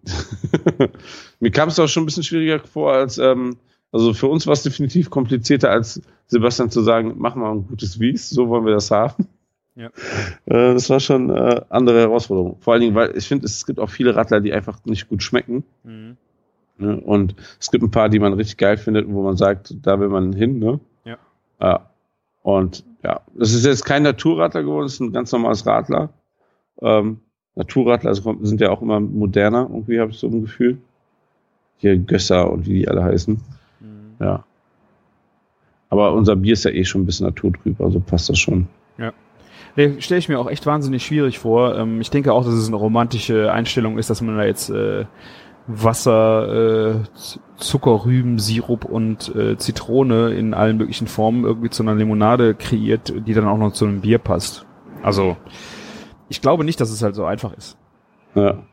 Mir 1.39 1.51
kam 1.51 1.69
es 1.69 1.79
auch 1.79 1.87
schon 1.87 2.03
ein 2.03 2.05
bisschen 2.05 2.23
schwieriger 2.23 2.59
vor, 2.59 2.93
als 2.93 3.17
ähm, 3.17 3.57
also 3.91 4.13
für 4.13 4.27
uns 4.27 4.45
war 4.45 4.53
es 4.53 4.63
definitiv 4.63 5.09
komplizierter, 5.09 5.71
als 5.71 6.01
Sebastian 6.27 6.69
zu 6.69 6.81
sagen, 6.81 7.15
mach 7.17 7.35
mal 7.35 7.51
ein 7.51 7.67
gutes 7.67 7.99
Wies, 7.99 8.29
so 8.29 8.49
wollen 8.49 8.65
wir 8.65 8.73
das 8.73 8.91
haben. 8.91 9.27
Ja. 9.75 9.89
Äh, 10.45 10.73
das 10.73 10.89
war 10.89 10.99
schon 10.99 11.29
äh, 11.29 11.61
andere 11.69 11.99
Herausforderung. 11.99 12.57
Vor 12.59 12.73
allen 12.73 12.81
Dingen, 12.81 12.95
weil 12.95 13.15
ich 13.15 13.27
finde, 13.27 13.45
es 13.45 13.65
gibt 13.65 13.79
auch 13.79 13.89
viele 13.89 14.15
Radler, 14.15 14.41
die 14.41 14.51
einfach 14.51 14.83
nicht 14.85 15.07
gut 15.07 15.21
schmecken. 15.21 15.63
Mhm. 15.83 16.17
Ne? 16.77 16.99
Und 16.99 17.35
es 17.59 17.69
gibt 17.69 17.83
ein 17.83 17.91
paar, 17.91 18.09
die 18.09 18.19
man 18.19 18.33
richtig 18.33 18.57
geil 18.57 18.77
findet, 18.77 19.07
wo 19.07 19.21
man 19.21 19.37
sagt, 19.37 19.75
da 19.81 19.99
will 19.99 20.09
man 20.09 20.33
hin. 20.33 20.57
Ne? 20.57 20.79
Ja. 21.05 21.17
ja. 21.61 21.89
Und 22.41 22.83
ja, 23.03 23.21
es 23.39 23.53
ist 23.53 23.65
jetzt 23.65 23.85
kein 23.85 24.03
Naturradler 24.03 24.63
geworden, 24.63 24.85
es 24.85 24.93
ist 24.93 25.01
ein 25.01 25.13
ganz 25.13 25.31
normales 25.31 25.65
Radler. 25.65 26.09
Ähm, 26.81 27.19
Naturradler 27.55 28.09
also 28.09 28.35
sind 28.41 28.61
ja 28.61 28.69
auch 28.69 28.81
immer 28.81 28.99
moderner, 28.99 29.67
irgendwie 29.69 29.99
habe 29.99 30.11
ich 30.11 30.19
so 30.19 30.27
ein 30.27 30.41
Gefühl. 30.41 30.77
Hier 31.77 31.97
Gösser 31.97 32.51
und 32.51 32.65
wie 32.65 32.79
die 32.79 32.87
alle 32.87 33.03
heißen. 33.03 33.35
Mhm. 33.79 34.15
Ja. 34.19 34.43
Aber 35.89 36.13
unser 36.13 36.35
Bier 36.35 36.53
ist 36.53 36.65
ja 36.65 36.71
eh 36.71 36.85
schon 36.85 37.01
ein 37.01 37.05
bisschen 37.05 37.25
naturtrüb, 37.25 37.81
also 37.81 37.99
passt 37.99 38.29
das 38.29 38.37
schon. 38.37 38.67
Nee, 39.75 39.95
stelle 39.99 40.19
ich 40.19 40.29
mir 40.29 40.39
auch 40.39 40.49
echt 40.49 40.65
wahnsinnig 40.65 41.05
schwierig 41.05 41.39
vor. 41.39 41.77
Ähm, 41.77 42.01
ich 42.01 42.09
denke 42.09 42.33
auch, 42.33 42.43
dass 42.43 42.53
es 42.53 42.67
eine 42.67 42.75
romantische 42.75 43.51
Einstellung 43.51 43.97
ist, 43.97 44.09
dass 44.09 44.21
man 44.21 44.37
da 44.37 44.43
jetzt 44.43 44.69
äh, 44.69 45.05
Wasser, 45.67 46.95
äh, 46.95 46.95
Zuckerrüben, 47.57 48.39
Sirup 48.39 48.85
und 48.85 49.33
äh, 49.35 49.57
Zitrone 49.57 50.31
in 50.31 50.53
allen 50.53 50.77
möglichen 50.77 51.07
Formen 51.07 51.45
irgendwie 51.45 51.69
zu 51.69 51.83
einer 51.83 51.95
Limonade 51.95 52.55
kreiert, 52.55 53.13
die 53.27 53.33
dann 53.33 53.47
auch 53.47 53.57
noch 53.57 53.73
zu 53.73 53.85
einem 53.85 54.01
Bier 54.01 54.17
passt. 54.17 54.65
Also, 55.03 55.37
ich 56.29 56.41
glaube 56.41 56.63
nicht, 56.63 56.79
dass 56.79 56.89
es 56.91 57.01
halt 57.03 57.15
so 57.15 57.25
einfach 57.25 57.53
ist. 57.57 57.77
Ja. 58.35 58.63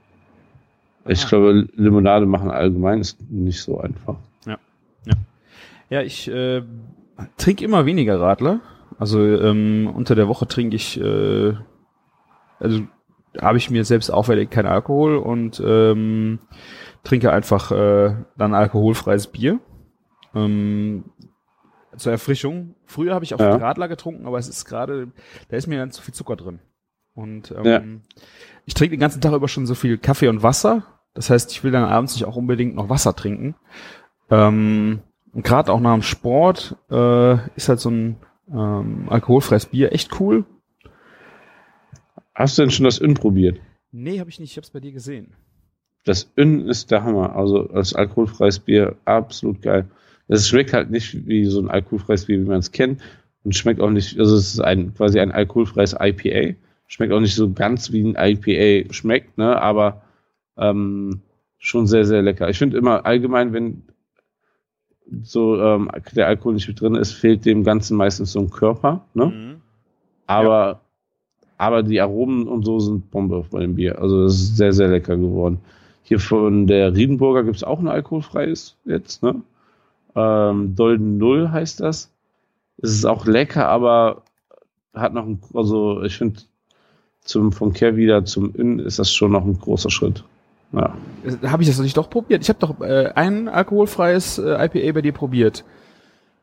Ich 1.09 1.25
Ah. 1.25 1.29
glaube, 1.29 1.69
Limonade 1.75 2.27
machen 2.27 2.51
allgemein 2.51 3.01
ist 3.01 3.21
nicht 3.31 3.63
so 3.63 3.79
einfach. 3.81 4.17
Ja, 5.89 6.03
ich 6.03 6.27
äh, 6.29 6.65
trinke 7.37 7.65
immer 7.65 7.87
weniger 7.87 8.21
Radler. 8.21 8.59
Also 8.99 9.21
ähm, 9.21 9.89
unter 9.95 10.17
der 10.17 10.27
Woche 10.27 10.49
trinke 10.49 10.75
ich, 10.75 11.01
äh, 11.01 11.55
also 12.59 12.81
habe 13.41 13.59
ich 13.59 13.71
mir 13.71 13.85
selbst 13.85 14.11
auferlegt 14.11 14.51
kein 14.51 14.67
Alkohol 14.67 15.17
und 15.17 15.63
ähm, 15.65 16.41
trinke 17.05 17.33
einfach 17.33 17.71
äh, 17.71 18.17
dann 18.37 18.53
alkoholfreies 18.55 19.29
Bier. 19.29 19.61
Ähm, 20.35 21.05
zur 21.97 22.11
Erfrischung. 22.11 22.75
Früher 22.85 23.15
habe 23.15 23.25
ich 23.25 23.33
auch 23.35 23.39
Ja. 23.39 23.55
Radler 23.55 23.87
getrunken, 23.87 24.27
aber 24.27 24.39
es 24.39 24.49
ist 24.49 24.65
gerade, 24.65 25.13
da 25.51 25.57
ist 25.57 25.69
mir 25.69 25.79
dann 25.79 25.93
zu 25.93 26.03
viel 26.03 26.15
Zucker 26.15 26.35
drin. 26.35 26.59
Und 27.17 27.51
ähm, 27.51 27.65
Ja. 27.65 27.83
ich 28.67 28.75
trinke 28.75 28.91
den 28.93 29.01
ganzen 29.01 29.21
Tag 29.21 29.33
über 29.33 29.49
schon 29.49 29.67
so 29.67 29.75
viel 29.75 29.99
Kaffee 29.99 30.29
und 30.29 30.43
Wasser. 30.45 30.85
Das 31.15 31.31
heißt, 31.31 31.51
ich 31.51 31.65
will 31.65 31.73
dann 31.73 31.83
abends 31.85 32.15
nicht 32.15 32.27
auch 32.27 32.37
unbedingt 32.37 32.77
noch 32.77 32.89
Wasser 32.89 33.17
trinken. 33.17 33.57
Ähm, 34.31 35.01
und 35.33 35.43
gerade 35.45 35.73
auch 35.73 35.81
nach 35.81 35.95
dem 35.95 36.03
Sport 36.03 36.77
äh, 36.91 37.35
ist 37.57 37.69
halt 37.69 37.81
so 37.81 37.91
ein 37.91 38.17
ähm, 38.53 39.07
alkoholfreies 39.09 39.67
Bier 39.67 39.93
echt 39.93 40.21
cool. 40.21 40.45
Hast 42.35 42.59
du 42.59 42.63
denn 42.63 42.71
schon 42.71 42.85
das 42.85 43.01
Ün 43.01 43.15
probiert? 43.15 43.59
Nee, 43.93 44.21
habe 44.21 44.29
ich 44.31 44.39
nicht. 44.39 44.51
Ich 44.53 44.57
habe 44.59 44.65
es 44.65 44.71
bei 44.71 44.81
dir 44.81 44.93
gesehen. 44.93 45.33
Das 46.05 46.31
Ün 46.37 46.69
ist 46.69 46.91
der 46.91 47.03
Hammer. 47.03 47.35
Also 47.35 47.71
als 47.71 47.95
alkoholfreies 47.95 48.59
Bier 48.59 48.97
absolut 49.07 49.63
geil. 49.63 49.89
Es 50.29 50.49
schmeckt 50.49 50.73
halt 50.73 50.91
nicht 50.91 51.27
wie 51.27 51.47
so 51.47 51.61
ein 51.61 51.71
alkoholfreies 51.71 52.27
Bier, 52.27 52.39
wie 52.41 52.45
man 52.49 52.59
es 52.59 52.73
kennt. 52.73 53.01
Und 53.43 53.55
schmeckt 53.55 53.81
auch 53.81 53.91
nicht, 53.91 54.19
also 54.19 54.37
es 54.37 54.55
ist 54.55 54.61
ein, 54.61 54.93
quasi 54.95 55.19
ein 55.21 55.33
alkoholfreies 55.33 55.97
IPA. 55.99 56.57
Schmeckt 56.87 57.13
auch 57.13 57.21
nicht 57.21 57.35
so 57.35 57.53
ganz 57.53 57.93
wie 57.93 58.03
ein 58.03 58.17
IPA 58.17 58.93
schmeckt, 58.93 59.39
ne? 59.39 59.61
Aber 59.61 60.03
ähm, 60.57 61.23
schon 61.59 61.87
sehr, 61.87 62.05
sehr 62.05 62.23
lecker. 62.23 62.49
Ich 62.49 62.59
finde 62.59 62.79
immer 62.79 63.05
allgemein, 63.05 63.53
wenn 63.53 63.83
so 65.23 65.61
ähm, 65.61 65.91
der 66.15 66.27
Alkohol 66.27 66.55
nicht 66.55 66.69
mit 66.69 66.81
drin 66.81 66.95
ist, 66.95 67.13
fehlt 67.13 67.45
dem 67.45 67.65
Ganzen 67.65 67.97
meistens 67.97 68.33
so 68.33 68.41
ein 68.41 68.51
Körper, 68.51 69.05
ne? 69.15 69.27
Mhm. 69.27 69.57
Aber, 70.27 70.81
aber 71.59 71.83
die 71.83 72.01
Aromen 72.01 72.49
und 72.49 72.65
so 72.65 72.81
sind 72.81 73.11
Bombe 73.11 73.45
bei 73.51 73.61
dem 73.61 73.77
Bier. 73.77 74.01
Also 74.01 74.25
das 74.25 74.35
ist 74.35 74.57
sehr, 74.57 74.73
sehr 74.73 74.89
lecker 74.89 75.17
geworden. 75.17 75.61
Hier 76.03 76.21
von 76.21 76.67
der 76.67 76.95
Riedenburger 76.95 77.45
gibt's 77.45 77.65
auch 77.65 77.79
ein 77.79 77.89
alkoholfreies 77.89 78.77
jetzt, 78.85 79.23
ne? 79.23 79.43
Ähm, 80.15 80.75
Dolden 80.75 81.19
Null 81.19 81.51
heißt 81.51 81.81
das. 81.81 82.13
Es 82.79 82.91
ist 82.91 83.05
auch 83.05 83.27
lecker, 83.27 83.69
aber 83.69 84.23
hat 84.95 85.15
noch 85.15 85.27
ein, 85.27 85.41
also 85.55 86.03
ich 86.03 86.17
finde, 86.17 86.41
zum 87.27 87.53
vom 87.53 87.73
Care 87.73 87.97
wieder 87.97 88.25
zum 88.25 88.55
Inn 88.55 88.79
ist 88.79 88.99
das 88.99 89.13
schon 89.13 89.33
noch 89.33 89.45
ein 89.45 89.59
großer 89.59 89.91
Schritt. 89.91 90.25
Ja. 90.73 90.95
Habe 91.45 91.63
ich 91.63 91.69
das 91.69 91.79
nicht 91.79 91.97
doch 91.97 92.11
probiert? 92.11 92.43
Ich 92.43 92.49
habe 92.49 92.59
doch 92.59 92.81
äh, 92.81 93.11
ein 93.15 93.49
alkoholfreies 93.49 94.39
äh, 94.39 94.65
IPA 94.67 94.93
bei 94.93 95.03
dir 95.03 95.13
probiert. 95.13 95.65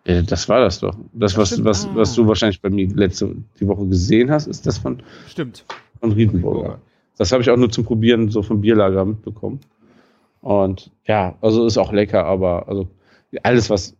Äh, 0.05 0.23
Das 0.23 0.47
war 0.49 0.59
das 0.61 0.79
doch. 0.79 0.95
Das, 1.13 1.35
was, 1.37 1.49
stimmt. 1.49 1.65
was, 1.65 1.85
Ah. 1.85 1.91
was 1.95 2.13
du 2.15 2.27
wahrscheinlich 2.27 2.61
bei 2.61 2.69
mir 2.69 2.87
letzte 2.87 3.35
die 3.59 3.67
Woche 3.67 3.85
gesehen 3.87 4.31
hast, 4.31 4.47
ist 4.47 4.65
das 4.65 4.77
von, 4.77 5.01
Stimmt. 5.27 5.65
von 5.99 6.11
Riedenburger. 6.11 6.79
Das 7.17 7.31
habe 7.31 7.41
ich 7.43 7.49
auch 7.49 7.57
nur 7.57 7.69
zum 7.69 7.83
Probieren 7.85 8.29
so 8.29 8.41
vom 8.41 8.61
Bierlager 8.61 9.05
mitbekommen. 9.05 9.59
Und 10.41 10.89
ja, 11.05 11.35
also 11.41 11.65
ist 11.67 11.77
auch 11.77 11.91
lecker, 11.93 12.25
aber 12.25 12.67
also 12.67 12.87
alles, 13.43 13.69
was 13.69 13.95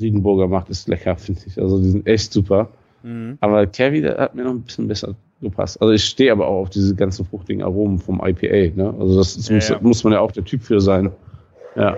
Riedenburger 0.00 0.46
macht, 0.46 0.70
ist 0.70 0.88
lecker, 0.88 1.16
finde 1.16 1.40
ich. 1.46 1.60
Also 1.60 1.78
die 1.80 1.90
sind 1.90 2.06
echt 2.06 2.32
super. 2.32 2.68
Mhm. 3.02 3.38
Aber 3.40 3.66
Kerry, 3.66 4.02
hat 4.02 4.34
mir 4.34 4.44
noch 4.44 4.52
ein 4.52 4.62
bisschen 4.62 4.88
besser 4.88 5.14
gepasst. 5.40 5.80
Also 5.80 5.92
ich 5.92 6.04
stehe 6.04 6.32
aber 6.32 6.46
auch 6.48 6.62
auf 6.62 6.70
diese 6.70 6.94
ganzen 6.94 7.24
fruchtigen 7.24 7.62
Aromen 7.62 7.98
vom 7.98 8.20
IPA. 8.24 8.74
Ne? 8.76 8.94
Also 8.98 9.18
das, 9.18 9.36
das 9.36 9.48
Ja, 9.48 9.54
muss, 9.54 9.68
ja. 9.68 9.78
muss 9.80 10.04
man 10.04 10.12
ja 10.12 10.20
auch 10.20 10.32
der 10.32 10.44
Typ 10.44 10.62
für 10.62 10.80
sein. 10.80 11.12
Ja. 11.76 11.96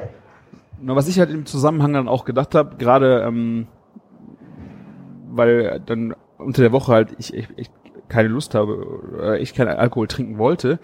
Nur 0.81 0.97
was 0.97 1.09
ich 1.09 1.19
halt 1.19 1.31
im 1.31 1.47
Zusammenhang 1.47 1.93
dann 1.93 2.09
auch 2.09 2.25
gedacht 2.25 2.55
habe, 2.55 2.77
gerade 2.77 3.23
ähm, 3.27 3.67
weil 5.31 5.81
dann 5.85 6.15
unter 6.39 6.63
der 6.63 6.73
Woche 6.73 6.93
halt 6.93 7.15
ich, 7.19 7.35
ich, 7.35 7.49
ich 7.57 7.71
keine 8.11 8.29
Lust 8.29 8.55
habe, 8.55 8.77
oder 9.15 9.41
ich 9.41 9.55
keinen 9.55 9.79
Alkohol 9.79 10.07
trinken 10.07 10.37
wollte, 10.37 10.79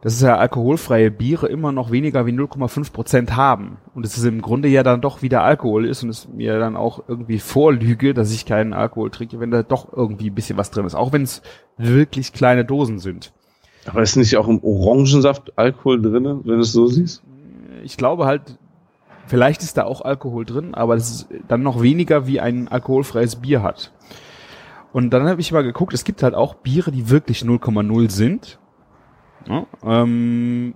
dass 0.00 0.14
es 0.14 0.22
ja 0.22 0.36
alkoholfreie 0.36 1.12
Biere 1.12 1.46
immer 1.46 1.70
noch 1.70 1.92
weniger 1.92 2.26
wie 2.26 2.32
0,5 2.32 2.92
Prozent 2.92 3.36
haben. 3.36 3.76
Und 3.94 4.04
es 4.04 4.16
ist 4.16 4.24
im 4.24 4.42
Grunde 4.42 4.68
ja 4.68 4.82
dann 4.82 5.00
doch 5.00 5.22
wieder 5.22 5.42
Alkohol 5.42 5.86
ist 5.86 6.02
und 6.02 6.08
es 6.08 6.28
mir 6.28 6.58
dann 6.58 6.76
auch 6.76 7.04
irgendwie 7.06 7.38
vorlüge, 7.38 8.14
dass 8.14 8.32
ich 8.32 8.46
keinen 8.46 8.72
Alkohol 8.72 9.10
trinke, 9.10 9.38
wenn 9.38 9.52
da 9.52 9.62
doch 9.62 9.92
irgendwie 9.92 10.30
ein 10.30 10.34
bisschen 10.34 10.58
was 10.58 10.72
drin 10.72 10.86
ist. 10.86 10.96
Auch 10.96 11.12
wenn 11.12 11.22
es 11.22 11.42
wirklich 11.76 12.32
kleine 12.32 12.64
Dosen 12.64 12.98
sind. 12.98 13.32
Aber 13.86 14.02
ist 14.02 14.16
nicht 14.16 14.36
auch 14.36 14.48
im 14.48 14.62
Orangensaft 14.62 15.56
Alkohol 15.56 16.02
drin, 16.02 16.24
wenn 16.24 16.56
du 16.56 16.60
es 16.60 16.72
so 16.72 16.86
siehst? 16.86 17.22
Ich 17.82 17.96
glaube 17.96 18.26
halt, 18.26 18.58
vielleicht 19.26 19.62
ist 19.62 19.76
da 19.76 19.84
auch 19.84 20.02
Alkohol 20.02 20.44
drin, 20.44 20.74
aber 20.74 20.96
das 20.96 21.10
ist 21.10 21.28
dann 21.48 21.62
noch 21.62 21.80
weniger 21.80 22.26
wie 22.26 22.40
ein 22.40 22.68
alkoholfreies 22.68 23.36
Bier 23.36 23.62
hat. 23.62 23.92
Und 24.92 25.10
dann 25.10 25.28
habe 25.28 25.40
ich 25.40 25.52
mal 25.52 25.62
geguckt, 25.62 25.94
es 25.94 26.04
gibt 26.04 26.22
halt 26.22 26.34
auch 26.34 26.54
Biere, 26.54 26.90
die 26.90 27.10
wirklich 27.10 27.42
0,0 27.42 28.10
sind. 28.10 28.58
Ja, 29.46 29.66
ähm, 29.84 30.74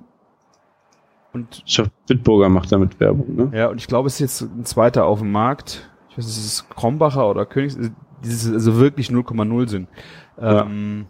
und 1.32 1.62
Ich 1.66 1.82
Bitburger 2.06 2.48
macht 2.48 2.70
damit 2.70 3.00
Werbung, 3.00 3.34
ne? 3.34 3.50
ja, 3.52 3.68
und 3.68 3.78
ich 3.78 3.88
glaube, 3.88 4.06
es 4.06 4.14
ist 4.14 4.20
jetzt 4.20 4.40
ein 4.42 4.64
zweiter 4.64 5.04
auf 5.04 5.18
dem 5.18 5.32
Markt. 5.32 5.90
Ich 6.08 6.16
weiß 6.16 6.26
nicht, 6.26 6.36
ist 6.36 6.46
es 6.46 6.68
Krombacher 6.68 7.28
oder 7.28 7.44
Königs, 7.44 7.76
die 7.76 7.90
also 8.30 8.78
wirklich 8.78 9.08
0,0 9.08 9.68
sind. 9.68 9.88
Ähm, 10.38 11.06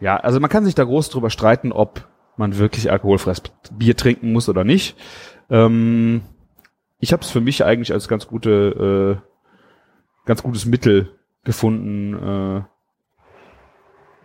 ja, 0.00 0.16
also 0.16 0.38
man 0.40 0.50
kann 0.50 0.64
sich 0.64 0.76
da 0.76 0.84
groß 0.84 1.10
drüber 1.10 1.30
streiten, 1.30 1.72
ob 1.72 2.08
man 2.36 2.58
wirklich 2.58 2.90
alkoholfreies 2.90 3.42
Bier 3.72 3.96
trinken 3.96 4.32
muss 4.32 4.48
oder 4.48 4.62
nicht. 4.62 4.96
Ähm, 5.50 6.22
ich 6.98 7.12
habe 7.12 7.22
es 7.22 7.30
für 7.30 7.40
mich 7.40 7.64
eigentlich 7.64 7.92
als 7.92 8.08
ganz 8.08 8.26
gute, 8.28 9.20
äh, 9.20 10.26
ganz 10.26 10.42
gutes 10.42 10.64
Mittel 10.64 11.18
gefunden, 11.46 12.14
äh, 12.14 12.62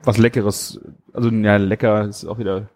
was 0.03 0.17
leckeres, 0.17 0.81
also 1.13 1.29
ja, 1.29 1.55
lecker 1.55 2.07
ist 2.09 2.25
auch 2.25 2.39
wieder. 2.39 2.67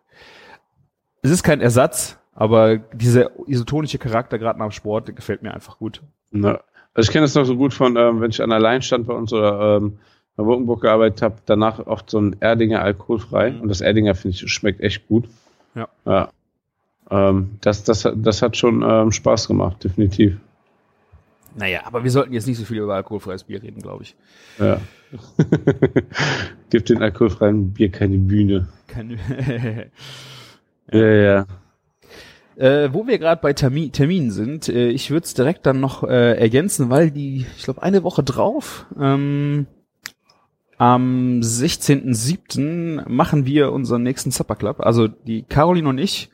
Es 1.22 1.32
ist 1.32 1.43
kein 1.43 1.60
Ersatz, 1.60 2.18
Aber 2.36 2.78
dieser 2.78 3.32
isotonische 3.48 3.98
Charakter 3.98 4.38
gerade 4.38 4.60
nach 4.60 4.68
dem 4.68 4.72
Sport, 4.72 5.08
der 5.08 5.16
gefällt 5.16 5.41
mir 5.41 5.54
einfach 5.54 5.80
gut. 5.80 6.02
Na, 6.32 6.60
also 6.93 7.08
ich 7.08 7.12
kenne 7.12 7.24
das 7.24 7.34
noch 7.34 7.46
so 7.46 7.56
gut 7.56 7.74
von, 7.74 7.96
ähm, 7.96 8.20
wenn 8.20 8.30
ich 8.30 8.43
an 8.43 8.52
allein 8.52 8.82
stand 8.82 9.08
bei 9.08 9.14
uns 9.14 9.32
oder 9.32 9.78
ähm, 9.78 9.98
bei 10.36 10.46
Wolkenburg 10.46 10.82
gearbeitet 10.82 11.22
habe, 11.22 11.36
danach 11.46 11.80
oft 11.88 12.10
so 12.10 12.20
ein 12.20 12.36
Erdinger 12.41 12.82
alkoholfrei. 12.82 13.52
Mhm. 13.52 13.62
Und 13.62 13.70
das 13.70 13.80
Erdinger, 13.80 14.16
finde 14.16 14.36
ich, 14.36 14.52
schmeckt 14.52 14.82
echt 14.82 15.08
gut. 15.08 15.30
Ja. 15.76 15.88
ja. 16.06 16.30
Ähm, 17.10 17.52
das, 17.62 17.86
das, 17.86 18.08
das 18.16 18.41
hat 18.41 18.58
schon 18.58 18.84
ähm, 18.86 19.14
Spaß 19.14 19.48
gemacht, 19.48 19.82
definitiv. 19.84 20.38
Naja, 21.56 21.82
aber 21.86 22.03
wir 22.03 22.12
sollten 22.12 22.34
jetzt 22.34 22.47
nicht 22.47 22.58
so 22.58 22.66
viel 22.66 22.80
über 22.80 22.95
alkoholfreies 22.95 23.45
Bier 23.45 23.64
reden, 23.64 23.82
glaube 23.82 24.03
ich. 24.03 24.16
Ja. 24.60 24.82
Gibt 26.70 26.89
den 26.89 27.01
alkoholfreien 27.01 27.72
Bier 27.74 27.91
keine 27.91 28.18
Bühne. 28.18 28.68
Keine 28.88 29.18
Ja, 30.91 30.99
ja. 30.99 31.45
Äh, 32.58 32.93
wo 32.93 33.08
wir 33.08 33.18
gerade 33.18 33.41
bei 33.41 33.53
Termi 33.53 33.89
Terminen 33.89 34.32
sind, 34.32 34.70
äh, 34.70 34.89
ich 34.89 35.12
würde 35.12 35.26
es 35.26 35.34
direkt 35.34 35.66
dann 35.66 35.80
noch 35.80 36.03
äh, 36.03 36.38
ergänzen, 36.38 36.89
weil 36.89 37.12
die, 37.12 37.45
ich 37.58 37.64
glaube, 37.64 37.82
eine 37.84 38.03
Woche 38.03 38.24
drauf, 38.24 38.86
ähm, 38.99 39.68
am 40.78 41.39
16.07. 41.41 43.10
machen 43.10 43.45
wir 43.45 43.72
unseren 43.72 44.03
nächsten 44.03 44.32
Supper 44.32 44.56
Club. 44.56 44.82
Also 44.82 45.08
die 45.08 45.43
Caroline 45.43 45.89
und 45.89 45.97
ich 45.97 46.30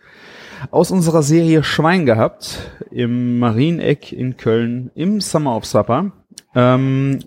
aus 0.70 0.92
unserer 0.92 1.24
Serie 1.24 1.64
Schwein 1.64 2.06
gehabt 2.06 2.72
im 2.92 3.40
Marieneck 3.40 4.12
in 4.12 4.38
Köln 4.38 4.92
im 4.94 5.22
Summer 5.22 5.56
of 5.56 5.66
Supper. 5.66 6.12
Ähm, 6.54 7.20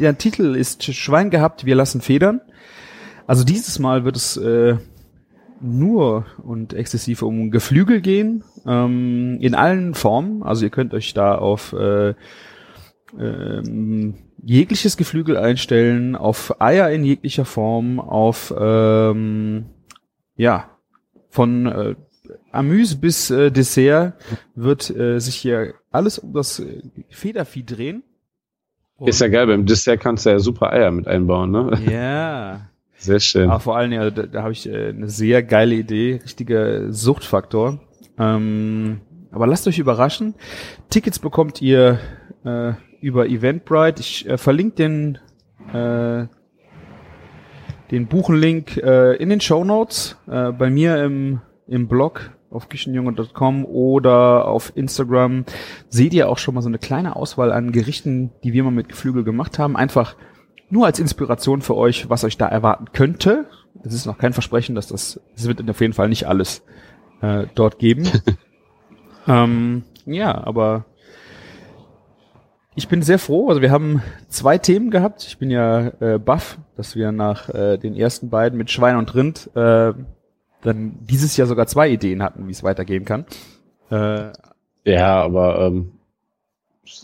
der 0.00 0.18
Titel 0.18 0.54
ist 0.54 0.84
Schwein 0.94 1.30
gehabt, 1.30 1.64
wir 1.64 1.74
lassen 1.74 2.00
Federn. 2.00 2.40
Also 3.26 3.44
dieses 3.44 3.78
Mal 3.78 4.04
wird 4.04 4.16
es 4.16 4.36
äh, 4.36 4.76
nur 5.60 6.26
und 6.42 6.74
exzessiv 6.74 7.22
um 7.22 7.50
Geflügel 7.50 8.00
gehen, 8.00 8.44
ähm, 8.66 9.38
in 9.40 9.54
allen 9.54 9.94
Formen. 9.94 10.42
Also 10.42 10.64
ihr 10.64 10.70
könnt 10.70 10.94
euch 10.94 11.14
da 11.14 11.36
auf 11.36 11.72
äh, 11.72 12.14
ähm, 13.18 14.14
jegliches 14.42 14.96
Geflügel 14.96 15.36
einstellen, 15.36 16.14
auf 16.14 16.60
Eier 16.60 16.90
in 16.90 17.04
jeglicher 17.04 17.44
Form, 17.44 17.98
auf 17.98 18.54
ähm, 18.56 19.66
ja 20.36 20.70
von 21.30 21.66
äh, 21.66 21.94
Amüs 22.52 22.94
bis 22.94 23.30
äh, 23.30 23.50
Dessert 23.50 24.14
wird 24.54 24.90
äh, 24.90 25.18
sich 25.18 25.36
hier 25.36 25.74
alles 25.90 26.18
um 26.18 26.32
das 26.32 26.60
äh, 26.60 26.82
Federvieh 27.10 27.64
drehen. 27.64 28.02
Ist 29.04 29.20
ja 29.20 29.28
geil, 29.28 29.46
beim 29.46 29.66
Dessert 29.66 30.00
kannst 30.00 30.24
du 30.24 30.30
ja 30.30 30.38
super 30.38 30.72
Eier 30.72 30.90
mit 30.90 31.06
einbauen, 31.06 31.50
ne? 31.50 31.78
Ja. 31.90 32.70
Sehr 32.98 33.20
schön. 33.20 33.50
Aber 33.50 33.60
vor 33.60 33.76
allem, 33.76 33.92
ja, 33.92 34.10
da, 34.10 34.22
da 34.22 34.42
habe 34.42 34.52
ich 34.52 34.66
äh, 34.68 34.88
eine 34.88 35.10
sehr 35.10 35.42
geile 35.42 35.74
Idee, 35.74 36.20
richtiger 36.24 36.90
Suchtfaktor. 36.92 37.78
Ähm, 38.18 39.02
aber 39.30 39.46
lasst 39.46 39.68
euch 39.68 39.78
überraschen. 39.78 40.34
Tickets 40.88 41.18
bekommt 41.18 41.60
ihr 41.60 41.98
äh, 42.44 42.72
über 43.02 43.26
Eventbrite. 43.26 44.00
Ich 44.00 44.26
äh, 44.26 44.38
verlinke 44.38 44.76
den 44.76 45.18
äh, 45.74 46.26
den 47.90 48.06
Buchenlink 48.06 48.76
äh, 48.78 49.14
in 49.16 49.28
den 49.28 49.40
Show 49.40 49.64
Notes 49.64 50.16
äh, 50.26 50.52
bei 50.52 50.70
mir 50.70 51.02
im 51.04 51.40
im 51.68 51.88
Blog 51.88 52.30
auf 52.50 52.68
küchenjunge.com 52.68 53.64
oder 53.64 54.46
auf 54.46 54.72
Instagram 54.76 55.44
seht 55.88 56.14
ihr 56.14 56.28
auch 56.28 56.38
schon 56.38 56.54
mal 56.54 56.62
so 56.62 56.68
eine 56.68 56.78
kleine 56.78 57.16
Auswahl 57.16 57.52
an 57.52 57.72
Gerichten, 57.72 58.30
die 58.44 58.52
wir 58.52 58.64
mal 58.64 58.70
mit 58.70 58.88
Geflügel 58.88 59.24
gemacht 59.24 59.58
haben. 59.58 59.76
Einfach 59.76 60.16
nur 60.70 60.86
als 60.86 60.98
Inspiration 60.98 61.62
für 61.62 61.76
euch, 61.76 62.08
was 62.08 62.24
euch 62.24 62.36
da 62.36 62.46
erwarten 62.46 62.86
könnte. 62.92 63.46
Es 63.84 63.94
ist 63.94 64.06
noch 64.06 64.18
kein 64.18 64.32
Versprechen, 64.32 64.74
dass 64.74 64.88
das, 64.88 65.20
es 65.34 65.46
wird 65.46 65.68
auf 65.68 65.80
jeden 65.80 65.92
Fall 65.92 66.08
nicht 66.08 66.26
alles 66.26 66.62
äh, 67.20 67.46
dort 67.54 67.78
geben. 67.78 68.08
ähm, 69.28 69.84
ja, 70.06 70.44
aber 70.44 70.86
ich 72.74 72.88
bin 72.88 73.02
sehr 73.02 73.18
froh. 73.18 73.48
Also 73.48 73.60
wir 73.60 73.70
haben 73.70 74.02
zwei 74.28 74.58
Themen 74.58 74.90
gehabt. 74.90 75.24
Ich 75.26 75.38
bin 75.38 75.50
ja 75.50 75.88
äh, 76.00 76.18
baff, 76.18 76.58
dass 76.76 76.94
wir 76.94 77.12
nach 77.12 77.48
äh, 77.48 77.78
den 77.78 77.94
ersten 77.94 78.28
beiden 78.28 78.58
mit 78.58 78.70
Schwein 78.70 78.96
und 78.96 79.14
Rind 79.14 79.50
äh, 79.54 79.92
dann 80.66 80.98
dieses 81.06 81.36
Jahr 81.36 81.46
sogar 81.46 81.66
zwei 81.66 81.88
Ideen 81.88 82.22
hatten, 82.22 82.46
wie 82.48 82.52
es 82.52 82.62
weitergehen 82.62 83.04
kann. 83.04 83.24
Äh, 83.90 84.32
Ja, 84.84 85.22
aber 85.22 85.66
ähm, 85.66 85.92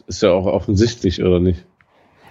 ist 0.07 0.23
ja 0.23 0.31
auch 0.31 0.47
offensichtlich, 0.47 1.23
oder 1.23 1.41
nicht? 1.41 1.65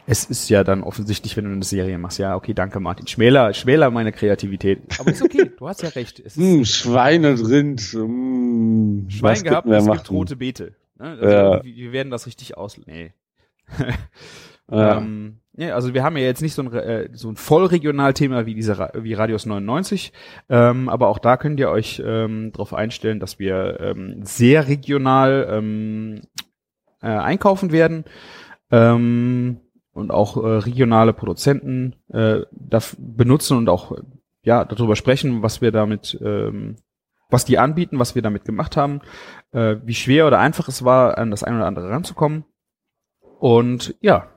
es 0.07 0.25
ist 0.25 0.49
ja 0.49 0.63
dann 0.63 0.84
offensichtlich, 0.84 1.38
wenn 1.38 1.45
du 1.45 1.51
eine 1.51 1.63
Serie 1.63 1.97
machst. 1.97 2.17
Ja, 2.19 2.36
okay, 2.36 2.53
danke 2.53 2.79
Martin. 2.79 3.07
Schmäler, 3.07 3.53
schmäler 3.53 3.91
meine 3.91 4.11
Kreativität. 4.11 4.82
Aber 4.99 5.11
ist 5.11 5.21
okay, 5.21 5.51
du 5.57 5.67
hast 5.67 5.84
ja 5.84 5.89
recht. 5.89 6.19
Es 6.19 6.36
ist 6.36 6.43
Hm, 6.43 6.65
Schwein 6.65 7.23
und 7.25 7.39
Rind. 7.47 7.82
Hm, 7.82 9.05
Schwein 9.09 9.43
gehabt, 9.43 9.67
es 9.69 9.86
gibt 9.89 10.11
rote 10.11 10.36
Beete. 10.36 10.75
Ne? 10.97 11.05
Also 11.11 11.25
Ja. 11.25 11.63
wir, 11.63 11.75
wir 11.75 11.91
werden 11.93 12.09
das 12.11 12.25
richtig 12.27 12.57
aus... 12.57 12.79
Nee. 12.86 13.13
Ja. 14.69 14.99
Ähm, 14.99 15.41
ja, 15.62 15.76
also 15.76 15.93
wir 15.93 16.03
haben 16.03 16.18
ja 16.18 16.24
jetzt 16.24 16.41
nicht 16.41 16.55
so 16.55 16.64
ein, 16.64 16.74
äh, 16.74 17.09
so 17.14 17.30
ein 17.30 17.36
Vollregionalthema 17.36 18.47
wie 18.47 18.55
diese 18.55 18.89
wie 18.95 19.14
Radius 19.14 19.45
99, 19.45 20.12
ähm, 20.49 20.89
aber 20.89 21.07
auch 21.07 21.20
da 21.20 21.38
könnt 21.38 21.59
ihr 21.59 21.70
euch 21.70 22.01
ähm, 22.03 22.51
darauf 22.51 22.74
einstellen, 22.74 23.20
dass 23.20 23.38
wir 23.38 23.80
ähm, 23.80 24.26
sehr 24.26 24.68
regional 24.68 25.47
ähm, 25.51 26.22
äh, 27.03 27.09
einkaufen 27.09 27.72
werden 27.72 28.05
ähm, 28.72 29.59
und 29.93 30.09
auch 30.09 30.38
äh, 30.38 30.47
regionale 30.47 31.14
Produzenten 31.14 31.95
äh, 32.12 32.39
benutzen 32.97 33.57
und 33.57 33.70
auch 33.70 33.95
ja 34.41 34.66
darüber 34.66 34.95
sprechen, 34.95 35.43
was 35.43 35.62
wir 35.62 35.72
damit, 35.72 36.20
ähm, 36.26 36.78
was 37.30 37.45
die 37.45 37.59
anbieten, 37.59 37.99
was 37.99 38.16
wir 38.16 38.24
damit 38.24 38.45
gemacht 38.45 38.78
haben, 38.78 39.01
äh, 39.51 39.76
wie 39.84 39.93
schwer 39.93 40.26
oder 40.26 40.39
einfach 40.39 40.68
es 40.70 40.84
war, 40.84 41.20
an 41.20 41.30
das 41.30 41.43
eine 41.43 41.57
oder 41.57 41.68
andere 41.68 41.91
ranzukommen. 41.91 42.45
Und 43.39 43.95
ja, 44.01 44.28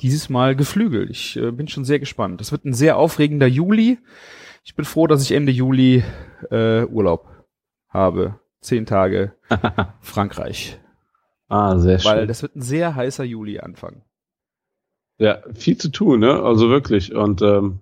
dieses 0.00 0.28
Mal 0.28 0.56
Geflügel. 0.56 1.10
Ich 1.10 1.36
äh, 1.36 1.50
bin 1.50 1.68
schon 1.68 1.84
sehr 1.84 1.98
gespannt. 1.98 2.40
Das 2.40 2.52
wird 2.52 2.64
ein 2.64 2.74
sehr 2.74 2.96
aufregender 2.96 3.46
Juli. 3.46 3.98
Ich 4.64 4.74
bin 4.74 4.84
froh, 4.84 5.06
dass 5.06 5.22
ich 5.22 5.32
Ende 5.32 5.52
Juli 5.52 6.02
äh, 6.50 6.84
Urlaub 6.84 7.28
habe. 7.88 8.40
Zehn 8.60 8.86
Tage 8.86 9.32
Frankreich. 10.00 10.78
ah, 11.48 11.78
sehr 11.78 11.98
schön. 11.98 12.10
Weil 12.12 12.26
das 12.26 12.42
wird 12.42 12.56
ein 12.56 12.62
sehr 12.62 12.94
heißer 12.94 13.24
Juli 13.24 13.60
anfangen. 13.60 14.02
Ja, 15.18 15.38
viel 15.54 15.76
zu 15.76 15.90
tun, 15.90 16.20
ne? 16.20 16.42
Also 16.42 16.70
wirklich. 16.70 17.14
Und 17.14 17.40
ähm, 17.42 17.80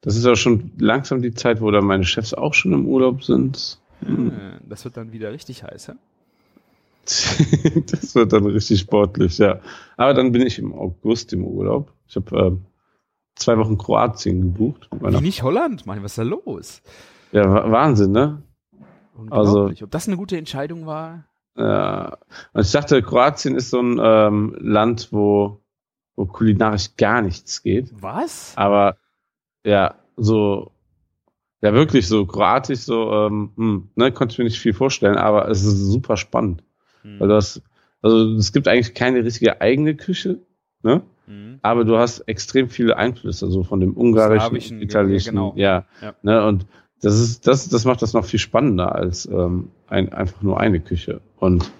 das 0.00 0.16
ist 0.16 0.24
ja 0.24 0.34
schon 0.36 0.72
langsam 0.78 1.22
die 1.22 1.34
Zeit, 1.34 1.60
wo 1.60 1.70
dann 1.70 1.84
meine 1.84 2.04
Chefs 2.04 2.34
auch 2.34 2.54
schon 2.54 2.72
im 2.72 2.86
Urlaub 2.86 3.22
sind. 3.22 3.78
Hm. 4.04 4.30
Äh, 4.30 4.58
Das 4.68 4.84
wird 4.84 4.96
dann 4.96 5.12
wieder 5.12 5.32
richtig 5.32 5.62
heiß. 5.62 5.88
Ja? 5.88 5.94
das 7.90 8.14
wird 8.14 8.32
dann 8.32 8.46
richtig 8.46 8.80
sportlich, 8.80 9.38
ja. 9.38 9.60
Aber 9.96 10.14
dann 10.14 10.32
bin 10.32 10.42
ich 10.42 10.58
im 10.58 10.72
August 10.74 11.32
im 11.32 11.44
Urlaub. 11.44 11.92
Ich 12.06 12.16
habe 12.16 12.36
ähm, 12.38 12.64
zwei 13.36 13.58
Wochen 13.58 13.78
Kroatien 13.78 14.40
gebucht. 14.42 14.88
Wie 14.90 15.20
nicht 15.20 15.42
Holland? 15.42 15.86
Mann, 15.86 16.02
was 16.02 16.12
ist 16.12 16.18
da 16.18 16.22
los? 16.22 16.82
ja, 17.32 17.48
Wa- 17.50 17.70
Wahnsinn, 17.70 18.12
ne? 18.12 18.42
Unglaublich. 19.16 19.82
Ob 19.82 19.90
das 19.90 20.08
eine 20.08 20.16
gute 20.16 20.36
Entscheidung 20.36 20.86
war? 20.86 21.24
Ja. 21.56 22.18
Und 22.52 22.62
ich 22.66 22.72
dachte, 22.72 23.00
Kroatien 23.02 23.54
ist 23.54 23.70
so 23.70 23.80
ein 23.80 24.00
ähm, 24.02 24.56
Land, 24.58 25.08
wo, 25.12 25.60
wo 26.16 26.26
kulinarisch 26.26 26.96
gar 26.96 27.22
nichts 27.22 27.62
geht. 27.62 27.92
Was? 28.00 28.52
Aber 28.56 28.96
ja, 29.64 29.94
so, 30.16 30.72
ja 31.62 31.72
wirklich 31.72 32.08
so 32.08 32.26
kroatisch, 32.26 32.80
so, 32.80 33.10
ähm, 33.12 33.52
hm, 33.56 33.88
ne, 33.94 34.10
konnte 34.12 34.32
ich 34.32 34.38
mir 34.38 34.44
nicht 34.44 34.58
viel 34.58 34.74
vorstellen, 34.74 35.16
aber 35.16 35.48
es 35.48 35.64
ist 35.64 35.78
super 35.78 36.16
spannend. 36.16 36.64
Hm. 37.04 37.20
Weil 37.20 37.28
du 37.28 37.34
hast, 37.34 37.62
also 38.02 38.34
es 38.34 38.52
gibt 38.52 38.66
eigentlich 38.68 38.94
keine 38.94 39.24
richtige 39.24 39.60
eigene 39.60 39.94
Küche, 39.94 40.38
ne? 40.82 41.02
Hm. 41.26 41.58
Aber 41.62 41.84
du 41.84 41.96
hast 41.96 42.20
extrem 42.28 42.68
viele 42.68 42.96
Einflüsse, 42.96 43.46
so 43.50 43.62
von 43.62 43.80
dem 43.80 43.96
ungarischen, 43.96 44.80
italienischen, 44.82 45.36
ja, 45.36 45.40
genau. 45.40 45.54
ja, 45.56 45.84
Ja. 46.02 46.14
ne? 46.22 46.46
Und 46.46 46.66
das 47.00 47.20
ist, 47.20 47.46
das, 47.46 47.68
das 47.68 47.84
macht 47.84 48.02
das 48.02 48.12
noch 48.14 48.24
viel 48.24 48.38
spannender 48.40 48.94
als 48.94 49.26
ähm, 49.26 49.68
ein, 49.88 50.12
einfach 50.12 50.42
nur 50.42 50.58
eine 50.60 50.80
Küche. 50.80 51.20
Und 51.36 51.70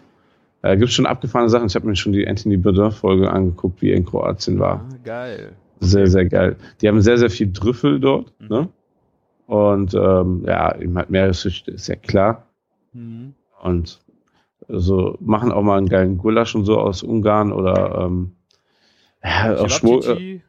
äh, 0.62 0.76
gibt 0.76 0.92
schon 0.92 1.06
abgefahrene 1.06 1.48
Sachen. 1.50 1.66
Ich 1.66 1.74
habe 1.74 1.86
mir 1.86 1.96
schon 1.96 2.12
die 2.12 2.26
Anthony 2.28 2.56
Bourdain-Folge 2.56 3.30
angeguckt, 3.30 3.80
wie 3.82 3.90
er 3.90 3.96
in 3.96 4.04
Kroatien 4.04 4.58
war. 4.58 4.86
Ah, 4.90 4.96
geil. 5.04 5.52
Sehr, 5.80 6.06
sehr 6.06 6.24
geil. 6.26 6.56
Die 6.80 6.88
haben 6.88 7.00
sehr, 7.02 7.18
sehr 7.18 7.30
viel 7.30 7.52
Trüffel 7.52 8.00
dort, 8.00 8.32
Mhm. 8.40 8.48
ne? 8.48 8.68
Und 9.46 9.92
ähm, 9.94 10.44
ja, 10.46 10.74
eben 10.78 10.96
halt 10.96 11.10
Meeresfrüchte, 11.10 11.70
ist 11.72 11.86
ja 11.88 11.96
klar. 11.96 12.46
Hm. 12.94 13.34
Und 13.62 14.00
so 14.68 15.16
machen 15.20 15.52
auch 15.52 15.62
mal 15.62 15.78
einen 15.78 15.88
geilen 15.88 16.18
Gulasch 16.18 16.54
und 16.54 16.64
so 16.64 16.78
aus 16.78 17.02
Ungarn 17.02 17.52
oder 17.52 18.06
ähm, 18.06 18.36
ja, 19.22 19.56
auch 19.56 19.68
Schwur, 19.68 20.06
äh, 20.08 20.40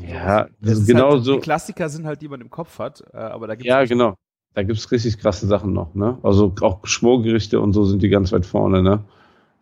ja, 0.00 0.48
Das 0.60 0.78
ist 0.78 0.86
genau 0.86 1.12
halt, 1.12 1.24
so. 1.24 1.34
Die 1.34 1.40
Klassiker 1.40 1.88
sind 1.88 2.06
halt, 2.06 2.22
die 2.22 2.28
man 2.28 2.40
im 2.40 2.50
Kopf 2.50 2.78
hat, 2.78 3.02
äh, 3.12 3.16
aber 3.16 3.46
da 3.46 3.54
gibt's 3.54 3.68
Ja, 3.68 3.84
genau. 3.84 4.14
Da 4.54 4.62
gibt's 4.62 4.90
richtig 4.90 5.18
krasse 5.18 5.46
Sachen 5.46 5.72
noch, 5.74 5.94
ne? 5.94 6.18
Also 6.22 6.54
auch 6.62 6.86
Schwurgerichte 6.86 7.60
und 7.60 7.74
so 7.74 7.84
sind 7.84 8.02
die 8.02 8.08
ganz 8.08 8.32
weit 8.32 8.46
vorne, 8.46 8.82
ne? 8.82 9.04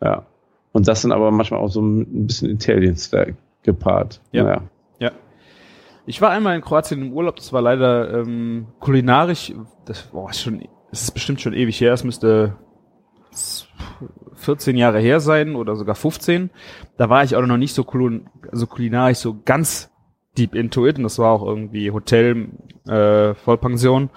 Ja. 0.01 0.25
Und 0.71 0.87
das 0.87 1.01
sind 1.01 1.11
aber 1.11 1.31
manchmal 1.31 1.59
auch 1.59 1.69
so 1.69 1.81
ein 1.81 2.27
bisschen 2.27 2.49
Italien-Style 2.51 3.35
gepaart. 3.63 4.21
Ja. 4.31 4.43
Naja. 4.43 4.61
Ich 6.07 6.21
war 6.21 6.29
einmal 6.29 6.55
in 6.55 6.61
Kroatien 6.61 7.01
im 7.01 7.13
Urlaub, 7.13 7.35
das 7.37 7.51
war 7.51 7.61
leider 7.61 8.13
ähm, 8.13 8.67
kulinarisch, 8.79 9.53
das 9.85 10.03
boah, 10.03 10.29
ist 10.29 10.41
schon, 10.41 10.61
es 10.91 11.03
ist 11.03 11.11
bestimmt 11.11 11.41
schon 11.41 11.53
ewig 11.53 11.81
her, 11.81 11.93
es 11.93 12.03
müsste 12.03 12.55
14 14.35 14.77
Jahre 14.77 14.99
her 14.99 15.19
sein 15.19 15.55
oder 15.55 15.75
sogar 15.75 15.95
15. 15.95 16.49
Da 16.97 17.09
war 17.09 17.23
ich 17.23 17.35
auch 17.35 17.45
noch 17.45 17.57
nicht 17.57 17.73
so, 17.73 17.83
kulin 17.83 18.29
so 18.51 18.67
kulinarisch 18.67 19.19
so 19.19 19.41
ganz 19.43 19.91
deep 20.37 20.55
into 20.55 20.85
it 20.85 20.97
und 20.97 21.03
das 21.03 21.19
war 21.19 21.31
auch 21.31 21.45
irgendwie 21.45 21.91
Hotel, 21.91 22.49
äh, 22.87 23.33
Vollpension. 23.33 24.09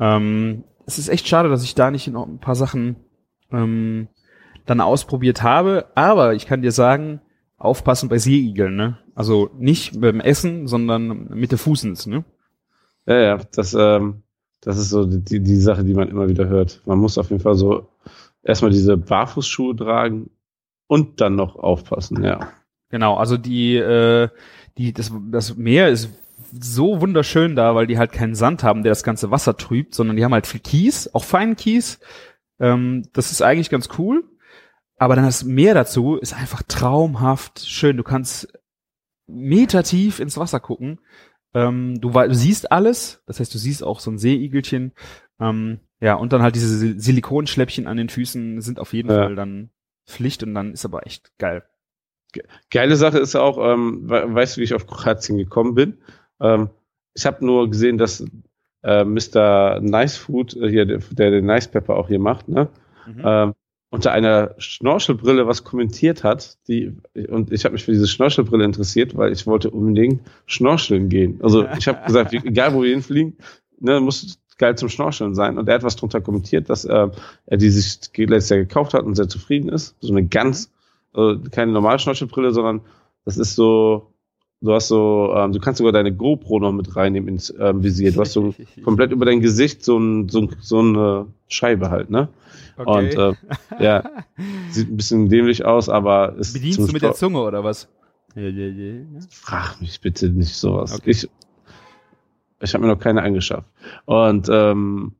Ähm, 0.00 0.64
es 0.86 0.98
ist 0.98 1.08
echt 1.08 1.28
schade, 1.28 1.48
dass 1.48 1.64
ich 1.64 1.74
da 1.74 1.90
nicht 1.90 2.08
noch 2.08 2.26
ein 2.26 2.40
paar 2.40 2.54
Sachen 2.54 2.96
ähm, 3.52 4.08
dann 4.66 4.80
ausprobiert 4.80 5.42
habe, 5.42 5.86
aber 5.94 6.34
ich 6.34 6.46
kann 6.46 6.62
dir 6.62 6.72
sagen, 6.72 7.20
aufpassen 7.58 8.08
bei 8.08 8.18
Seeigeln, 8.18 8.76
ne? 8.76 8.98
Also 9.14 9.50
nicht 9.58 10.00
beim 10.00 10.20
Essen, 10.20 10.68
sondern 10.68 11.28
mit 11.30 11.50
der 11.50 11.58
Fußens, 11.58 12.06
ne? 12.06 12.24
Ja, 13.06 13.20
ja, 13.20 13.38
das, 13.54 13.74
ähm, 13.74 14.22
das 14.60 14.78
ist 14.78 14.90
so 14.90 15.06
die, 15.06 15.40
die 15.40 15.56
Sache, 15.56 15.84
die 15.84 15.94
man 15.94 16.08
immer 16.08 16.28
wieder 16.28 16.48
hört. 16.48 16.82
Man 16.86 16.98
muss 16.98 17.18
auf 17.18 17.30
jeden 17.30 17.42
Fall 17.42 17.54
so 17.54 17.88
erstmal 18.48 18.72
diese 18.72 18.96
Barfußschuhe 18.96 19.76
tragen 19.76 20.30
und 20.88 21.20
dann 21.20 21.36
noch 21.36 21.56
aufpassen, 21.56 22.24
ja. 22.24 22.50
Genau, 22.90 23.16
also 23.16 23.36
die, 23.36 23.76
äh, 23.76 24.30
die, 24.78 24.94
das, 24.94 25.12
das 25.30 25.56
Meer 25.56 25.88
ist 25.88 26.08
so 26.58 27.02
wunderschön 27.02 27.54
da, 27.54 27.74
weil 27.74 27.86
die 27.86 27.98
halt 27.98 28.12
keinen 28.12 28.34
Sand 28.34 28.62
haben, 28.62 28.82
der 28.82 28.92
das 28.92 29.02
ganze 29.02 29.30
Wasser 29.30 29.56
trübt, 29.56 29.94
sondern 29.94 30.16
die 30.16 30.24
haben 30.24 30.32
halt 30.32 30.46
viel 30.46 30.60
Kies, 30.60 31.14
auch 31.14 31.24
feinen 31.24 31.56
Kies. 31.56 32.00
Ähm, 32.58 33.06
das 33.12 33.30
ist 33.30 33.42
eigentlich 33.42 33.68
ganz 33.68 33.90
cool. 33.98 34.24
Aber 34.96 35.14
dann 35.14 35.26
das 35.26 35.44
Meer 35.44 35.74
dazu 35.74 36.16
ist 36.16 36.34
einfach 36.34 36.62
traumhaft 36.62 37.68
schön. 37.68 37.98
Du 37.98 38.02
kannst 38.02 38.48
Meter 39.26 39.82
tief 39.82 40.18
ins 40.18 40.38
Wasser 40.38 40.58
gucken. 40.58 41.00
Ähm, 41.54 42.00
du, 42.00 42.10
du 42.10 42.34
siehst 42.34 42.72
alles. 42.72 43.22
Das 43.26 43.38
heißt, 43.38 43.52
du 43.52 43.58
siehst 43.58 43.84
auch 43.84 44.00
so 44.00 44.10
ein 44.10 44.18
Seeigelchen. 44.18 44.92
Ähm, 45.38 45.80
ja, 46.00 46.14
und 46.14 46.32
dann 46.32 46.42
halt 46.42 46.54
diese 46.54 46.98
Silikonschläppchen 46.98 47.86
an 47.86 47.96
den 47.96 48.08
Füßen 48.08 48.60
sind 48.60 48.78
auf 48.78 48.92
jeden 48.92 49.10
ja. 49.10 49.24
Fall 49.24 49.34
dann 49.34 49.70
Pflicht 50.06 50.42
und 50.42 50.54
dann 50.54 50.72
ist 50.72 50.84
aber 50.84 51.06
echt 51.06 51.36
geil. 51.38 51.62
Geile 52.70 52.96
Sache 52.96 53.18
ist 53.18 53.34
auch, 53.36 53.58
ähm, 53.58 54.08
weißt 54.08 54.56
du, 54.56 54.60
wie 54.60 54.64
ich 54.64 54.74
auf 54.74 54.86
Kroatien 54.86 55.38
gekommen 55.38 55.74
bin? 55.74 55.98
Ähm, 56.40 56.70
ich 57.14 57.26
habe 57.26 57.44
nur 57.44 57.70
gesehen, 57.70 57.98
dass 57.98 58.24
äh, 58.82 59.04
Mr. 59.04 59.80
Nice 59.80 60.16
Food, 60.16 60.56
äh, 60.56 60.68
hier, 60.68 60.86
der, 60.86 60.98
der 61.10 61.30
den 61.30 61.46
Nice 61.46 61.68
Pepper 61.68 61.96
auch 61.96 62.08
hier 62.08 62.20
macht, 62.20 62.48
ne? 62.48 62.68
Mhm. 63.06 63.22
Ähm, 63.24 63.54
unter 63.90 64.12
einer 64.12 64.54
Schnorchelbrille 64.58 65.46
was 65.46 65.64
kommentiert 65.64 66.22
hat, 66.22 66.58
die 66.68 66.94
und 67.28 67.52
ich 67.52 67.64
habe 67.64 67.72
mich 67.72 67.84
für 67.84 67.92
diese 67.92 68.06
Schnorchelbrille 68.06 68.64
interessiert, 68.64 69.16
weil 69.16 69.32
ich 69.32 69.46
wollte 69.46 69.70
unbedingt 69.70 70.20
schnorcheln 70.44 71.08
gehen. 71.08 71.40
Also 71.42 71.66
ich 71.66 71.88
habe 71.88 72.04
gesagt, 72.06 72.32
egal 72.44 72.74
wo 72.74 72.82
wir 72.82 72.90
hinfliegen, 72.90 73.38
ne, 73.80 73.98
muss 74.00 74.38
geil 74.58 74.76
zum 74.76 74.88
Schnorcheln 74.88 75.34
sein. 75.34 75.58
Und 75.58 75.68
er 75.68 75.76
hat 75.76 75.82
was 75.82 75.96
drunter 75.96 76.20
kommentiert, 76.20 76.68
dass 76.68 76.84
äh, 76.84 77.08
er 77.46 77.56
die 77.56 77.70
sich 77.70 78.00
letztes 78.16 78.50
Jahr 78.50 78.58
gekauft 78.58 78.94
hat 78.94 79.04
und 79.04 79.14
sehr 79.14 79.28
zufrieden 79.28 79.68
ist. 79.68 79.96
So 80.00 80.12
eine 80.12 80.26
ganz, 80.26 80.70
also 81.12 81.40
keine 81.50 81.72
normale 81.72 81.98
Schnorchelbrille, 81.98 82.52
sondern 82.52 82.80
das 83.24 83.38
ist 83.38 83.54
so, 83.54 84.12
du 84.60 84.72
hast 84.72 84.88
so, 84.88 85.32
ähm, 85.36 85.52
du 85.52 85.60
kannst 85.60 85.78
sogar 85.78 85.92
deine 85.92 86.12
GoPro 86.12 86.58
noch 86.58 86.72
mit 86.72 86.94
reinnehmen 86.96 87.28
ins 87.28 87.54
ähm, 87.58 87.82
Visier. 87.82 88.12
Du 88.12 88.20
hast 88.20 88.32
so 88.32 88.54
komplett 88.84 89.12
über 89.12 89.24
dein 89.24 89.40
Gesicht 89.40 89.84
so, 89.84 89.98
ein, 89.98 90.28
so, 90.28 90.42
ein, 90.42 90.56
so 90.60 90.80
eine 90.80 91.26
Scheibe 91.48 91.90
halt, 91.90 92.10
ne? 92.10 92.28
Okay. 92.76 93.16
Und 93.16 93.36
äh, 93.78 93.84
ja, 93.84 94.10
sieht 94.70 94.90
ein 94.90 94.96
bisschen 94.96 95.28
dämlich 95.28 95.64
aus, 95.64 95.88
aber 95.88 96.36
ist. 96.36 96.52
Bedienst 96.52 96.78
du 96.78 96.92
mit 96.92 97.02
der 97.02 97.14
Zunge 97.14 97.40
oder 97.40 97.64
was? 97.64 97.88
Frag 99.30 99.80
mich 99.80 100.00
bitte 100.00 100.28
nicht 100.28 100.54
sowas. 100.54 100.94
Okay. 100.94 101.10
Ich, 101.10 101.28
ich 102.60 102.74
habe 102.74 102.84
mir 102.84 102.92
noch 102.92 103.00
keine 103.00 103.22
angeschafft. 103.22 103.68
Und 104.04 104.48
ähm, 104.50 105.12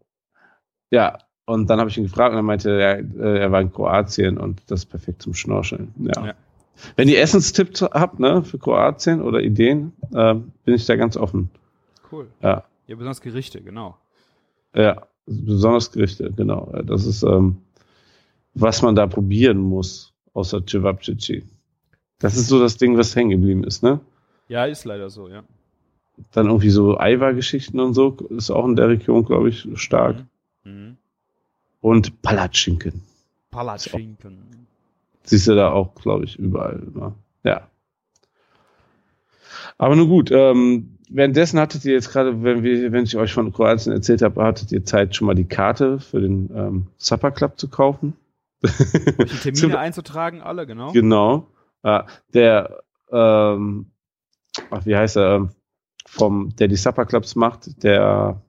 ja, 0.90 1.18
und 1.46 1.70
dann 1.70 1.80
habe 1.80 1.88
ich 1.88 1.96
ihn 1.96 2.04
gefragt 2.04 2.32
und 2.32 2.38
er 2.38 2.42
meinte, 2.42 2.70
er, 2.70 2.98
äh, 2.98 3.40
er 3.40 3.52
war 3.52 3.60
in 3.60 3.72
Kroatien 3.72 4.38
und 4.38 4.60
das 4.66 4.80
ist 4.80 4.86
perfekt 4.86 5.22
zum 5.22 5.34
Schnorcheln. 5.34 5.94
Ja. 5.98 6.26
ja. 6.26 6.34
Wenn 6.96 7.08
ihr 7.08 7.20
Essenstipps 7.20 7.82
habt, 7.82 8.20
ne, 8.20 8.42
für 8.42 8.58
Kroatien 8.58 9.22
oder 9.22 9.40
Ideen, 9.40 9.92
äh, 10.12 10.34
bin 10.34 10.74
ich 10.74 10.86
da 10.86 10.96
ganz 10.96 11.16
offen. 11.16 11.50
Cool. 12.10 12.28
Ja. 12.42 12.64
Ja, 12.86 12.96
besonders 12.96 13.20
Gerichte, 13.20 13.60
genau. 13.60 13.96
Ja, 14.74 15.06
besonders 15.26 15.92
Gerichte, 15.92 16.32
genau. 16.32 16.72
Das 16.84 17.04
ist, 17.04 17.22
ähm, 17.22 17.58
was 18.54 18.82
man 18.82 18.94
da 18.94 19.06
probieren 19.06 19.58
muss, 19.58 20.14
außer 20.32 20.62
Cevapcici. 20.66 21.44
Das 22.18 22.36
ist 22.36 22.48
so 22.48 22.60
das 22.60 22.76
Ding, 22.76 22.96
was 22.96 23.14
hängen 23.14 23.30
geblieben 23.30 23.64
ist, 23.64 23.82
ne? 23.82 24.00
Ja, 24.48 24.64
ist 24.64 24.84
leider 24.84 25.10
so, 25.10 25.28
ja. 25.28 25.44
Dann 26.32 26.46
irgendwie 26.46 26.70
so 26.70 26.98
Eiwa-Geschichten 26.98 27.80
und 27.80 27.94
so 27.94 28.16
ist 28.30 28.50
auch 28.50 28.66
in 28.66 28.76
der 28.76 28.88
Region, 28.88 29.24
glaube 29.24 29.48
ich, 29.48 29.68
stark. 29.74 30.16
Mhm. 30.16 30.28
Mhm. 30.68 30.96
Und 31.80 32.22
Palatschinken. 32.22 33.02
Palatschinken. 33.50 34.66
Siehst 35.22 35.48
du 35.48 35.54
da 35.54 35.70
auch, 35.70 35.94
glaube 35.94 36.24
ich, 36.24 36.38
überall. 36.38 36.82
Ne? 36.94 37.14
Ja. 37.44 37.68
Aber 39.76 39.94
nun 39.94 40.08
gut, 40.08 40.30
ähm, 40.32 40.98
währenddessen 41.08 41.60
hattet 41.60 41.84
ihr 41.84 41.92
jetzt 41.92 42.10
gerade, 42.10 42.42
wenn 42.42 42.62
wir, 42.62 42.92
wenn 42.92 43.04
ich 43.04 43.16
euch 43.16 43.32
von 43.32 43.52
Kroatien 43.52 43.92
erzählt 43.92 44.22
habe, 44.22 44.42
hattet 44.42 44.72
ihr 44.72 44.84
Zeit, 44.84 45.14
schon 45.14 45.26
mal 45.26 45.34
die 45.34 45.46
Karte 45.46 46.00
für 46.00 46.20
den 46.20 46.50
ähm, 46.54 46.86
Supper 46.96 47.30
Club 47.30 47.58
zu 47.58 47.68
kaufen. 47.68 48.14
Die 48.62 48.68
Termine 49.52 49.78
einzutragen, 49.78 50.42
alle, 50.42 50.66
genau. 50.66 50.92
Genau. 50.92 51.46
Ja, 51.84 52.06
der, 52.34 52.82
ähm, 53.12 53.86
ach, 54.70 54.84
wie 54.84 54.96
heißt 54.96 55.16
er, 55.16 55.36
ähm, 55.36 55.50
vom, 56.08 56.54
der 56.56 56.68
die 56.68 56.76
Supper 56.76 57.06
Clubs 57.06 57.36
macht, 57.36 57.82
der 57.82 58.42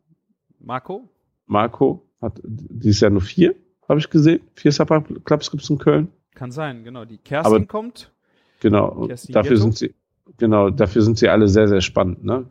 Marco? 0.60 1.10
Marco 1.46 2.06
hat 2.22 2.40
dieses 2.44 3.02
Jahr 3.02 3.12
nur 3.12 3.22
vier, 3.22 3.56
habe 3.88 4.00
ich 4.00 4.10
gesehen. 4.10 4.42
Vier 4.54 4.72
Supper 4.72 5.04
Clubs 5.24 5.52
gibt 5.52 5.64
es 5.64 5.70
in 5.70 5.78
Köln. 5.78 6.08
Kann 6.36 6.52
sein, 6.52 6.84
genau. 6.84 7.06
Die 7.06 7.18
Kerstin 7.18 7.56
Aber, 7.56 7.66
kommt. 7.66 8.12
Genau. 8.62 9.08
Kerstin 9.08 9.34
dafür 9.34 9.52
Ghetto. 9.52 9.62
sind 9.62 9.78
sie, 9.78 9.94
genau, 10.38 10.70
dafür 10.70 11.02
sind 11.02 11.18
sie 11.18 11.30
alle 11.30 11.48
sehr, 11.48 11.68
sehr 11.68 11.82
spannend, 11.82 12.24
ne? 12.24 12.46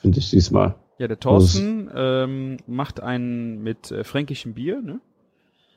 Finde 0.00 0.18
ich 0.18 0.30
diesmal. 0.30 0.74
Ja, 0.98 1.08
der 1.08 1.18
Thorsten 1.18 1.90
ähm, 1.94 2.58
macht 2.66 3.00
einen 3.00 3.62
mit 3.62 3.90
äh, 3.90 4.04
fränkischem 4.04 4.54
Bier, 4.54 4.80
ne? 4.80 5.00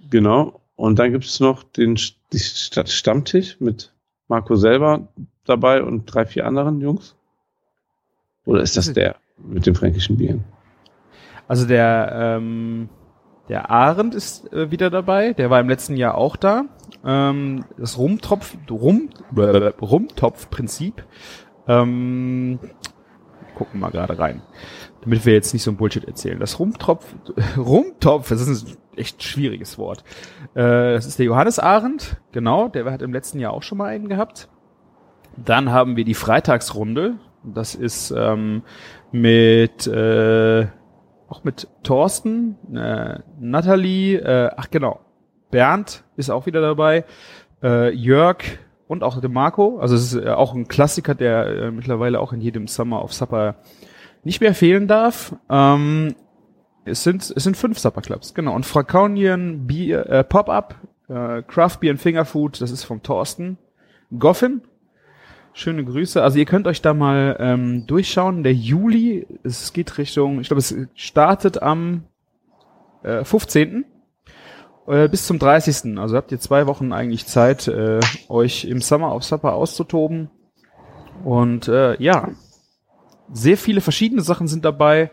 Genau. 0.10 0.62
Und 0.76 0.99
dann 0.99 1.12
gibt 1.12 1.26
es 1.26 1.39
noch 1.39 1.64
den 1.64 1.97
Stammtisch 1.97 3.60
mit 3.60 3.93
Marco 4.28 4.56
selber 4.56 5.08
dabei 5.45 5.84
und 5.84 6.06
drei, 6.06 6.26
vier 6.26 6.45
anderen 6.45 6.82
Jungs. 6.82 7.16
Oder 8.46 8.62
ist 8.62 8.78
das 8.78 8.91
der 8.93 9.16
mit 9.38 9.66
dem 9.66 9.76
fränkischen 9.76 10.18
Bier? 10.18 10.39
Also 11.48 11.68
der, 11.68 12.12
ähm, 12.14 12.89
der 13.50 13.70
Arendt 13.70 14.16
ist 14.16 14.52
äh, 14.54 14.72
wieder 14.72 14.89
dabei, 14.89 15.34
der 15.34 15.50
war 15.50 15.60
im 15.60 15.70
letzten 15.70 15.96
Jahr 15.96 16.16
auch 16.16 16.36
da. 16.36 16.66
Ähm, 17.04 17.66
das 17.78 17.98
Rumtropf, 17.98 18.58
Rum, 18.70 19.10
Rumtopf-Prinzip. 19.36 21.04
Ähm, 21.68 22.60
gucken 23.56 23.80
mal 23.80 23.89
gerade 23.89 24.20
rein, 24.20 24.41
damit 25.02 25.26
wir 25.26 25.34
jetzt 25.34 25.54
nicht 25.54 25.64
so 25.64 25.72
ein 25.72 25.78
Bullshit 25.78 26.06
erzählen. 26.06 26.39
Das 26.39 26.60
Rumtropf, 26.60 27.06
Rumtopf, 27.58 28.30
das 28.30 28.48
ist 28.48 28.68
ein 28.68 28.78
echt 28.98 29.24
schwieriges 29.24 29.78
Wort. 29.78 30.04
Äh, 30.54 30.93
das 30.93 31.06
ist 31.06 31.20
der 31.20 31.26
Johannes 31.26 31.60
Arendt, 31.60 32.18
genau, 32.32 32.68
der 32.68 32.86
hat 32.91 33.02
im 33.02 33.14
letzten 33.14 33.39
Jahr 33.39 33.54
auch 33.54 33.64
schon 33.64 33.78
mal 33.78 33.88
einen 33.88 34.10
gehabt. 34.10 34.50
Dann 35.38 35.72
haben 35.72 35.96
wir 35.96 36.06
die 36.06 36.14
Freitagsrunde, 36.14 37.16
das 37.54 37.76
ist 37.76 38.12
ähm, 38.12 38.64
mit 39.12 39.88
äh, 39.88 40.68
auch 41.28 41.43
mit 41.43 41.68
Thorsten, 41.84 42.56
äh, 42.76 43.20
Natalie, 43.39 44.18
äh, 44.18 44.52
ach 44.56 44.70
genau, 44.70 45.00
Bernd 45.52 46.04
ist 46.18 46.30
auch 46.30 46.46
wieder 46.46 46.62
dabei, 46.62 47.06
äh, 47.64 47.91
Jörg 47.91 48.38
und 48.88 49.04
auch 49.04 49.20
der 49.20 49.30
Marco. 49.30 49.80
Also 49.80 49.96
es 49.96 50.14
ist 50.14 50.26
äh, 50.26 50.30
auch 50.30 50.54
ein 50.54 50.68
Klassiker, 50.68 51.16
der 51.16 51.48
äh, 51.48 51.72
mittlerweile 51.72 52.20
auch 52.20 52.34
in 52.34 52.41
jedem 52.41 52.68
Summer 52.68 53.04
of 53.04 53.14
Supper 53.14 53.56
nicht 54.24 54.41
mehr 54.41 54.54
fehlen 54.54 54.88
darf. 54.88 55.36
Ähm, 55.50 56.16
es 56.86 57.04
sind 57.04 57.34
es 57.36 57.43
sind 57.43 57.58
fünf 57.58 57.80
Supper 57.80 58.02
Clubs, 58.02 58.34
genau. 58.34 58.54
Und 58.54 58.66
Fracaunian 58.66 59.66
Bier, 59.66 60.06
äh, 60.08 60.24
Pop-Up, 60.24 60.76
äh, 61.08 61.41
Craft 61.41 61.78
Beer 61.80 61.91
and 61.91 62.02
Fingerfood, 62.02 62.62
das 62.62 62.72
ist 62.72 62.84
vom 62.84 63.02
Thorsten. 63.02 63.58
Goffin, 64.18 64.62
Schöne 65.58 65.86
Grüße. 65.86 66.22
Also 66.22 66.38
ihr 66.38 66.43
könnt 66.43 66.68
euch 66.68 66.82
da 66.82 66.93
mal 66.93 67.38
ähm, 67.39 67.88
durchschauen. 67.88 68.43
Der 68.43 68.53
Juli, 68.53 69.26
es 69.43 69.72
geht 69.72 69.97
Richtung, 69.97 70.41
ich 70.41 70.47
glaube, 70.47 70.60
es 70.60 70.76
startet 70.95 71.64
am 71.64 72.03
äh, 73.03 73.24
15. 73.24 73.86
Äh, 74.86 75.08
bis 75.08 75.26
zum 75.26 75.39
30. 75.39 75.97
Also 75.97 76.18
habt 76.18 76.34
ihr 76.34 76.41
zwei 76.41 76.68
Wochen 76.68 76.91
eigentlich 76.91 77.26
Zeit, 77.26 77.70
äh, 77.70 78.01
euch 78.28 78.66
im 78.66 78.82
Summer 78.82 79.16
of 79.16 79.24
Supper 79.24 79.53
auszutoben. 79.53 80.30
Und 81.24 81.70
äh, 81.70 81.95
ja, 82.03 82.32
sehr 83.32 83.56
viele 83.56 83.80
verschiedene 83.80 84.24
Sachen 84.24 84.49
sind 84.49 84.66
dabei. 84.66 85.10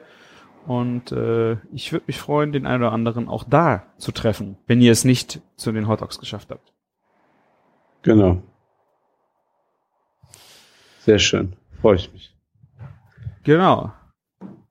Und 0.66 1.12
äh, 1.12 1.53
ich 1.72 1.93
würde 1.93 2.07
mich 2.09 2.18
freuen, 2.18 2.51
den 2.51 2.66
einen 2.66 2.82
oder 2.82 2.90
anderen 2.90 3.28
auch 3.28 3.45
da 3.45 3.84
zu 3.97 4.11
treffen, 4.11 4.57
wenn 4.66 4.80
ihr 4.80 4.90
es 4.90 5.05
nicht 5.05 5.40
zu 5.55 5.70
den 5.70 5.86
Hot 5.86 6.01
Dogs 6.01 6.18
geschafft 6.18 6.51
habt. 6.51 6.72
Genau. 8.03 8.43
Sehr 11.05 11.18
schön. 11.18 11.57
Freue 11.80 11.96
ich 11.96 12.12
mich. 12.12 12.34
Genau. 13.42 13.92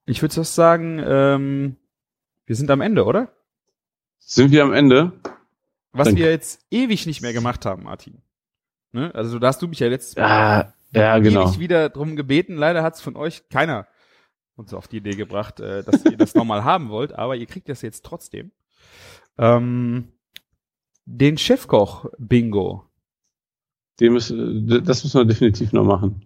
Ich 0.06 0.22
würde 0.22 0.36
das 0.36 0.56
sagen, 0.56 1.02
ähm, 1.06 1.76
Wir 2.46 2.56
sind 2.56 2.72
am 2.72 2.82
Ende, 2.82 3.06
oder? 3.06 3.32
Sind 4.18 4.52
wir 4.52 4.64
am 4.64 4.74
Ende? 4.74 5.12
Was 5.94 6.08
Danke. 6.08 6.22
wir 6.24 6.32
jetzt 6.32 6.66
ewig 6.72 7.06
nicht 7.06 7.22
mehr 7.22 7.34
gemacht 7.34 7.66
haben, 7.66 7.84
Martin. 7.84 8.22
Ne? 8.94 9.14
Also 9.14 9.40
da 9.40 9.48
hast 9.48 9.62
du 9.62 9.68
mich 9.68 9.80
ja 9.80 9.88
letztes 9.88 10.16
Mal 10.16 10.74
Ja, 10.94 11.02
ja, 11.02 11.20
genau. 11.20 11.48
ewig 11.48 11.60
wieder 11.60 11.90
drum 11.90 12.16
gebeten. 12.16 12.56
Leider 12.56 12.82
hat 12.84 12.96
es 12.96 13.02
von 13.02 13.16
euch 13.16 13.48
keiner 13.50 13.88
uns 14.56 14.74
auf 14.74 14.88
die 14.88 14.98
Idee 14.98 15.16
gebracht, 15.16 15.60
äh, 15.60 15.84
dass 15.84 16.06
ihr 16.06 16.18
das 16.18 16.36
nochmal 16.36 16.64
haben 16.64 16.90
wollt, 16.90 17.14
aber 17.14 17.36
ihr 17.36 17.46
kriegt 17.46 17.68
das 17.68 17.82
jetzt 17.82 18.06
trotzdem. 18.06 18.52
Ähm, 19.38 20.12
den 21.06 21.38
Chefkoch-Bingo. 21.38 22.86
Dem 24.02 24.16
ist, 24.16 24.32
das 24.32 25.04
müssen 25.04 25.20
wir 25.20 25.26
definitiv 25.26 25.74
noch 25.74 25.84
machen. 25.84 26.26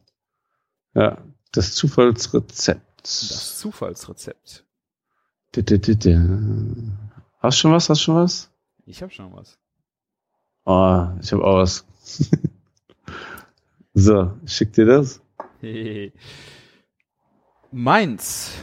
Ja, 0.93 1.21
das 1.51 1.75
Zufallsrezept. 1.75 3.01
Das 3.03 3.59
Zufallsrezept. 3.59 4.65
Hast 7.39 7.57
du 7.57 7.59
schon 7.59 7.73
was? 7.73 7.89
Hast 7.89 7.99
du 7.99 8.03
schon 8.05 8.15
was? 8.15 8.49
Ich 8.85 9.01
habe 9.01 9.11
schon 9.11 9.33
was. 9.33 9.59
Oh, 10.63 11.07
ich 11.21 11.33
habe 11.33 11.43
auch 11.43 11.57
was. 11.57 11.85
so, 13.93 14.31
schick 14.45 14.71
dir 14.71 14.85
das. 14.85 15.21
Meins 17.71 18.53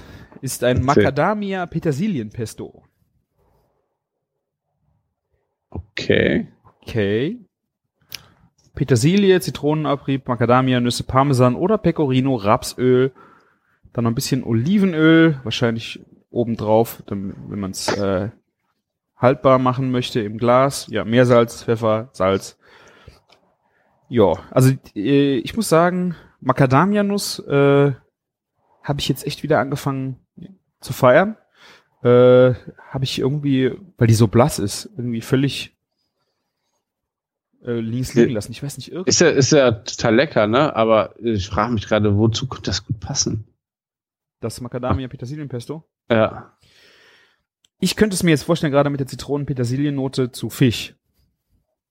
ist 0.41 0.65
ein 0.65 0.83
Macadamia 0.83 1.67
Petersilien-Pesto. 1.67 2.83
Okay. 5.69 6.49
Okay. 6.81 7.39
Petersilie, 8.75 9.41
Zitronenabrieb, 9.41 10.29
Macadamia, 10.29 10.81
Nüsse, 10.81 11.05
Parmesan 11.05 11.55
oder 11.57 11.79
Pecorino, 11.79 12.37
Rapsöl, 12.37 13.13
dann 13.93 14.05
noch 14.05 14.11
ein 14.11 14.15
bisschen 14.15 14.45
Olivenöl, 14.45 15.39
wahrscheinlich 15.45 16.01
obendrauf, 16.31 17.03
wenn 17.07 17.35
man 17.61 17.73
es 17.73 17.89
äh, 17.89 18.31
haltbar 19.17 19.59
machen 19.59 19.91
möchte 19.91 20.21
im 20.21 20.39
Glas. 20.39 20.87
Ja, 20.91 21.05
Meersalz, 21.05 21.65
Pfeffer, 21.65 22.09
Salz. 22.13 22.59
Ja, 24.09 24.35
also 24.51 24.73
äh, 24.95 25.37
ich 25.37 25.55
muss 25.57 25.69
sagen, 25.69 26.17
Macadamia-Nuss 26.41 27.39
äh, 27.41 27.93
habe 28.83 29.01
ich 29.01 29.09
jetzt 29.09 29.27
echt 29.27 29.43
wieder 29.43 29.61
angefangen 29.61 30.19
zu 30.81 30.93
feiern. 30.93 31.37
Äh, 32.03 32.55
habe 32.91 33.05
ich 33.05 33.21
irgendwie, 33.21 33.73
weil 33.97 34.09
die 34.09 34.15
so 34.15 34.27
blass 34.27 34.59
ist, 34.59 34.91
irgendwie 34.97 35.21
völlig 35.21 35.77
äh, 37.65 37.73
links 37.81 38.15
liegen 38.15 38.33
lassen. 38.33 38.53
Ich 38.53 38.63
weiß 38.63 38.77
nicht, 38.77 38.91
irgendwie. 38.93 39.09
Ist 39.11 39.21
ja, 39.21 39.29
ist 39.31 39.53
ja 39.53 39.71
total 39.73 40.15
lecker, 40.15 40.47
ne? 40.47 40.75
Aber 40.75 41.15
ich 41.21 41.49
frage 41.49 41.73
mich 41.73 41.87
gerade, 41.87 42.17
wozu 42.17 42.49
könnte 42.49 42.71
das 42.71 42.85
gut 42.85 43.01
passen? 43.01 43.47
Das 44.41 44.61
Macadamia 44.61 45.09
Petersilienpesto. 45.09 45.85
Ja. 46.11 46.57
Ich 47.79 47.97
könnte 47.97 48.15
es 48.15 48.23
mir 48.23 48.31
jetzt 48.31 48.45
vorstellen, 48.45 48.73
gerade 48.73 48.91
mit 48.91 49.01
der 49.01 49.07
Zitronen-Petersiliennote 49.07 50.33
zu 50.33 50.51
Fisch. 50.51 50.95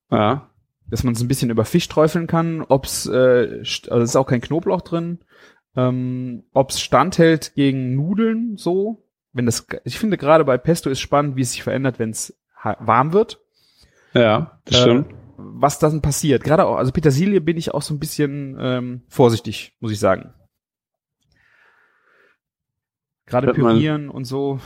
Ja. 0.09 0.49
Dass 0.87 1.03
man 1.03 1.13
es 1.13 1.21
ein 1.21 1.27
bisschen 1.27 1.49
über 1.49 1.63
Fisch 1.65 1.87
träufeln 1.87 2.27
kann, 2.27 2.61
ob's, 2.61 3.05
äh, 3.05 3.59
also 3.89 4.01
es 4.01 4.09
ist 4.09 4.15
auch 4.15 4.27
kein 4.27 4.41
Knoblauch 4.41 4.81
drin, 4.81 5.19
ähm, 5.75 6.43
ob's 6.53 6.81
standhält 6.81 7.53
gegen 7.55 7.95
Nudeln 7.95 8.57
so. 8.57 9.05
Wenn 9.31 9.45
das, 9.45 9.65
ich 9.85 9.97
finde 9.97 10.17
gerade 10.17 10.43
bei 10.43 10.57
Pesto 10.57 10.89
ist 10.89 10.99
spannend, 10.99 11.37
wie 11.37 11.41
es 11.41 11.53
sich 11.53 11.63
verändert, 11.63 11.99
wenn 11.99 12.09
es 12.09 12.37
warm 12.79 13.13
wird. 13.13 13.39
Ja, 14.13 14.59
das 14.65 14.79
Äh, 14.79 14.81
stimmt. 14.81 15.13
Was 15.43 15.79
dann 15.79 16.01
passiert. 16.01 16.43
Gerade 16.43 16.65
auch, 16.65 16.77
also 16.77 16.91
Petersilie 16.91 17.41
bin 17.41 17.57
ich 17.57 17.73
auch 17.73 17.81
so 17.81 17.93
ein 17.93 17.99
bisschen 17.99 18.57
ähm, 18.59 19.01
vorsichtig, 19.07 19.75
muss 19.79 19.91
ich 19.91 19.99
sagen. 19.99 20.33
Gerade 23.25 23.53
pürieren 23.53 24.09
und 24.09 24.25
so. 24.25 24.59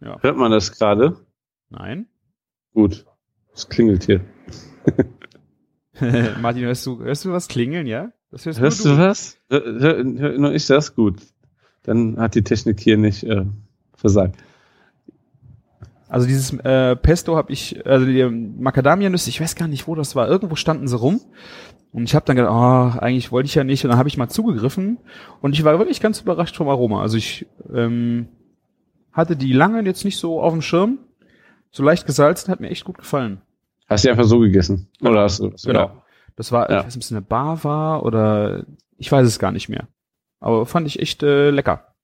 Ja, 0.00 0.20
Hört 0.20 0.36
man 0.36 0.50
das 0.52 0.72
gerade? 0.72 1.16
nein. 1.70 2.06
Gut. 2.74 3.06
Es 3.52 3.68
klingelt 3.68 4.04
hier. 4.04 4.24
Martin, 6.40 6.62
hörst 6.62 6.86
du, 6.86 7.00
hörst 7.00 7.24
du 7.24 7.32
was 7.32 7.48
klingeln, 7.48 7.88
ja? 7.88 8.12
Das 8.30 8.46
hörst, 8.46 8.60
Hörst 8.60 8.84
du 8.84 8.96
was? 8.96 9.38
Hör, 9.50 9.64
hör, 9.64 9.96
hör 9.96 10.38
nur 10.38 10.52
ich 10.52 10.66
das? 10.66 10.94
Gut. 10.94 11.20
Dann 11.82 12.18
hat 12.18 12.36
die 12.36 12.42
Technik 12.44 12.78
hier 12.78 12.96
nicht 12.98 13.24
äh, 13.24 13.46
versagt. 13.96 14.36
Also 16.08 16.26
dieses 16.26 16.52
äh, 16.60 16.96
Pesto 16.96 17.36
habe 17.36 17.52
ich, 17.52 17.84
also 17.86 18.06
die 18.06 18.24
Macadamia-Nüsse, 18.24 19.28
ich 19.30 19.40
weiß 19.40 19.54
gar 19.56 19.68
nicht, 19.68 19.86
wo 19.86 19.94
das 19.94 20.16
war. 20.16 20.26
Irgendwo 20.28 20.56
standen 20.56 20.88
sie 20.88 20.96
rum. 20.96 21.20
Und 21.92 22.04
ich 22.04 22.14
habe 22.14 22.24
dann 22.26 22.36
gedacht, 22.36 22.52
oh, 22.52 22.98
eigentlich 22.98 23.30
wollte 23.32 23.46
ich 23.46 23.54
ja 23.54 23.64
nicht. 23.64 23.84
Und 23.84 23.90
dann 23.90 23.98
habe 23.98 24.08
ich 24.08 24.16
mal 24.16 24.28
zugegriffen. 24.28 24.98
Und 25.40 25.52
ich 25.54 25.64
war 25.64 25.78
wirklich 25.78 26.00
ganz 26.00 26.20
überrascht 26.20 26.56
vom 26.56 26.68
Aroma. 26.68 27.02
Also 27.02 27.16
ich 27.16 27.46
ähm, 27.74 28.28
hatte 29.12 29.36
die 29.36 29.52
lange 29.52 29.82
jetzt 29.82 30.04
nicht 30.04 30.18
so 30.18 30.40
auf 30.40 30.52
dem 30.52 30.62
Schirm. 30.62 30.98
So 31.70 31.82
leicht 31.82 32.06
gesalzen, 32.06 32.50
hat 32.50 32.60
mir 32.60 32.70
echt 32.70 32.84
gut 32.84 32.96
gefallen. 32.98 33.42
Hast 33.88 34.04
du 34.04 34.08
die 34.08 34.12
einfach 34.12 34.24
so 34.24 34.38
gegessen? 34.38 34.88
Oder 35.02 35.22
hast 35.22 35.40
du? 35.40 35.50
Genau. 35.64 36.02
Das 36.36 36.52
war, 36.52 36.70
Ja. 36.70 36.80
ich 36.80 36.86
weiß 36.86 36.94
nicht, 36.94 36.96
ob 36.96 37.02
es 37.02 37.12
eine 37.12 37.22
Bar 37.22 37.64
war 37.64 38.02
oder 38.04 38.64
ich 38.96 39.10
weiß 39.10 39.26
es 39.26 39.38
gar 39.38 39.52
nicht 39.52 39.68
mehr. 39.68 39.88
Aber 40.40 40.64
fand 40.66 40.86
ich 40.86 41.00
echt 41.00 41.22
äh, 41.22 41.50
lecker. 41.50 41.94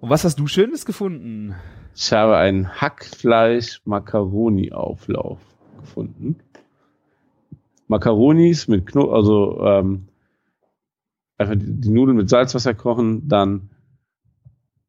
Und 0.00 0.08
was 0.08 0.24
hast 0.24 0.38
du 0.38 0.46
Schönes 0.46 0.86
gefunden? 0.86 1.54
Ich 1.94 2.10
habe 2.12 2.36
einen 2.36 2.80
Hackfleisch-Macaroni-Auflauf 2.80 5.40
gefunden. 5.78 6.36
Macaronis 7.86 8.66
mit 8.68 8.86
Kno 8.86 9.12
also 9.12 9.60
ähm, 9.62 10.06
einfach 11.36 11.56
die, 11.56 11.80
die 11.80 11.90
Nudeln 11.90 12.16
mit 12.16 12.30
Salzwasser 12.30 12.72
kochen, 12.72 13.28
dann 13.28 13.68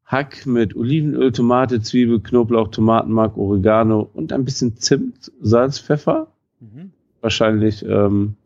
Hack 0.06 0.46
mit 0.46 0.74
Olivenöl, 0.76 1.32
Tomate, 1.32 1.82
Zwiebel, 1.82 2.20
Knoblauch, 2.20 2.68
Tomatenmark, 2.68 3.36
Oregano 3.36 4.08
und 4.14 4.32
ein 4.32 4.44
bisschen 4.44 4.76
Zimt, 4.76 5.32
Salz, 5.40 5.78
Pfeffer. 5.78 6.28
Mhm. 6.60 6.92
Wahrscheinlich 7.20 7.84
ähm, 7.84 8.36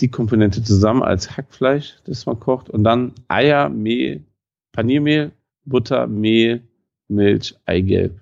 die 0.00 0.08
Komponente 0.08 0.62
zusammen 0.62 1.02
als 1.02 1.36
Hackfleisch, 1.36 1.98
das 2.04 2.26
man 2.26 2.40
kocht. 2.40 2.70
Und 2.70 2.84
dann 2.84 3.12
Eier, 3.28 3.68
Mehl, 3.68 4.24
Paniermehl, 4.72 5.32
Butter, 5.64 6.06
Mehl, 6.06 6.62
Milch, 7.08 7.56
Eigelb. 7.66 8.20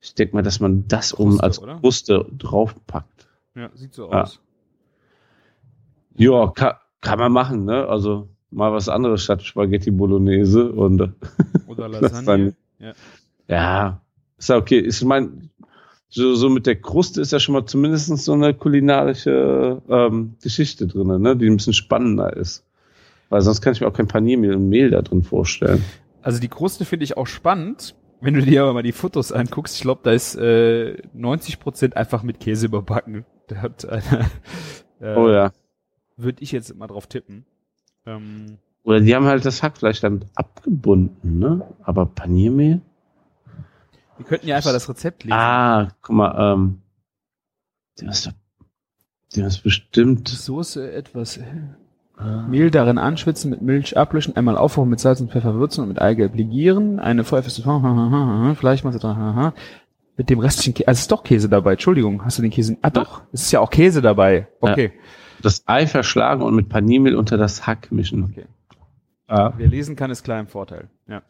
Ich 0.00 0.14
denke 0.14 0.36
mal, 0.36 0.42
dass 0.42 0.60
man 0.60 0.86
das 0.88 1.12
um 1.12 1.30
Kruste, 1.30 1.42
als 1.44 1.62
oder? 1.62 1.78
Kruste 1.80 2.26
draufpackt. 2.38 3.28
Ja, 3.54 3.70
sieht 3.74 3.94
so 3.94 4.10
Ja. 4.10 4.22
aus. 4.22 4.40
Ja, 6.16 6.48
kann, 6.48 6.74
kann 7.00 7.18
man 7.18 7.32
machen, 7.32 7.64
ne? 7.64 7.86
Also 7.86 8.28
mal 8.50 8.72
was 8.72 8.88
anderes 8.88 9.22
statt 9.22 9.42
Spaghetti 9.42 9.90
Bolognese 9.90 10.72
und 10.72 11.12
Oder 11.68 11.88
Lasagne. 11.88 12.54
dann- 12.80 12.94
ja, 13.48 14.00
ist 14.36 14.48
ja 14.48 14.56
okay. 14.56 14.78
Ich 14.80 15.02
mein, 15.04 15.50
so, 16.08 16.34
so 16.34 16.48
mit 16.48 16.66
der 16.66 16.76
Kruste 16.76 17.20
ist 17.20 17.32
ja 17.32 17.40
schon 17.40 17.52
mal 17.54 17.66
zumindest 17.66 18.08
so 18.18 18.32
eine 18.32 18.54
kulinarische 18.54 19.80
ähm, 19.88 20.34
Geschichte 20.42 20.86
drin, 20.86 21.20
ne? 21.20 21.36
die 21.36 21.46
ein 21.48 21.56
bisschen 21.56 21.72
spannender 21.74 22.34
ist. 22.36 22.64
Weil 23.28 23.40
sonst 23.42 23.60
kann 23.60 23.72
ich 23.74 23.80
mir 23.80 23.86
auch 23.88 23.92
kein 23.92 24.08
Paniermehl 24.08 24.54
und 24.54 24.68
Mehl 24.68 24.90
da 24.90 25.02
drin 25.02 25.22
vorstellen. 25.22 25.84
Also 26.22 26.40
die 26.40 26.48
Kruste 26.48 26.84
finde 26.84 27.04
ich 27.04 27.16
auch 27.16 27.26
spannend. 27.26 27.94
Wenn 28.20 28.34
du 28.34 28.42
dir 28.42 28.62
aber 28.62 28.72
mal 28.72 28.82
die 28.82 28.92
Fotos 28.92 29.30
anguckst, 29.32 29.76
ich 29.76 29.82
glaube, 29.82 30.00
da 30.02 30.10
ist 30.12 30.34
äh, 30.34 31.00
90% 31.16 31.92
einfach 31.94 32.22
mit 32.22 32.40
Käse 32.40 32.66
überbacken. 32.66 33.24
Da 33.46 33.56
hat 33.62 33.84
einer, 33.88 34.30
äh, 35.00 35.14
Oh 35.14 35.28
ja. 35.28 35.52
würde 36.16 36.42
ich 36.42 36.50
jetzt 36.52 36.74
mal 36.74 36.86
drauf 36.88 37.06
tippen. 37.06 37.44
Ähm, 38.06 38.58
Oder 38.82 39.00
die 39.00 39.14
haben 39.14 39.26
halt 39.26 39.44
das 39.44 39.62
Hackfleisch 39.62 40.00
dann 40.00 40.24
abgebunden, 40.34 41.38
ne? 41.38 41.66
Aber 41.82 42.06
Paniermehl? 42.06 42.80
wir 44.16 44.26
könnten 44.26 44.48
ja 44.48 44.56
einfach 44.56 44.72
das 44.72 44.88
Rezept 44.88 45.22
lesen. 45.24 45.34
Ah, 45.34 45.92
guck 46.02 46.16
mal, 46.16 46.54
ähm, 46.54 46.82
der 48.00 48.08
ist, 48.08 48.32
der 49.36 49.46
ist 49.46 49.62
bestimmt. 49.62 50.28
Soße 50.28 50.90
etwas 50.92 51.36
äh, 51.36 51.44
Mehl 52.48 52.70
darin 52.70 52.98
anschwitzen, 52.98 53.50
mit 53.50 53.62
Milch 53.62 53.96
ablöschen, 53.96 54.34
einmal 54.36 54.56
aufkochen, 54.56 54.90
mit 54.90 54.98
Salz 54.98 55.20
und 55.20 55.30
Pfeffer 55.30 55.54
würzen 55.54 55.82
und 55.82 55.88
mit 55.88 56.00
Eigelb 56.02 56.34
legieren, 56.34 56.98
eine 56.98 57.22
feuerfeste 57.24 57.62
Fleischmasse 57.62 58.98
dran, 58.98 59.16
haha. 59.16 59.54
mit 60.16 60.28
dem 60.28 60.40
restlichen 60.40 60.74
Käse, 60.74 60.88
also 60.88 60.98
ist 60.98 61.12
doch 61.12 61.22
Käse 61.22 61.48
dabei, 61.48 61.72
Entschuldigung, 61.72 62.24
hast 62.24 62.38
du 62.38 62.42
den 62.42 62.50
Käse, 62.50 62.76
ah 62.82 62.90
doch, 62.90 63.22
es 63.32 63.42
ist 63.42 63.52
ja 63.52 63.60
auch 63.60 63.70
Käse 63.70 64.02
dabei, 64.02 64.48
okay. 64.60 64.92
Das 65.42 65.62
Ei 65.66 65.86
verschlagen 65.86 66.42
und 66.42 66.56
mit 66.56 66.68
Paniermehl 66.68 67.14
unter 67.14 67.36
das 67.36 67.68
Hack 67.68 67.92
mischen. 67.92 68.24
Okay. 68.24 68.46
Ah. 69.28 69.52
Wer 69.56 69.68
lesen 69.68 69.94
kann, 69.94 70.10
ist 70.10 70.24
klar 70.24 70.40
im 70.40 70.48
Vorteil, 70.48 70.88
ja. 71.06 71.22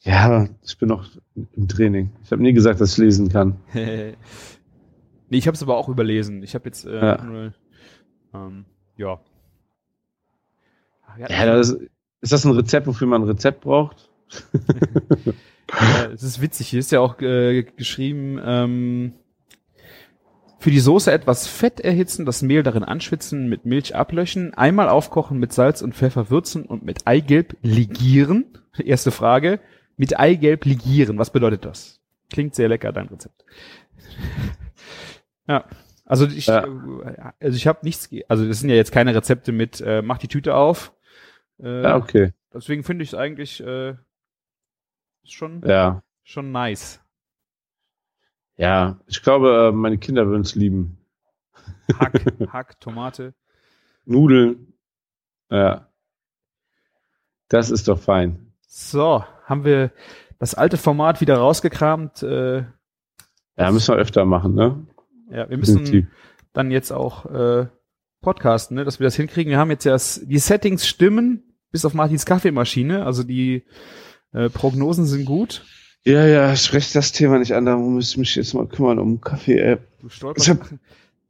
Ja, 0.00 0.48
ich 0.64 0.78
bin 0.78 0.88
noch 0.88 1.04
im 1.34 1.68
Training. 1.68 2.12
Ich 2.24 2.30
habe 2.30 2.40
nie 2.40 2.54
gesagt, 2.54 2.80
dass 2.80 2.92
ich 2.92 2.98
lesen 2.98 3.28
kann. 3.28 3.56
nee, 3.74 4.14
ich 5.28 5.46
habe 5.46 5.54
es 5.56 5.62
aber 5.62 5.76
auch 5.76 5.88
überlesen, 5.90 6.42
ich 6.42 6.54
habe 6.54 6.64
jetzt, 6.66 6.86
äh, 6.86 6.98
Ja. 7.04 7.22
nur, 7.22 7.52
ähm, 8.32 8.64
ja. 8.96 9.18
Ja, 11.18 11.46
das, 11.46 11.70
ist 12.20 12.32
das 12.32 12.44
ein 12.44 12.52
Rezept, 12.52 12.86
wofür 12.86 13.06
man 13.06 13.22
ein 13.22 13.28
Rezept 13.28 13.60
braucht? 13.62 14.10
Ja, 15.68 16.06
es 16.14 16.22
ist 16.22 16.40
witzig. 16.40 16.68
Hier 16.68 16.78
ist 16.78 16.92
ja 16.92 17.00
auch 17.00 17.20
äh, 17.20 17.64
geschrieben, 17.64 18.40
ähm, 18.44 19.14
Für 20.60 20.70
die 20.70 20.78
Soße 20.78 21.10
etwas 21.10 21.48
Fett 21.48 21.80
erhitzen, 21.80 22.24
das 22.24 22.40
Mehl 22.42 22.62
darin 22.62 22.84
anschwitzen, 22.84 23.48
mit 23.48 23.66
Milch 23.66 23.94
ablöschen, 23.96 24.54
einmal 24.54 24.88
aufkochen, 24.88 25.38
mit 25.38 25.52
Salz 25.52 25.82
und 25.82 25.94
Pfeffer 25.94 26.30
würzen 26.30 26.64
und 26.64 26.84
mit 26.84 27.06
Eigelb 27.08 27.56
ligieren. 27.62 28.44
Erste 28.78 29.10
Frage. 29.10 29.58
Mit 29.96 30.18
Eigelb 30.18 30.64
ligieren, 30.66 31.18
was 31.18 31.30
bedeutet 31.30 31.64
das? 31.64 32.00
Klingt 32.30 32.54
sehr 32.54 32.68
lecker, 32.68 32.92
dein 32.92 33.08
Rezept. 33.08 33.44
ja. 35.48 35.64
Also 36.04 36.26
ich, 36.26 36.46
Ja. 36.46 36.64
äh, 36.64 37.32
also 37.40 37.56
ich 37.56 37.66
habe 37.66 37.80
nichts, 37.82 38.08
also 38.28 38.46
das 38.46 38.60
sind 38.60 38.70
ja 38.70 38.76
jetzt 38.76 38.92
keine 38.92 39.14
Rezepte 39.16 39.50
mit, 39.50 39.80
äh, 39.80 40.00
mach 40.02 40.18
die 40.18 40.28
Tüte 40.28 40.54
auf. 40.54 40.92
Äh, 41.60 41.82
Ja, 41.82 41.96
okay. 41.96 42.32
Deswegen 42.52 42.82
finde 42.84 43.02
ich 43.04 43.10
es 43.10 43.14
eigentlich 43.14 43.60
äh, 43.62 43.94
schon, 45.24 45.62
Ja. 45.66 46.02
schon 46.22 46.52
nice. 46.52 47.00
Ja, 48.56 48.98
ich 49.06 49.22
glaube, 49.22 49.68
äh, 49.68 49.72
meine 49.72 49.98
Kinder 49.98 50.26
würden 50.28 50.42
es 50.42 50.54
lieben. 50.54 50.98
Hack, 51.98 52.12
Hack, 52.52 52.80
Tomate. 52.80 53.34
Nudeln. 54.06 54.72
Ja. 55.50 55.88
Das 57.48 57.70
ist 57.70 57.88
doch 57.88 57.98
fein. 57.98 58.52
So, 58.66 59.24
haben 59.44 59.64
wir 59.64 59.92
das 60.38 60.54
alte 60.54 60.76
Format 60.78 61.20
wieder 61.20 61.36
rausgekramt. 61.38 62.22
Äh, 62.22 62.64
Ja, 63.56 63.70
müssen 63.70 63.94
wir 63.94 64.00
öfter 64.00 64.24
machen, 64.24 64.54
ne? 64.54 64.86
ja, 65.30 65.48
wir 65.50 65.56
müssen 65.58 65.78
Definitiv. 65.84 66.08
dann 66.52 66.70
jetzt 66.70 66.92
auch 66.92 67.26
äh, 67.26 67.66
podcasten, 68.26 68.74
ne, 68.76 68.84
dass 68.84 68.98
wir 68.98 69.04
das 69.04 69.14
hinkriegen. 69.14 69.50
Wir 69.52 69.58
haben 69.58 69.70
jetzt 69.70 69.84
ja 69.84 69.96
die 70.26 70.38
Settings 70.38 70.84
stimmen, 70.84 71.44
bis 71.70 71.84
auf 71.84 71.94
Martins 71.94 72.26
Kaffeemaschine. 72.26 73.06
Also 73.06 73.22
die 73.22 73.62
äh, 74.32 74.50
Prognosen 74.50 75.06
sind 75.06 75.24
gut. 75.26 75.64
Ja, 76.04 76.26
ja, 76.26 76.56
sprecht 76.56 76.94
das 76.96 77.12
Thema 77.12 77.38
nicht 77.38 77.52
an, 77.54 77.64
da 77.66 77.76
muss 77.76 78.10
ich 78.10 78.16
mich 78.16 78.34
jetzt 78.34 78.52
mal 78.52 78.66
kümmern 78.66 78.98
um 78.98 79.20
Kaffee-App. 79.20 79.86
Du 80.00 80.08
stolperst. 80.08 80.48
Hab- 80.48 80.68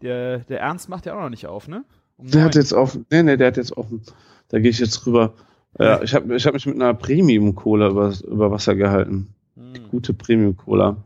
Der, 0.03 0.41
der 0.41 0.61
Ernst 0.61 0.91
macht 0.91 1.07
ja 1.07 1.15
auch 1.17 1.21
noch 1.23 1.31
nicht 1.31 1.47
auf, 1.47 1.69
ne? 1.69 1.83
Um 2.19 2.31
Der 2.31 2.45
hat 2.45 2.55
jetzt 2.55 2.75
offen. 2.75 3.07
Nee, 3.11 3.23
nee, 3.23 3.37
der 3.39 3.47
hat 3.47 3.57
jetzt 3.57 3.75
offen. 3.79 4.03
Da 4.51 4.59
gehe 4.59 4.71
ich 4.71 4.79
jetzt 4.79 5.07
rüber. 5.07 5.33
Ja, 5.79 6.03
ich 6.03 6.15
habe 6.15 6.37
ich 6.37 6.45
hab 6.47 6.53
mich 6.53 6.67
mit 6.67 6.75
einer 6.77 6.93
Premium-Cola 6.93 7.89
über, 7.89 8.13
über 8.27 8.51
Wasser 8.51 8.75
gehalten. 8.75 9.29
Hm. 9.57 9.89
Gute 9.91 10.13
Premium-Cola. 10.13 10.97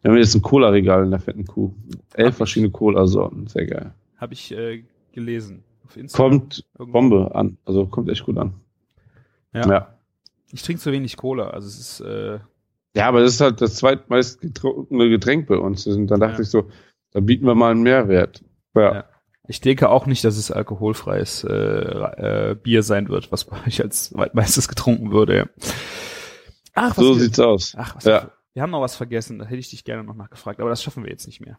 Wir 0.00 0.10
haben 0.10 0.16
jetzt 0.18 0.34
ein 0.34 0.40
Cola-Regal 0.40 1.04
in 1.04 1.10
der 1.10 1.20
fetten 1.20 1.44
Kuh. 1.46 1.72
Elf 2.14 2.36
verschiedene 2.36 2.70
Cola-Sorten. 2.70 3.46
Sehr 3.48 3.66
geil. 3.66 3.92
Habe 4.16 4.32
ich 4.32 4.50
äh, 4.52 4.82
gelesen. 5.18 5.64
Kommt 6.12 6.64
Irgendwo. 6.78 6.92
Bombe 6.92 7.34
an. 7.34 7.58
Also 7.64 7.86
kommt 7.86 8.08
echt 8.10 8.24
gut 8.24 8.38
an. 8.38 8.54
Ja. 9.52 9.66
Ja. 9.68 9.98
Ich 10.52 10.62
trinke 10.62 10.80
zu 10.82 10.92
wenig 10.92 11.16
Cola. 11.16 11.50
Also 11.50 11.66
es 11.68 11.78
ist 11.78 12.00
äh, 12.00 12.38
Ja, 12.94 13.08
aber 13.08 13.20
das 13.20 13.34
ist 13.34 13.40
halt 13.40 13.60
das 13.60 13.76
zweitmeist 13.76 14.40
getrunkene 14.40 15.08
Getränk 15.08 15.46
bei 15.48 15.56
uns. 15.56 15.86
Und 15.86 16.06
dann 16.08 16.20
dachte 16.20 16.36
Ja. 16.36 16.40
ich 16.42 16.50
so, 16.50 16.70
da 17.12 17.20
bieten 17.20 17.46
wir 17.46 17.54
mal 17.54 17.70
einen 17.72 17.82
Mehrwert. 17.82 18.44
Ja. 18.74 18.94
Ja. 18.94 19.04
Ich 19.50 19.62
denke 19.62 19.88
auch 19.88 20.04
nicht, 20.06 20.22
dass 20.24 20.36
es 20.36 20.50
alkoholfreies 20.50 21.44
äh, 21.44 22.50
äh, 22.50 22.54
Bier 22.54 22.82
sein 22.82 23.08
wird, 23.08 23.32
was 23.32 23.44
bei 23.46 23.56
euch 23.66 23.80
als 23.82 24.14
meistes 24.34 24.68
getrunken 24.68 25.10
würde. 25.10 25.36
Ja. 25.38 25.46
Ach, 26.74 26.90
was 26.90 26.96
so 26.96 27.14
wir, 27.16 27.20
sieht's 27.22 27.40
aus. 27.40 27.74
ach, 27.78 27.96
was 27.96 28.04
Ja. 28.04 28.22
wir, 28.24 28.32
wir 28.52 28.62
haben 28.62 28.70
noch 28.70 28.82
was 28.82 28.94
vergessen. 28.94 29.38
Da 29.38 29.46
hätte 29.46 29.56
ich 29.60 29.70
dich 29.70 29.84
gerne 29.84 30.04
noch 30.04 30.14
nachgefragt, 30.14 30.60
aber 30.60 30.68
das 30.68 30.82
schaffen 30.82 31.02
wir 31.04 31.10
jetzt 31.10 31.26
nicht 31.26 31.40
mehr. 31.40 31.58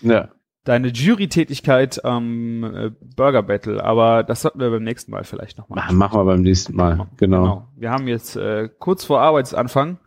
Ja. 0.00 0.30
Deine 0.64 0.88
Jury-Tätigkeit 0.88 2.02
am 2.04 2.64
äh, 2.64 2.90
Burger 3.16 3.42
Battle, 3.42 3.84
aber 3.84 4.22
das 4.22 4.40
sollten 4.42 4.60
wir 4.60 4.70
beim 4.70 4.82
nächsten 4.82 5.10
Mal 5.10 5.24
vielleicht 5.24 5.58
noch 5.58 5.68
Ma- 5.68 5.76
machen. 5.76 5.96
Machen 5.96 6.18
wir 6.20 6.24
beim 6.24 6.40
nächsten 6.42 6.74
Mal. 6.74 7.06
Genau. 7.18 7.68
Wir 7.76 7.90
haben 7.90 8.08
jetzt 8.08 8.36
äh, 8.36 8.70
kurz 8.78 9.04
vor 9.04 9.20
Arbeitsanfang, 9.20 9.98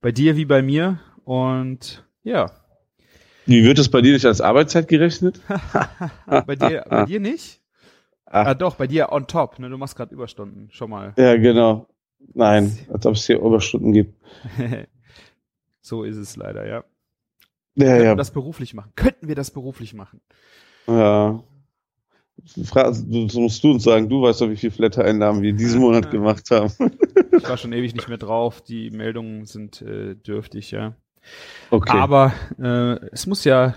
bei 0.00 0.12
dir 0.12 0.36
wie 0.36 0.44
bei 0.44 0.62
mir 0.62 1.00
und 1.24 2.04
ja, 2.22 2.50
Wie 3.46 3.64
wird 3.64 3.78
es 3.80 3.88
bei 3.90 4.00
dir 4.00 4.12
nicht 4.12 4.26
als 4.26 4.40
Arbeitszeit 4.40 4.86
gerechnet? 4.86 5.40
bei 6.46 6.54
dir, 6.54 6.84
bei 6.88 7.04
dir 7.04 7.18
nicht? 7.20 7.60
Ach. 8.26 8.46
Ah, 8.46 8.54
doch, 8.54 8.74
bei 8.76 8.86
dir 8.86 9.10
on 9.12 9.26
top, 9.26 9.58
ne? 9.58 9.68
Du 9.70 9.76
machst 9.78 9.96
gerade 9.96 10.12
Überstunden, 10.14 10.68
schon 10.70 10.90
mal. 10.90 11.14
Ja, 11.16 11.36
genau. 11.36 11.88
Nein, 12.34 12.76
als 12.92 13.06
ob 13.06 13.14
es 13.14 13.26
hier 13.26 13.38
Überstunden 13.40 13.92
gibt. 13.92 14.14
so 15.80 16.02
ist 16.04 16.16
es 16.16 16.36
leider, 16.36 16.66
ja. 16.66 16.84
Ja, 17.76 17.86
Könnten 17.86 18.04
ja. 18.04 18.12
wir 18.12 18.16
das 18.16 18.30
beruflich 18.30 18.74
machen? 18.74 18.92
Könnten 18.96 19.28
wir 19.28 19.34
das 19.34 19.50
beruflich 19.50 19.94
machen? 19.94 20.20
ja. 20.86 21.42
Fra 22.64 22.90
du, 22.90 23.28
so 23.28 23.40
musst 23.40 23.64
du 23.64 23.70
uns 23.72 23.82
sagen, 23.82 24.10
du 24.10 24.20
weißt 24.20 24.42
doch, 24.42 24.50
wie 24.50 24.56
viel 24.56 24.70
Flatter-Einnahmen 24.70 25.40
wir 25.40 25.54
diesen 25.54 25.80
Monat 25.80 26.10
gemacht 26.10 26.50
haben. 26.50 26.72
Ich 27.32 27.48
war 27.50 27.58
schon 27.58 27.72
ewig 27.74 27.94
nicht 27.94 28.08
mehr 28.08 28.18
drauf. 28.18 28.62
Die 28.62 28.90
Meldungen 28.90 29.44
sind 29.44 29.82
äh, 29.82 30.14
dürftig, 30.14 30.70
ja. 30.70 30.94
Okay. 31.70 31.96
Aber 31.96 32.32
äh, 32.58 32.96
es 33.12 33.26
muss 33.26 33.44
ja 33.44 33.74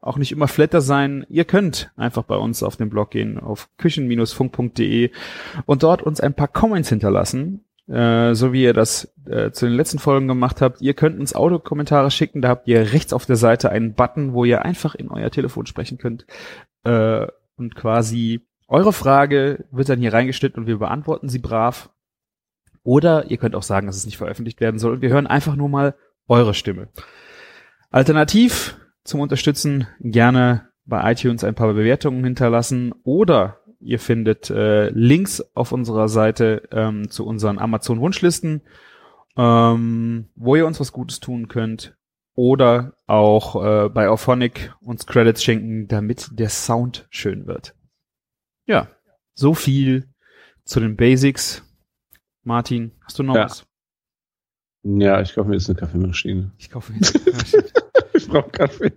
auch 0.00 0.18
nicht 0.18 0.30
immer 0.30 0.46
Flatter 0.46 0.80
sein. 0.80 1.24
Ihr 1.28 1.44
könnt 1.44 1.90
einfach 1.96 2.24
bei 2.24 2.36
uns 2.36 2.62
auf 2.62 2.76
den 2.76 2.90
Blog 2.90 3.10
gehen, 3.10 3.38
auf 3.38 3.70
küchen-funk.de 3.78 5.10
und 5.64 5.82
dort 5.82 6.02
uns 6.02 6.20
ein 6.20 6.34
paar 6.34 6.48
Comments 6.48 6.88
hinterlassen, 6.88 7.64
äh, 7.88 8.34
so 8.34 8.52
wie 8.52 8.62
ihr 8.62 8.72
das 8.72 9.12
äh, 9.26 9.50
zu 9.50 9.66
den 9.66 9.74
letzten 9.74 9.98
Folgen 9.98 10.28
gemacht 10.28 10.60
habt. 10.60 10.80
Ihr 10.80 10.94
könnt 10.94 11.18
uns 11.18 11.34
Audiokommentare 11.34 12.10
schicken, 12.10 12.42
da 12.42 12.48
habt 12.48 12.68
ihr 12.68 12.92
rechts 12.92 13.12
auf 13.12 13.26
der 13.26 13.36
Seite 13.36 13.70
einen 13.70 13.94
Button, 13.94 14.32
wo 14.32 14.44
ihr 14.44 14.64
einfach 14.64 14.94
in 14.94 15.10
euer 15.10 15.30
Telefon 15.30 15.66
sprechen 15.66 15.98
könnt 15.98 16.26
äh, 16.84 17.26
und 17.56 17.74
quasi 17.74 18.46
eure 18.68 18.92
Frage 18.92 19.66
wird 19.70 19.88
dann 19.88 20.00
hier 20.00 20.12
reingeschnitten 20.12 20.62
und 20.62 20.66
wir 20.66 20.78
beantworten 20.78 21.28
sie 21.28 21.38
brav. 21.38 21.90
Oder 22.82 23.30
ihr 23.30 23.38
könnt 23.38 23.54
auch 23.54 23.62
sagen, 23.62 23.86
dass 23.86 23.96
es 23.96 24.06
nicht 24.06 24.18
veröffentlicht 24.18 24.60
werden 24.60 24.78
soll 24.78 24.94
und 24.94 25.02
wir 25.02 25.10
hören 25.10 25.26
einfach 25.26 25.56
nur 25.56 25.68
mal 25.68 25.94
eure 26.28 26.54
Stimme. 26.54 26.88
Alternativ 27.90 28.76
zum 29.04 29.20
Unterstützen 29.20 29.86
gerne 30.00 30.68
bei 30.86 31.12
iTunes 31.12 31.44
ein 31.44 31.54
paar 31.54 31.72
Bewertungen 31.72 32.24
hinterlassen 32.24 32.94
oder 33.04 33.60
ihr 33.84 33.98
findet 33.98 34.50
äh, 34.50 34.88
Links 34.90 35.40
auf 35.54 35.72
unserer 35.72 36.08
Seite 36.08 36.68
ähm, 36.72 37.10
zu 37.10 37.26
unseren 37.26 37.58
Amazon 37.58 38.00
Wunschlisten, 38.00 38.62
ähm, 39.36 40.28
wo 40.34 40.56
ihr 40.56 40.66
uns 40.66 40.80
was 40.80 40.92
Gutes 40.92 41.20
tun 41.20 41.48
könnt 41.48 41.96
oder 42.34 42.94
auch 43.06 43.62
äh, 43.64 43.88
bei 43.88 44.08
Auphonic 44.08 44.74
uns 44.80 45.06
Credits 45.06 45.42
schenken, 45.42 45.86
damit 45.88 46.28
der 46.32 46.48
Sound 46.48 47.06
schön 47.10 47.46
wird. 47.46 47.74
Ja, 48.66 48.88
so 49.34 49.54
viel 49.54 50.08
zu 50.64 50.80
den 50.80 50.96
Basics. 50.96 51.62
Martin, 52.42 52.92
hast 53.02 53.18
du 53.18 53.22
noch 53.22 53.34
Ja. 53.36 53.44
was? 53.44 53.66
ja, 54.82 55.20
ich 55.20 55.34
kaufe 55.34 55.48
mir 55.48 55.56
jetzt 55.56 55.68
eine 55.68 55.78
Kaffeemaschine. 55.78 56.52
Ich 56.58 56.70
kaufe 56.70 56.92
jetzt. 56.94 57.18
Ich 58.16 58.28
brauche 58.28 58.48
Kaffee. 58.50 58.92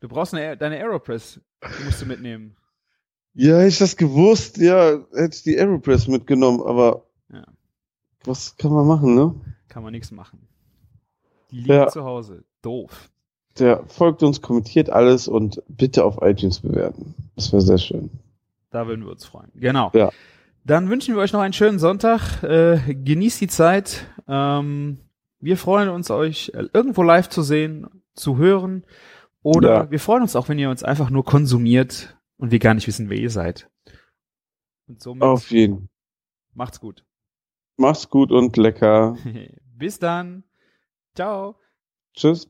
Du 0.00 0.08
brauchst 0.08 0.34
eine, 0.34 0.54
deine 0.54 0.76
Aeropress. 0.76 1.40
Die 1.64 1.84
musst 1.84 2.02
du 2.02 2.06
mitnehmen. 2.06 2.56
Ja, 3.34 3.56
hätte 3.58 3.68
ich 3.68 3.78
das 3.78 3.96
gewusst, 3.96 4.58
ja, 4.58 4.98
hätte 5.14 5.36
ich 5.36 5.42
die 5.42 5.58
Aeropress 5.58 6.08
mitgenommen, 6.08 6.60
aber 6.62 7.04
Ja. 7.32 7.44
was 8.24 8.56
kann 8.56 8.72
man 8.72 8.86
machen, 8.86 9.14
ne? 9.14 9.34
Kann 9.68 9.82
man 9.82 9.92
nichts 9.92 10.10
machen. 10.10 10.40
Die 11.50 11.56
liegt 11.58 11.68
Ja. 11.68 11.88
zu 11.88 12.04
Hause. 12.04 12.44
Doof. 12.62 13.08
Der 13.58 13.84
folgt 13.86 14.22
uns, 14.22 14.40
kommentiert 14.42 14.90
alles 14.90 15.28
und 15.28 15.62
bitte 15.68 16.04
auf 16.04 16.18
iTunes 16.22 16.60
bewerten. 16.60 17.14
Das 17.36 17.52
wäre 17.52 17.62
sehr 17.62 17.78
schön. 17.78 18.10
Da 18.70 18.86
würden 18.86 19.04
wir 19.04 19.10
uns 19.12 19.24
freuen. 19.24 19.50
Genau. 19.54 19.90
Ja. 19.94 20.10
Dann 20.64 20.88
wünschen 20.90 21.14
wir 21.14 21.20
euch 21.22 21.32
noch 21.32 21.40
einen 21.40 21.52
schönen 21.52 21.78
Sonntag. 21.78 22.42
Äh, 22.42 22.94
genießt 22.94 23.40
die 23.40 23.48
Zeit. 23.48 24.06
Ähm, 24.28 24.98
wir 25.40 25.56
freuen 25.56 25.88
uns, 25.88 26.10
euch 26.10 26.52
äh, 26.54 26.66
irgendwo 26.72 27.02
live 27.02 27.28
zu 27.28 27.42
sehen, 27.42 27.86
zu 28.14 28.36
hören. 28.36 28.84
Oder 29.42 29.74
Ja. 29.84 29.90
wir 29.90 29.98
freuen 30.00 30.22
uns 30.22 30.36
auch, 30.36 30.48
wenn 30.48 30.58
ihr 30.58 30.70
uns 30.70 30.82
einfach 30.84 31.10
nur 31.10 31.24
konsumiert 31.24 32.16
und 32.40 32.50
wir 32.50 32.58
gar 32.58 32.74
nicht 32.74 32.86
wissen, 32.86 33.08
wer 33.10 33.18
ihr 33.18 33.30
seid. 33.30 33.70
Und 34.88 35.00
somit 35.00 35.22
Auf 35.22 35.50
jeden. 35.50 35.88
macht's 36.54 36.80
gut. 36.80 37.04
Mach's 37.76 38.08
gut 38.08 38.32
und 38.32 38.56
lecker. 38.56 39.16
Bis 39.76 39.98
dann. 39.98 40.44
Ciao. 41.14 41.56
Tschüss. 42.14 42.48